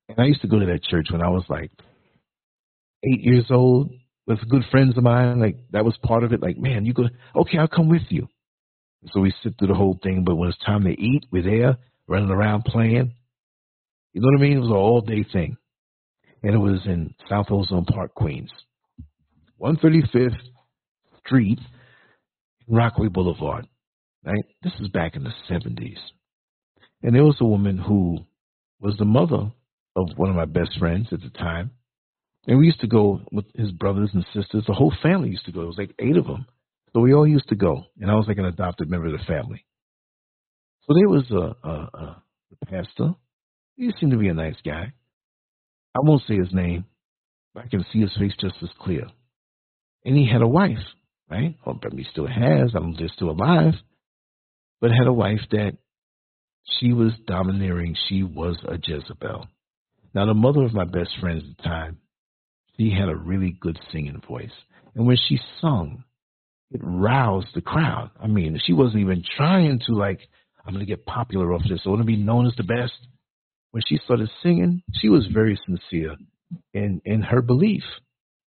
and 0.08 0.18
I 0.20 0.24
used 0.24 0.42
to 0.42 0.48
go 0.48 0.58
to 0.58 0.66
that 0.66 0.84
church 0.84 1.06
when 1.10 1.22
I 1.22 1.28
was 1.28 1.44
like 1.48 1.70
eight 3.12 3.22
years 3.22 3.46
old 3.50 3.90
with 4.26 4.48
good 4.48 4.64
friends 4.70 4.96
of 4.96 5.04
mine. 5.04 5.40
Like 5.40 5.56
that 5.72 5.84
was 5.84 5.96
part 6.02 6.24
of 6.24 6.32
it. 6.32 6.42
Like, 6.42 6.56
man, 6.56 6.84
you 6.84 6.92
go, 6.92 7.04
okay, 7.36 7.58
I'll 7.58 7.68
come 7.68 7.88
with 7.88 8.02
you. 8.08 8.28
So 9.12 9.20
we 9.20 9.34
sit 9.42 9.54
through 9.58 9.68
the 9.68 9.74
whole 9.74 9.98
thing, 10.02 10.24
but 10.24 10.36
when 10.36 10.48
it's 10.48 10.64
time 10.64 10.84
to 10.84 10.90
eat, 10.90 11.26
we're 11.30 11.42
there 11.42 11.76
running 12.08 12.30
around 12.30 12.64
playing. 12.64 13.12
You 14.12 14.20
know 14.20 14.28
what 14.28 14.38
I 14.38 14.42
mean? 14.42 14.56
It 14.56 14.60
was 14.60 14.70
an 14.70 14.76
all 14.76 15.00
day 15.00 15.24
thing. 15.30 15.56
And 16.42 16.54
it 16.54 16.58
was 16.58 16.80
in 16.86 17.14
South 17.28 17.46
Ozone 17.50 17.84
Park, 17.84 18.14
Queens. 18.14 18.50
135th 19.60 20.36
Street, 21.24 21.58
Rockaway 22.68 23.08
Boulevard. 23.08 23.66
Right? 24.24 24.44
This 24.62 24.72
is 24.80 24.88
back 24.88 25.16
in 25.16 25.24
the 25.24 25.32
70s. 25.50 25.98
And 27.02 27.14
there 27.14 27.24
was 27.24 27.36
a 27.40 27.46
woman 27.46 27.78
who 27.78 28.18
was 28.80 28.96
the 28.98 29.04
mother 29.04 29.52
of 29.96 30.08
one 30.16 30.30
of 30.30 30.36
my 30.36 30.44
best 30.46 30.78
friends 30.78 31.08
at 31.12 31.20
the 31.20 31.30
time. 31.30 31.70
And 32.46 32.58
we 32.58 32.66
used 32.66 32.80
to 32.80 32.86
go 32.86 33.20
with 33.32 33.46
his 33.54 33.70
brothers 33.70 34.10
and 34.12 34.24
sisters. 34.34 34.64
The 34.66 34.74
whole 34.74 34.92
family 35.02 35.30
used 35.30 35.46
to 35.46 35.52
go. 35.52 35.62
It 35.62 35.66
was 35.66 35.78
like 35.78 35.94
eight 35.98 36.16
of 36.16 36.26
them. 36.26 36.46
So 36.92 37.00
we 37.00 37.14
all 37.14 37.26
used 37.26 37.48
to 37.48 37.56
go. 37.56 37.84
And 38.00 38.10
I 38.10 38.14
was 38.14 38.26
like 38.28 38.38
an 38.38 38.44
adopted 38.44 38.90
member 38.90 39.06
of 39.06 39.12
the 39.12 39.24
family. 39.24 39.64
So 40.86 40.94
there 40.94 41.08
was 41.08 41.24
a, 41.30 41.68
a, 41.68 42.22
a 42.62 42.66
pastor 42.66 43.14
he 43.76 43.92
seemed 43.98 44.12
to 44.12 44.18
be 44.18 44.28
a 44.28 44.34
nice 44.34 44.56
guy. 44.64 44.92
I 45.94 46.00
won't 46.00 46.22
say 46.26 46.36
his 46.36 46.52
name, 46.52 46.84
but 47.54 47.64
I 47.64 47.68
can 47.68 47.84
see 47.92 48.00
his 48.00 48.16
face 48.18 48.34
just 48.40 48.56
as 48.62 48.70
clear. 48.80 49.06
And 50.04 50.16
he 50.16 50.28
had 50.30 50.42
a 50.42 50.48
wife, 50.48 50.78
right? 51.30 51.56
Or 51.64 51.74
well, 51.74 51.92
he 51.96 52.04
still 52.10 52.26
has. 52.26 52.70
I 52.70 52.78
don't 52.78 52.90
know 52.90 52.96
they're 52.98 53.08
still 53.08 53.30
alive, 53.30 53.74
but 54.80 54.90
had 54.90 55.06
a 55.06 55.12
wife 55.12 55.40
that 55.50 55.76
she 56.78 56.92
was 56.92 57.12
domineering. 57.26 57.96
She 58.08 58.22
was 58.22 58.56
a 58.66 58.78
Jezebel. 58.82 59.46
Now, 60.14 60.26
the 60.26 60.34
mother 60.34 60.62
of 60.62 60.72
my 60.72 60.84
best 60.84 61.10
friend 61.20 61.38
at 61.38 61.56
the 61.56 61.62
time, 61.62 61.98
she 62.76 62.90
had 62.90 63.08
a 63.08 63.16
really 63.16 63.56
good 63.60 63.78
singing 63.92 64.20
voice. 64.26 64.52
And 64.94 65.06
when 65.06 65.16
she 65.28 65.38
sung, 65.60 66.04
it 66.70 66.80
roused 66.82 67.48
the 67.54 67.60
crowd. 67.60 68.10
I 68.20 68.26
mean, 68.26 68.60
she 68.64 68.72
wasn't 68.72 69.02
even 69.02 69.22
trying 69.36 69.80
to, 69.86 69.94
like, 69.94 70.20
I'm 70.64 70.74
going 70.74 70.84
to 70.84 70.90
get 70.90 71.06
popular 71.06 71.52
off 71.52 71.62
this. 71.68 71.80
I 71.84 71.88
want 71.88 72.00
to 72.00 72.06
be 72.06 72.16
known 72.16 72.46
as 72.46 72.54
the 72.56 72.64
best 72.64 72.94
when 73.74 73.82
she 73.88 73.98
started 74.04 74.30
singing, 74.40 74.84
she 75.00 75.08
was 75.08 75.26
very 75.34 75.58
sincere 75.66 76.14
in 76.72 77.02
in 77.04 77.22
her 77.22 77.42
belief, 77.42 77.82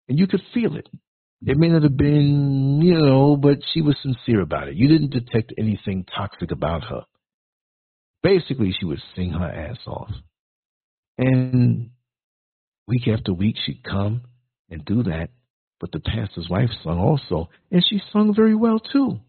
and 0.10 0.20
you 0.20 0.28
could 0.28 0.42
feel 0.54 0.76
it. 0.76 0.90
It 1.46 1.58
may 1.58 1.70
not 1.70 1.84
have 1.84 1.96
been, 1.96 2.82
you 2.84 2.96
know, 2.96 3.38
but 3.38 3.60
she 3.74 3.82
was 3.82 3.96
sincere 4.02 4.42
about 4.42 4.68
it. 4.68 4.76
You 4.76 4.90
didn't 4.90 5.12
detect 5.12 5.54
anything 5.58 6.04
toxic 6.04 6.52
about 6.52 6.84
her. 6.84 7.04
Basically, 8.24 8.76
she 8.78 8.86
would 8.86 9.02
sing 9.16 9.32
her 9.32 9.50
ass 9.50 9.78
off. 9.88 10.12
And 11.18 11.92
week 12.88 13.08
after 13.08 13.34
week, 13.34 13.56
she'd 13.66 13.84
come 13.84 14.22
and 14.70 14.84
do 14.86 15.04
that. 15.04 15.30
But 15.80 15.92
the 15.92 16.00
pastor's 16.00 16.48
wife 16.50 16.70
sung 16.84 17.00
also, 17.00 17.50
and 17.72 17.84
she 17.88 18.02
sung 18.12 18.34
very 18.34 18.56
well 18.56 18.80
too. 18.80 19.20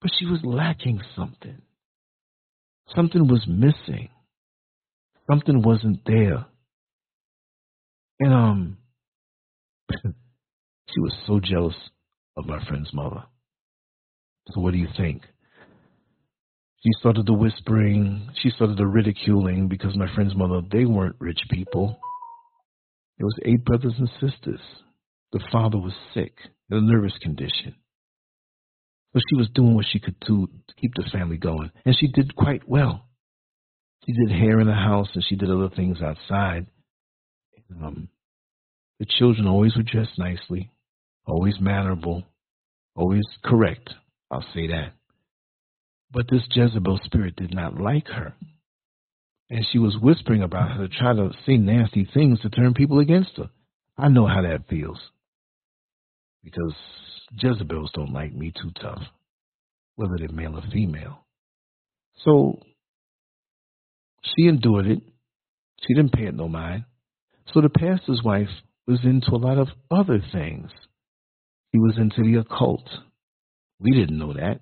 But 0.00 0.10
she 0.18 0.26
was 0.26 0.40
lacking 0.44 1.00
something. 1.16 1.62
Something 2.94 3.26
was 3.26 3.44
missing 3.48 4.10
something 5.28 5.62
wasn't 5.62 6.00
there. 6.06 6.46
And 8.20 8.32
um 8.32 8.76
she 9.90 11.00
was 11.00 11.14
so 11.26 11.40
jealous 11.40 11.74
of 12.36 12.46
my 12.46 12.64
friend's 12.66 12.92
mother. 12.92 13.24
So 14.52 14.60
what 14.60 14.72
do 14.72 14.78
you 14.78 14.88
think? 14.96 15.22
She 16.82 16.90
started 17.00 17.26
the 17.26 17.32
whispering, 17.32 18.30
she 18.40 18.50
started 18.50 18.78
the 18.78 18.86
ridiculing 18.86 19.68
because 19.68 19.96
my 19.96 20.06
friend's 20.14 20.36
mother, 20.36 20.60
they 20.70 20.84
weren't 20.84 21.16
rich 21.18 21.40
people. 21.50 21.98
There 23.18 23.26
was 23.26 23.38
eight 23.44 23.64
brothers 23.64 23.94
and 23.98 24.10
sisters. 24.20 24.60
The 25.32 25.40
father 25.50 25.78
was 25.78 25.94
sick, 26.14 26.34
in 26.70 26.76
a 26.76 26.80
nervous 26.80 27.16
condition. 27.20 27.74
So 29.12 29.20
she 29.30 29.36
was 29.36 29.48
doing 29.54 29.74
what 29.74 29.86
she 29.90 29.98
could 29.98 30.18
do 30.20 30.46
to 30.46 30.74
keep 30.74 30.92
the 30.94 31.08
family 31.10 31.38
going, 31.38 31.70
and 31.84 31.96
she 31.98 32.08
did 32.08 32.36
quite 32.36 32.68
well. 32.68 33.06
She 34.04 34.12
did 34.12 34.30
hair 34.30 34.60
in 34.60 34.66
the 34.66 34.74
house 34.74 35.08
and 35.14 35.24
she 35.28 35.34
did 35.34 35.50
other 35.50 35.70
things 35.74 35.98
outside. 36.00 36.66
Um, 37.82 38.08
the 39.00 39.06
children 39.06 39.48
always 39.48 39.74
were 39.76 39.82
dressed 39.82 40.18
nicely, 40.18 40.70
always 41.26 41.56
mannerable, 41.60 42.22
always 42.94 43.24
correct. 43.44 43.90
I'll 44.30 44.46
say 44.54 44.68
that. 44.68 44.92
But 46.12 46.26
this 46.30 46.42
Jezebel 46.54 47.00
spirit 47.04 47.34
did 47.36 47.52
not 47.52 47.80
like 47.80 48.06
her. 48.08 48.34
And 49.48 49.64
she 49.70 49.78
was 49.78 49.96
whispering 50.00 50.42
about 50.42 50.72
her 50.72 50.88
to 50.88 50.94
try 50.94 51.14
to 51.14 51.30
say 51.46 51.56
nasty 51.56 52.08
things 52.12 52.40
to 52.40 52.50
turn 52.50 52.74
people 52.74 52.98
against 52.98 53.36
her. 53.36 53.50
I 53.96 54.08
know 54.08 54.26
how 54.26 54.42
that 54.42 54.68
feels. 54.68 54.98
Because 56.42 56.74
Jezebels 57.38 57.90
don't 57.94 58.12
like 58.12 58.34
me 58.34 58.52
too 58.52 58.70
tough, 58.80 59.02
whether 59.94 60.16
they're 60.18 60.28
male 60.28 60.56
or 60.56 60.62
female. 60.72 61.24
So 62.24 62.58
she 64.22 64.46
endured 64.46 64.86
it. 64.86 65.02
She 65.86 65.94
didn't 65.94 66.12
pay 66.12 66.24
it 66.24 66.34
no 66.34 66.48
mind. 66.48 66.84
So 67.52 67.60
the 67.60 67.68
pastor's 67.68 68.22
wife 68.24 68.48
was 68.86 69.00
into 69.04 69.30
a 69.32 69.36
lot 69.36 69.58
of 69.58 69.68
other 69.90 70.20
things. 70.32 70.70
He 71.72 71.78
was 71.78 71.96
into 71.98 72.22
the 72.22 72.40
occult. 72.40 72.88
We 73.78 73.92
didn't 73.92 74.18
know 74.18 74.32
that. 74.32 74.60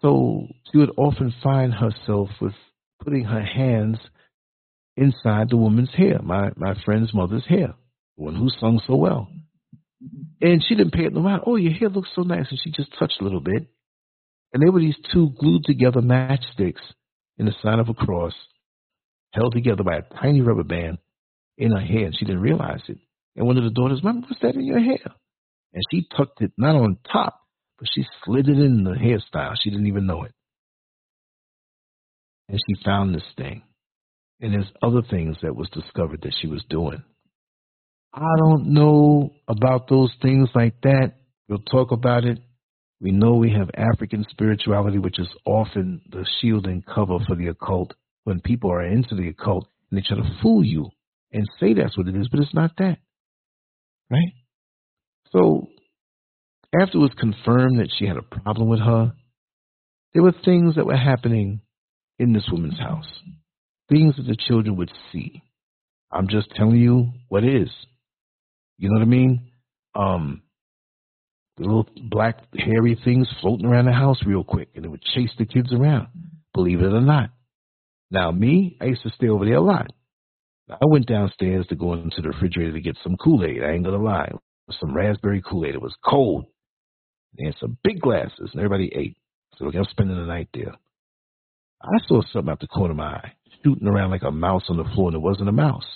So 0.00 0.46
she 0.70 0.78
would 0.78 0.92
often 0.96 1.34
find 1.42 1.74
herself 1.74 2.28
with 2.40 2.54
putting 3.02 3.24
her 3.24 3.42
hands 3.42 3.98
inside 4.96 5.48
the 5.50 5.56
woman's 5.56 5.94
hair, 5.96 6.20
my, 6.22 6.50
my 6.56 6.74
friend's 6.84 7.14
mother's 7.14 7.46
hair, 7.46 7.74
the 8.16 8.24
one 8.24 8.34
who 8.34 8.48
sung 8.60 8.80
so 8.86 8.96
well. 8.96 9.28
And 10.40 10.64
she 10.66 10.74
didn't 10.74 10.92
pay 10.92 11.04
it 11.04 11.12
no 11.12 11.20
mind. 11.20 11.42
Oh, 11.46 11.56
your 11.56 11.72
hair 11.72 11.88
looks 11.88 12.10
so 12.14 12.22
nice. 12.22 12.46
And 12.50 12.60
she 12.62 12.70
just 12.70 12.96
touched 12.98 13.20
a 13.20 13.24
little 13.24 13.40
bit. 13.40 13.66
And 14.52 14.62
there 14.62 14.72
were 14.72 14.80
these 14.80 14.96
two 15.12 15.30
glued 15.38 15.64
together 15.64 16.00
matchsticks 16.00 16.82
in 17.36 17.46
the 17.46 17.54
sign 17.62 17.80
of 17.80 17.88
a 17.88 17.94
cross, 17.94 18.34
held 19.32 19.52
together 19.52 19.82
by 19.82 19.98
a 19.98 20.20
tiny 20.20 20.40
rubber 20.40 20.64
band 20.64 20.98
in 21.56 21.72
her 21.72 21.80
hair. 21.80 22.06
And 22.06 22.16
she 22.16 22.24
didn't 22.24 22.42
realize 22.42 22.82
it. 22.88 22.98
And 23.36 23.46
one 23.46 23.58
of 23.58 23.64
the 23.64 23.70
daughters, 23.70 24.02
Mom, 24.02 24.22
what's 24.22 24.40
that 24.42 24.54
in 24.54 24.64
your 24.64 24.80
hair? 24.80 25.14
And 25.72 25.82
she 25.90 26.06
tucked 26.16 26.40
it 26.40 26.52
not 26.56 26.76
on 26.76 26.98
top, 27.12 27.40
but 27.78 27.88
she 27.92 28.04
slid 28.24 28.48
it 28.48 28.58
in 28.58 28.84
the 28.84 28.92
hairstyle. 28.92 29.54
She 29.60 29.70
didn't 29.70 29.86
even 29.86 30.06
know 30.06 30.24
it. 30.24 30.32
And 32.48 32.58
she 32.66 32.82
found 32.84 33.14
this 33.14 33.22
thing. 33.36 33.62
And 34.40 34.54
there's 34.54 34.70
other 34.82 35.02
things 35.02 35.36
that 35.42 35.56
was 35.56 35.68
discovered 35.70 36.22
that 36.22 36.34
she 36.40 36.46
was 36.46 36.64
doing. 36.70 37.02
I 38.14 38.36
don't 38.38 38.72
know 38.72 39.30
about 39.48 39.88
those 39.88 40.12
things 40.22 40.48
like 40.54 40.80
that. 40.82 41.14
We'll 41.48 41.58
talk 41.58 41.92
about 41.92 42.24
it. 42.24 42.38
We 43.00 43.12
know 43.12 43.34
we 43.34 43.52
have 43.52 43.70
African 43.74 44.24
spirituality, 44.30 44.98
which 44.98 45.18
is 45.18 45.28
often 45.44 46.00
the 46.10 46.26
shield 46.40 46.66
and 46.66 46.84
cover 46.84 47.18
for 47.26 47.36
the 47.36 47.48
occult 47.48 47.94
when 48.24 48.40
people 48.40 48.72
are 48.72 48.84
into 48.84 49.14
the 49.14 49.28
occult 49.28 49.68
and 49.90 49.98
they 49.98 50.06
try 50.06 50.16
to 50.16 50.38
fool 50.42 50.64
you 50.64 50.90
and 51.32 51.48
say 51.60 51.74
that's 51.74 51.96
what 51.96 52.08
it 52.08 52.16
is, 52.16 52.28
but 52.28 52.40
it's 52.40 52.54
not 52.54 52.72
that. 52.78 52.98
Right? 54.10 54.32
So 55.32 55.68
after 56.74 56.98
it 56.98 57.00
was 57.00 57.12
confirmed 57.18 57.78
that 57.78 57.90
she 57.96 58.06
had 58.06 58.16
a 58.16 58.22
problem 58.22 58.68
with 58.68 58.80
her, 58.80 59.12
there 60.14 60.22
were 60.22 60.34
things 60.44 60.74
that 60.76 60.86
were 60.86 60.96
happening 60.96 61.60
in 62.18 62.32
this 62.32 62.48
woman's 62.50 62.78
house, 62.78 63.08
things 63.88 64.16
that 64.16 64.26
the 64.26 64.36
children 64.48 64.76
would 64.76 64.92
see. 65.12 65.42
I'm 66.10 66.28
just 66.28 66.50
telling 66.56 66.76
you 66.76 67.12
what 67.28 67.44
is. 67.44 67.68
You 68.78 68.88
know 68.88 68.98
what 68.98 69.02
I 69.02 69.06
mean? 69.06 69.50
Um, 69.94 70.42
the 71.56 71.64
little 71.64 71.88
black 72.10 72.38
hairy 72.56 72.98
things 73.04 73.28
floating 73.40 73.66
around 73.66 73.86
the 73.86 73.92
house 73.92 74.18
real 74.24 74.44
quick, 74.44 74.68
and 74.74 74.84
it 74.84 74.88
would 74.88 75.02
chase 75.02 75.30
the 75.38 75.44
kids 75.44 75.72
around. 75.72 76.08
Believe 76.54 76.80
it 76.80 76.92
or 76.92 77.00
not. 77.00 77.30
Now, 78.10 78.30
me, 78.30 78.76
I 78.80 78.86
used 78.86 79.02
to 79.02 79.10
stay 79.10 79.28
over 79.28 79.44
there 79.44 79.56
a 79.56 79.60
lot. 79.60 79.88
I 80.70 80.86
went 80.86 81.06
downstairs 81.06 81.66
to 81.68 81.74
go 81.74 81.94
into 81.94 82.20
the 82.20 82.28
refrigerator 82.28 82.72
to 82.72 82.80
get 82.80 82.96
some 83.02 83.16
Kool 83.16 83.44
Aid. 83.44 83.62
I 83.62 83.72
ain't 83.72 83.84
gonna 83.84 84.02
lie, 84.02 84.30
some 84.78 84.94
raspberry 84.94 85.42
Kool 85.42 85.64
Aid. 85.64 85.74
It 85.74 85.82
was 85.82 85.96
cold. 86.04 86.46
They 87.36 87.46
had 87.46 87.56
some 87.60 87.78
big 87.82 88.00
glasses, 88.00 88.50
and 88.52 88.60
everybody 88.60 88.92
ate. 88.94 89.16
So 89.56 89.66
I 89.66 89.78
was 89.78 89.88
spending 89.90 90.16
the 90.16 90.26
night 90.26 90.48
there. 90.54 90.74
I 91.82 91.98
saw 92.06 92.22
something 92.32 92.50
out 92.50 92.60
the 92.60 92.66
corner 92.66 92.92
of 92.92 92.96
my 92.96 93.04
eye, 93.04 93.32
shooting 93.62 93.86
around 93.86 94.10
like 94.10 94.22
a 94.22 94.30
mouse 94.30 94.64
on 94.68 94.76
the 94.76 94.84
floor, 94.94 95.08
and 95.08 95.16
it 95.16 95.20
wasn't 95.20 95.48
a 95.48 95.52
mouse. 95.52 95.86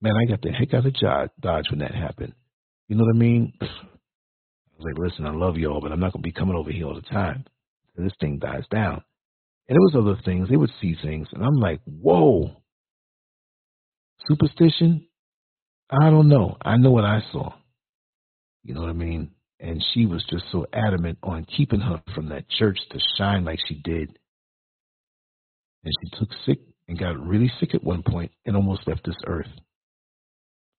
Man, 0.00 0.14
I 0.16 0.30
got 0.30 0.42
the 0.42 0.52
heck 0.52 0.74
out 0.74 0.86
of 0.86 1.30
Dodge 1.40 1.70
when 1.70 1.80
that 1.80 1.94
happened. 1.94 2.32
You 2.88 2.96
know 2.96 3.04
what 3.04 3.16
I 3.16 3.18
mean? 3.18 3.52
I 3.60 3.64
was 4.78 4.84
like, 4.84 4.98
listen, 4.98 5.26
I 5.26 5.32
love 5.32 5.56
y'all, 5.56 5.80
but 5.80 5.90
I'm 5.90 6.00
not 6.00 6.12
going 6.12 6.22
to 6.22 6.28
be 6.28 6.32
coming 6.32 6.54
over 6.54 6.70
here 6.70 6.86
all 6.86 6.94
the 6.94 7.02
time. 7.02 7.44
This 7.96 8.12
thing 8.20 8.38
dies 8.38 8.64
down. 8.70 9.02
And 9.68 9.76
there 9.76 9.80
was 9.80 9.96
other 9.96 10.20
things. 10.24 10.48
They 10.48 10.56
would 10.56 10.70
see 10.80 10.94
things, 11.02 11.26
and 11.32 11.44
I'm 11.44 11.56
like, 11.56 11.80
whoa. 11.84 12.62
Superstition? 14.28 15.06
I 15.90 16.10
don't 16.10 16.28
know. 16.28 16.56
I 16.62 16.76
know 16.76 16.90
what 16.90 17.04
I 17.04 17.20
saw. 17.32 17.52
You 18.62 18.74
know 18.74 18.82
what 18.82 18.90
I 18.90 18.94
mean? 18.94 19.32
And 19.58 19.84
she 19.92 20.06
was 20.06 20.24
just 20.30 20.44
so 20.52 20.66
adamant 20.72 21.18
on 21.22 21.44
keeping 21.44 21.80
her 21.80 22.00
from 22.14 22.28
that 22.28 22.48
church 22.48 22.78
to 22.92 22.98
shine 23.16 23.44
like 23.44 23.58
she 23.66 23.74
did. 23.74 24.16
And 25.84 25.92
she 26.00 26.18
took 26.18 26.28
sick 26.44 26.58
and 26.88 26.98
got 26.98 27.18
really 27.18 27.50
sick 27.60 27.74
at 27.74 27.84
one 27.84 28.02
point 28.02 28.32
and 28.46 28.56
almost 28.56 28.86
left 28.86 29.04
this 29.04 29.16
earth. 29.26 29.50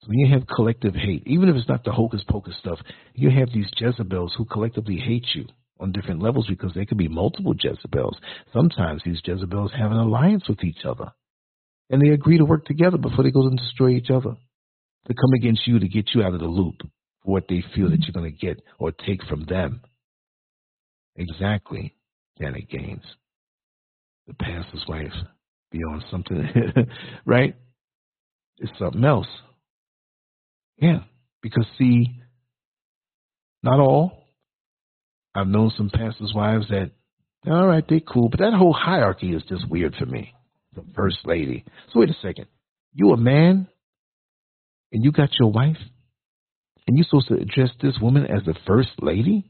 So 0.01 0.07
when 0.07 0.19
you 0.19 0.33
have 0.33 0.47
collective 0.47 0.95
hate, 0.95 1.23
even 1.25 1.49
if 1.49 1.55
it's 1.55 1.67
not 1.67 1.83
the 1.83 1.91
hocus 1.91 2.23
pocus 2.27 2.55
stuff, 2.59 2.79
you 3.13 3.29
have 3.29 3.49
these 3.53 3.69
Jezebels 3.77 4.33
who 4.37 4.45
collectively 4.45 4.97
hate 4.97 5.25
you 5.33 5.45
on 5.79 5.91
different 5.91 6.21
levels 6.21 6.47
because 6.47 6.73
there 6.73 6.85
could 6.85 6.97
be 6.97 7.07
multiple 7.07 7.53
Jezebels. 7.57 8.17
Sometimes 8.53 9.01
these 9.03 9.21
Jezebels 9.23 9.71
have 9.77 9.91
an 9.91 9.97
alliance 9.97 10.47
with 10.47 10.63
each 10.63 10.85
other. 10.85 11.11
And 11.89 12.01
they 12.01 12.09
agree 12.09 12.37
to 12.37 12.45
work 12.45 12.65
together 12.65 12.97
before 12.97 13.23
they 13.23 13.31
go 13.31 13.47
and 13.47 13.57
destroy 13.57 13.89
each 13.89 14.09
other. 14.09 14.35
To 15.07 15.13
come 15.13 15.33
against 15.35 15.65
you 15.67 15.79
to 15.79 15.87
get 15.87 16.09
you 16.13 16.21
out 16.21 16.33
of 16.33 16.39
the 16.39 16.47
loop 16.47 16.81
for 17.23 17.31
what 17.31 17.47
they 17.49 17.63
feel 17.75 17.89
that 17.89 18.01
you're 18.01 18.13
going 18.13 18.31
to 18.31 18.45
get 18.45 18.61
or 18.77 18.91
take 18.91 19.23
from 19.25 19.45
them. 19.45 19.81
Exactly, 21.15 21.95
Janet 22.39 22.69
Gaines. 22.69 23.03
The 24.29 24.35
pastor's 24.35 24.85
wife 24.87 25.11
be 25.71 25.79
on 25.79 26.03
something, 26.11 26.47
right? 27.25 27.55
It's 28.59 28.71
something 28.77 29.03
else. 29.03 29.25
Yeah, 30.77 30.99
because 31.41 31.65
see, 31.79 32.21
not 33.63 33.79
all. 33.79 34.27
I've 35.33 35.47
known 35.47 35.71
some 35.75 35.89
pastors' 35.89 36.31
wives 36.35 36.67
that, 36.69 36.91
all 37.47 37.65
right, 37.65 37.83
they're 37.89 38.01
cool, 38.01 38.29
but 38.29 38.39
that 38.39 38.53
whole 38.53 38.71
hierarchy 38.71 39.31
is 39.31 39.41
just 39.49 39.67
weird 39.67 39.95
for 39.95 40.05
me. 40.05 40.31
The 40.75 40.83
first 40.95 41.17
lady. 41.25 41.65
So 41.91 41.99
wait 41.99 42.11
a 42.11 42.15
second. 42.21 42.45
You 42.93 43.11
a 43.13 43.17
man, 43.17 43.67
and 44.91 45.03
you 45.03 45.11
got 45.11 45.29
your 45.39 45.51
wife, 45.51 45.77
and 46.87 46.95
you're 46.97 47.05
supposed 47.05 47.29
to 47.29 47.35
address 47.35 47.71
this 47.81 47.97
woman 47.99 48.27
as 48.27 48.43
the 48.45 48.55
first 48.67 48.89
lady, 49.01 49.49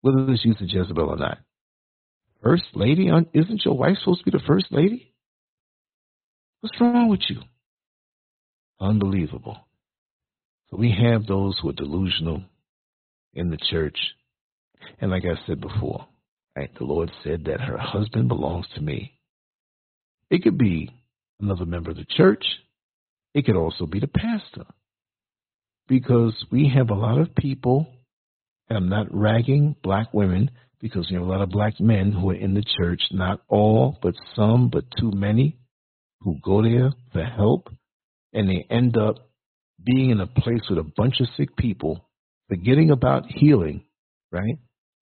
whether 0.00 0.34
she's 0.42 0.56
a 0.62 0.64
Jezebel 0.64 1.10
or 1.10 1.16
not. 1.16 1.38
First 2.46 2.66
lady, 2.74 3.10
isn't 3.34 3.64
your 3.64 3.76
wife 3.76 3.96
supposed 3.98 4.20
to 4.20 4.30
be 4.30 4.38
the 4.38 4.44
first 4.46 4.66
lady? 4.70 5.12
What's 6.60 6.80
wrong 6.80 7.08
with 7.08 7.22
you? 7.28 7.40
Unbelievable. 8.80 9.66
So 10.70 10.76
we 10.76 10.92
have 10.92 11.26
those 11.26 11.58
who 11.60 11.70
are 11.70 11.72
delusional 11.72 12.44
in 13.34 13.50
the 13.50 13.58
church. 13.68 13.98
And 15.00 15.10
like 15.10 15.24
I 15.24 15.44
said 15.44 15.60
before, 15.60 16.06
right, 16.56 16.70
the 16.78 16.84
Lord 16.84 17.10
said 17.24 17.46
that 17.46 17.60
her 17.62 17.78
husband 17.78 18.28
belongs 18.28 18.66
to 18.76 18.80
me. 18.80 19.18
It 20.30 20.44
could 20.44 20.56
be 20.56 20.92
another 21.40 21.66
member 21.66 21.90
of 21.90 21.96
the 21.96 22.06
church. 22.08 22.44
It 23.34 23.44
could 23.44 23.56
also 23.56 23.86
be 23.86 23.98
the 23.98 24.06
pastor. 24.06 24.66
Because 25.88 26.44
we 26.52 26.72
have 26.72 26.90
a 26.90 26.94
lot 26.94 27.18
of 27.18 27.34
people, 27.34 27.88
and 28.68 28.78
I'm 28.78 28.88
not 28.88 29.12
ragging 29.12 29.74
black 29.82 30.14
women, 30.14 30.52
because 30.80 31.06
you 31.10 31.18
have 31.18 31.26
a 31.26 31.30
lot 31.30 31.40
of 31.40 31.48
black 31.48 31.80
men 31.80 32.12
who 32.12 32.30
are 32.30 32.34
in 32.34 32.54
the 32.54 32.64
church, 32.78 33.02
not 33.10 33.40
all, 33.48 33.98
but 34.02 34.14
some, 34.34 34.68
but 34.68 34.84
too 34.98 35.10
many, 35.10 35.56
who 36.20 36.38
go 36.42 36.62
there 36.62 36.92
for 37.12 37.24
help, 37.24 37.68
and 38.32 38.48
they 38.48 38.66
end 38.70 38.96
up 38.96 39.16
being 39.82 40.10
in 40.10 40.20
a 40.20 40.26
place 40.26 40.62
with 40.68 40.78
a 40.78 40.92
bunch 40.96 41.20
of 41.20 41.28
sick 41.36 41.56
people, 41.56 42.08
forgetting 42.48 42.90
about 42.90 43.26
healing, 43.26 43.84
right? 44.30 44.58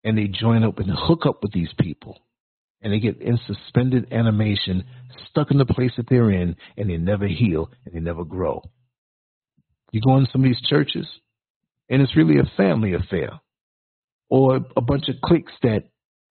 And 0.04 0.18
they 0.18 0.28
join 0.28 0.64
up 0.64 0.80
and 0.80 0.90
hook 0.90 1.26
up 1.26 1.44
with 1.44 1.52
these 1.52 1.72
people. 1.80 2.20
And 2.82 2.92
they 2.92 3.00
get 3.00 3.22
in 3.22 3.40
suspended 3.46 4.12
animation, 4.12 4.86
stuck 5.30 5.52
in 5.52 5.60
the 5.60 5.66
place 5.66 5.92
that 5.98 6.10
they're 6.10 6.32
in, 6.32 6.56
and 6.78 6.90
they 6.90 6.98
never 6.98 7.28
heal 7.28 7.70
and 7.86 7.94
they 7.94 8.00
never 8.00 8.24
grow. 8.24 8.64
You 9.92 10.02
go 10.02 10.18
in 10.18 10.28
some 10.32 10.42
of 10.42 10.46
these 10.46 10.62
churches, 10.68 11.06
and 11.90 12.02
it's 12.02 12.16
really 12.16 12.40
a 12.40 12.52
family 12.58 12.94
affair 12.94 13.40
or 14.32 14.62
a 14.78 14.82
bunch 14.82 15.10
of 15.10 15.16
cliques 15.22 15.52
that 15.62 15.84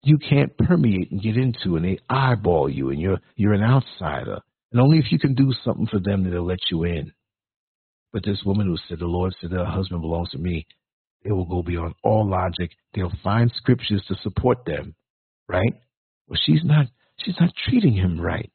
you 0.03 0.19
can't 0.19 0.57
permeate 0.57 1.13
and 1.13 1.23
get 1.23 1.37
into, 1.37 1.77
and 1.77 1.85
they 1.85 1.99
eyeball 2.09 2.69
you, 2.69 2.89
and 2.89 2.99
you're 2.99 3.19
you're 3.37 3.53
an 3.53 3.63
outsider. 3.63 4.41
And 4.73 4.81
only 4.81 4.99
if 4.99 5.13
you 5.13 5.19
can 5.19 5.35
do 5.35 5.53
something 5.65 5.87
for 5.87 6.01
them 6.01 6.25
that 6.25 6.31
they'll 6.31 6.47
let 6.47 6.59
you 6.71 6.85
in. 6.85 7.13
But 8.13 8.25
this 8.25 8.39
woman 8.45 8.67
who 8.67 8.77
said, 8.89 8.99
The 8.99 9.07
Lord 9.07 9.35
said 9.41 9.53
her 9.53 9.65
husband 9.65 10.01
belongs 10.01 10.31
to 10.31 10.39
me, 10.39 10.67
they 11.23 11.31
will 11.31 11.45
go 11.45 11.63
beyond 11.63 11.95
all 12.03 12.29
logic. 12.29 12.71
They'll 12.95 13.13
find 13.23 13.53
scriptures 13.57 14.03
to 14.09 14.17
support 14.23 14.65
them, 14.65 14.95
right? 15.47 15.75
Well, 16.27 16.41
she's 16.43 16.65
not 16.65 16.87
she's 17.19 17.37
not 17.39 17.53
treating 17.69 17.93
him 17.93 18.19
right 18.19 18.51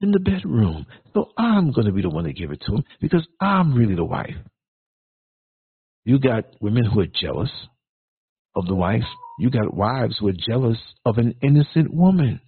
in 0.00 0.10
the 0.10 0.18
bedroom. 0.18 0.86
So 1.14 1.30
I'm 1.38 1.70
going 1.70 1.86
to 1.86 1.92
be 1.92 2.02
the 2.02 2.10
one 2.10 2.24
to 2.24 2.32
give 2.32 2.50
it 2.50 2.62
to 2.66 2.74
him 2.74 2.84
because 3.00 3.26
I'm 3.40 3.74
really 3.74 3.94
the 3.94 4.04
wife. 4.04 4.34
You 6.04 6.18
got 6.18 6.44
women 6.60 6.84
who 6.84 7.00
are 7.00 7.06
jealous 7.06 7.50
of 8.56 8.66
the 8.66 8.74
wife. 8.74 9.04
You 9.38 9.50
got 9.50 9.74
wives 9.74 10.16
who 10.18 10.28
are 10.28 10.32
jealous 10.48 10.78
of 11.04 11.18
an 11.18 11.34
innocent 11.42 11.92
woman 11.92 12.40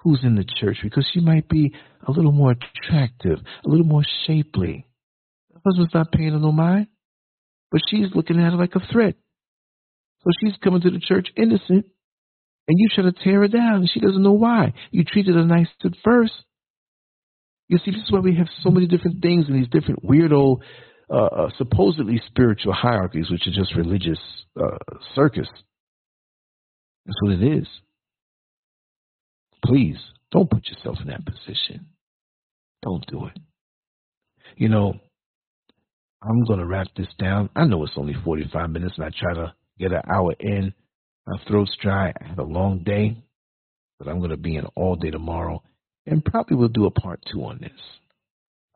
who's 0.00 0.20
in 0.22 0.36
the 0.36 0.44
church 0.60 0.78
because 0.82 1.08
she 1.12 1.20
might 1.20 1.48
be 1.48 1.74
a 2.06 2.12
little 2.12 2.32
more 2.32 2.52
attractive, 2.52 3.38
a 3.64 3.68
little 3.68 3.86
more 3.86 4.04
shapely. 4.26 4.86
The 5.52 5.60
husband's 5.66 5.94
not 5.94 6.12
paying 6.12 6.32
her 6.32 6.38
no 6.38 6.52
mind, 6.52 6.86
but 7.70 7.80
she's 7.88 8.14
looking 8.14 8.38
at 8.38 8.52
her 8.52 8.58
like 8.58 8.74
a 8.74 8.92
threat. 8.92 9.16
So 10.22 10.30
she's 10.40 10.56
coming 10.62 10.82
to 10.82 10.90
the 10.90 11.00
church 11.00 11.28
innocent, 11.36 11.86
and 12.68 12.76
you 12.78 12.88
try 12.94 13.04
to 13.04 13.12
tear 13.12 13.40
her 13.40 13.48
down, 13.48 13.76
and 13.76 13.90
she 13.90 14.00
doesn't 14.00 14.22
know 14.22 14.32
why. 14.32 14.74
You 14.90 15.04
treated 15.04 15.34
her 15.34 15.44
nice 15.44 15.68
at 15.84 15.92
first, 16.04 16.32
You 17.68 17.78
see, 17.84 17.90
this 17.90 18.02
is 18.02 18.10
why 18.12 18.20
we 18.20 18.36
have 18.36 18.48
so 18.62 18.70
many 18.70 18.86
different 18.86 19.22
things 19.22 19.46
and 19.48 19.56
these 19.56 19.68
different 19.70 20.04
weirdo, 20.04 20.58
uh, 21.10 21.14
uh, 21.14 21.50
supposedly 21.56 22.20
spiritual 22.26 22.72
hierarchies, 22.72 23.30
which 23.30 23.46
are 23.46 23.52
just 23.52 23.74
religious 23.74 24.18
uh, 24.60 24.78
circus. 25.14 25.48
That's 27.06 27.22
what 27.22 27.32
it 27.32 27.58
is. 27.58 27.66
Please 29.64 29.96
don't 30.30 30.50
put 30.50 30.68
yourself 30.68 30.98
in 31.00 31.08
that 31.08 31.24
position. 31.24 31.86
Don't 32.82 33.04
do 33.06 33.26
it. 33.26 33.38
You 34.56 34.68
know, 34.68 34.94
I'm 36.22 36.44
going 36.44 36.58
to 36.58 36.66
wrap 36.66 36.88
this 36.96 37.08
down. 37.18 37.50
I 37.54 37.64
know 37.64 37.84
it's 37.84 37.92
only 37.96 38.14
45 38.24 38.70
minutes 38.70 38.94
and 38.96 39.04
I 39.04 39.10
try 39.18 39.34
to 39.34 39.54
get 39.78 39.92
an 39.92 40.02
hour 40.10 40.34
in. 40.38 40.74
My 41.26 41.38
throat's 41.46 41.76
dry. 41.80 42.12
I 42.20 42.28
had 42.28 42.38
a 42.38 42.44
long 42.44 42.82
day, 42.84 43.16
but 43.98 44.08
I'm 44.08 44.18
going 44.18 44.30
to 44.30 44.36
be 44.36 44.56
in 44.56 44.64
all 44.74 44.96
day 44.96 45.10
tomorrow 45.10 45.62
and 46.06 46.24
probably 46.24 46.56
we'll 46.56 46.68
do 46.68 46.86
a 46.86 46.90
part 46.90 47.20
two 47.30 47.44
on 47.44 47.58
this. 47.60 47.70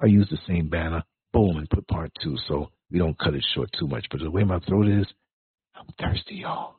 I 0.00 0.06
use 0.06 0.28
the 0.30 0.38
same 0.46 0.68
banner, 0.68 1.04
boom, 1.32 1.56
and 1.56 1.70
put 1.70 1.86
part 1.88 2.12
two 2.22 2.36
so 2.48 2.70
we 2.90 2.98
don't 2.98 3.18
cut 3.18 3.34
it 3.34 3.44
short 3.54 3.70
too 3.78 3.86
much. 3.86 4.06
But 4.10 4.20
the 4.20 4.30
way 4.30 4.44
my 4.44 4.58
throat 4.60 4.88
is, 4.88 5.06
I'm 5.74 5.86
thirsty, 5.98 6.36
y'all. 6.36 6.76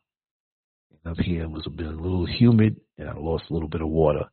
And 0.92 1.12
up 1.12 1.24
here 1.24 1.44
it 1.44 1.52
was 1.52 1.64
a 1.66 1.72
bit 1.72 1.88
a 1.88 1.90
little 1.90 2.26
humid 2.26 2.80
and 2.98 3.10
I 3.10 3.14
lost 3.14 3.46
a 3.50 3.54
little 3.54 3.70
bit 3.70 3.82
of 3.82 3.90
water. 3.90 4.26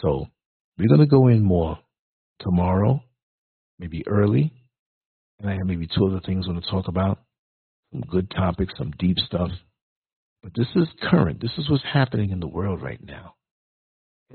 So 0.00 0.26
we're 0.78 0.96
to 0.96 1.06
go 1.06 1.28
in 1.28 1.42
more 1.42 1.78
tomorrow, 2.40 3.02
maybe 3.78 4.06
early. 4.06 4.52
And 5.40 5.50
I 5.50 5.54
have 5.54 5.66
maybe 5.66 5.88
two 5.88 6.06
other 6.06 6.20
things 6.24 6.46
I 6.46 6.52
want 6.52 6.64
to 6.64 6.70
talk 6.70 6.88
about. 6.88 7.18
Some 7.92 8.02
good 8.02 8.30
topics, 8.30 8.74
some 8.78 8.92
deep 8.98 9.18
stuff. 9.18 9.50
But 10.42 10.52
this 10.54 10.68
is 10.76 10.88
current. 11.10 11.40
This 11.40 11.52
is 11.58 11.68
what's 11.70 11.84
happening 11.84 12.30
in 12.30 12.40
the 12.40 12.48
world 12.48 12.82
right 12.82 13.02
now. 13.02 13.34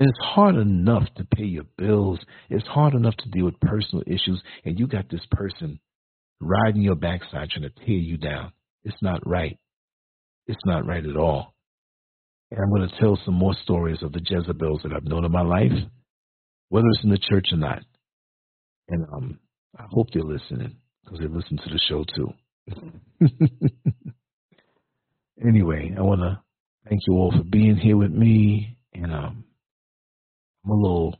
It's 0.00 0.18
hard 0.22 0.56
enough 0.56 1.04
to 1.16 1.24
pay 1.24 1.44
your 1.44 1.64
bills. 1.76 2.20
It's 2.50 2.66
hard 2.68 2.94
enough 2.94 3.16
to 3.16 3.28
deal 3.30 3.46
with 3.46 3.58
personal 3.60 4.04
issues. 4.06 4.40
And 4.64 4.78
you 4.78 4.86
got 4.86 5.10
this 5.10 5.26
person 5.30 5.80
riding 6.40 6.82
your 6.82 6.94
backside 6.94 7.50
trying 7.50 7.62
to 7.62 7.84
tear 7.84 7.96
you 7.96 8.16
down. 8.16 8.52
It's 8.84 9.02
not 9.02 9.26
right. 9.26 9.58
It's 10.46 10.60
not 10.64 10.86
right 10.86 11.04
at 11.04 11.16
all. 11.16 11.54
And 12.50 12.60
I'm 12.60 12.70
going 12.70 12.88
to 12.88 12.96
tell 12.98 13.18
some 13.24 13.34
more 13.34 13.54
stories 13.62 14.02
of 14.02 14.12
the 14.12 14.22
Jezebels 14.24 14.82
that 14.82 14.92
I've 14.92 15.04
known 15.04 15.24
in 15.24 15.32
my 15.32 15.42
life, 15.42 15.72
whether 16.68 16.86
it's 16.88 17.04
in 17.04 17.10
the 17.10 17.18
church 17.18 17.48
or 17.52 17.58
not. 17.58 17.82
And 18.88 19.04
um, 19.12 19.38
I 19.78 19.84
hope 19.90 20.08
they're 20.12 20.22
listening 20.22 20.76
because 21.04 21.18
they 21.18 21.26
listen 21.26 21.58
to 21.58 21.70
the 21.70 21.80
show 21.88 22.04
too. 22.14 22.32
anyway, 25.46 25.94
I 25.96 26.02
want 26.02 26.20
to 26.20 26.40
thank 26.88 27.00
you 27.06 27.14
all 27.14 27.32
for 27.36 27.44
being 27.44 27.76
here 27.76 27.96
with 27.96 28.12
me. 28.12 28.76
And 28.94 29.12
um, 29.12 29.44
I'm 30.64 30.70
a 30.72 30.74
little, 30.74 31.16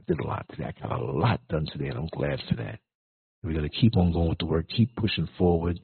I 0.00 0.04
did 0.06 0.20
a 0.20 0.26
lot 0.26 0.46
today. 0.50 0.64
I 0.64 0.88
got 0.88 1.00
a 1.00 1.04
lot 1.04 1.40
done 1.48 1.66
today, 1.72 1.88
and 1.88 1.98
I'm 1.98 2.08
glad 2.08 2.40
for 2.48 2.56
that. 2.56 2.78
We're 3.42 3.54
going 3.54 3.68
to 3.68 3.76
keep 3.76 3.96
on 3.96 4.12
going 4.12 4.28
with 4.28 4.38
the 4.38 4.46
work, 4.46 4.66
keep 4.68 4.94
pushing 4.96 5.28
forward. 5.38 5.80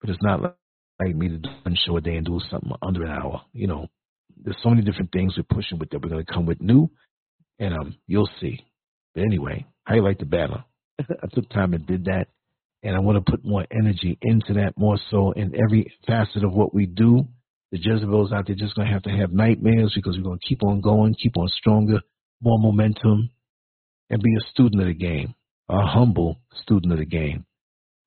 But 0.00 0.10
it's 0.10 0.22
not 0.22 0.40
like 0.42 1.14
me 1.14 1.28
to 1.28 1.38
do 1.38 1.48
one 1.62 1.76
show 1.86 1.96
a 1.96 2.00
day 2.00 2.16
and 2.16 2.26
do 2.26 2.40
something 2.50 2.72
under 2.82 3.04
an 3.04 3.10
hour. 3.10 3.42
You 3.52 3.68
know, 3.68 3.86
there's 4.42 4.56
so 4.62 4.70
many 4.70 4.82
different 4.82 5.12
things 5.12 5.34
we're 5.36 5.54
pushing 5.54 5.78
with 5.78 5.90
that 5.90 6.02
we're 6.02 6.10
going 6.10 6.24
to 6.24 6.32
come 6.32 6.46
with 6.46 6.60
new, 6.60 6.90
and 7.58 7.74
um, 7.74 7.96
you'll 8.06 8.30
see. 8.40 8.60
But 9.14 9.24
anyway, 9.24 9.66
how 9.84 9.94
you 9.94 10.02
like 10.02 10.18
the 10.18 10.26
banner? 10.26 10.64
I 11.00 11.26
took 11.32 11.48
time 11.50 11.74
and 11.74 11.86
did 11.86 12.04
that, 12.06 12.28
and 12.82 12.94
I 12.94 13.00
want 13.00 13.24
to 13.24 13.30
put 13.30 13.44
more 13.44 13.66
energy 13.70 14.18
into 14.22 14.54
that 14.54 14.74
more 14.76 14.98
so 15.10 15.32
in 15.32 15.54
every 15.54 15.92
facet 16.06 16.44
of 16.44 16.52
what 16.52 16.74
we 16.74 16.86
do. 16.86 17.26
The 17.72 17.78
Jezebels 17.78 18.32
out 18.32 18.46
there 18.46 18.56
just 18.56 18.74
going 18.74 18.88
to 18.88 18.92
have 18.92 19.04
to 19.04 19.10
have 19.10 19.32
nightmares 19.32 19.92
because 19.94 20.16
we're 20.16 20.24
going 20.24 20.40
to 20.40 20.46
keep 20.46 20.64
on 20.64 20.80
going, 20.80 21.14
keep 21.14 21.36
on 21.36 21.48
stronger, 21.48 22.00
more 22.40 22.58
momentum, 22.58 23.30
and 24.10 24.22
be 24.22 24.34
a 24.36 24.50
student 24.50 24.82
of 24.82 24.88
the 24.88 24.94
game, 24.94 25.34
a 25.68 25.86
humble 25.86 26.38
student 26.62 26.92
of 26.92 26.98
the 26.98 27.04
game. 27.04 27.44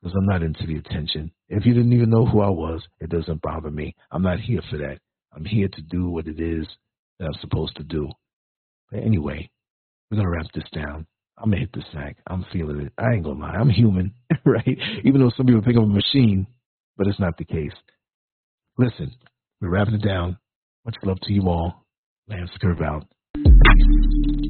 Because 0.02 0.18
I'm 0.18 0.26
not 0.26 0.44
into 0.44 0.66
the 0.68 0.76
attention. 0.76 1.32
If 1.48 1.66
you 1.66 1.74
didn't 1.74 1.94
even 1.94 2.10
know 2.10 2.26
who 2.26 2.42
I 2.42 2.50
was, 2.50 2.82
it 3.00 3.10
doesn't 3.10 3.42
bother 3.42 3.72
me. 3.72 3.96
I'm 4.12 4.24
not 4.24 4.40
here 4.40 4.62
for 4.70 4.78
that. 4.78 5.00
I'm 5.34 5.46
here 5.46 5.70
to 5.70 5.82
do 5.82 6.10
what 6.10 6.28
it 6.28 6.40
is 6.40 6.68
that 7.20 7.28
I'm 7.28 7.40
supposed 7.40 7.78
to 7.78 7.84
do. 7.84 8.10
But 8.92 9.04
anyway, 9.04 9.50
we're 10.12 10.18
going 10.18 10.28
to 10.28 10.38
wrap 10.38 10.52
this 10.54 10.70
down. 10.74 11.08
I'm 11.38 11.50
going 11.50 11.60
to 11.60 11.66
hit 11.66 11.74
the 11.74 11.84
sack. 11.94 12.18
I'm 12.28 12.46
feeling 12.52 12.82
it. 12.82 12.94
I 12.98 13.14
ain't 13.14 13.24
going 13.24 13.38
to 13.38 13.44
lie. 13.44 13.54
I'm 13.54 13.70
human, 13.70 14.14
right? 14.46 14.78
Even 15.04 15.22
though 15.22 15.32
some 15.36 15.46
people 15.46 15.62
think 15.64 15.78
I'm 15.78 15.86
a 15.86 15.88
machine, 15.88 16.48
but 16.98 17.08
it's 17.08 17.20
not 17.20 17.38
the 17.38 17.46
case. 17.46 17.72
Listen, 18.78 19.12
we're 19.62 19.70
wrapping 19.70 19.96
it 19.96 20.04
down. 20.04 20.38
Much 20.86 20.96
love 21.04 21.20
to 21.24 21.34
you 21.34 21.44
all. 21.48 21.86
Lance 22.28 22.52
Curve 22.62 22.82
out. 22.82 23.06
Thank 23.36 23.48
you. 23.48 24.43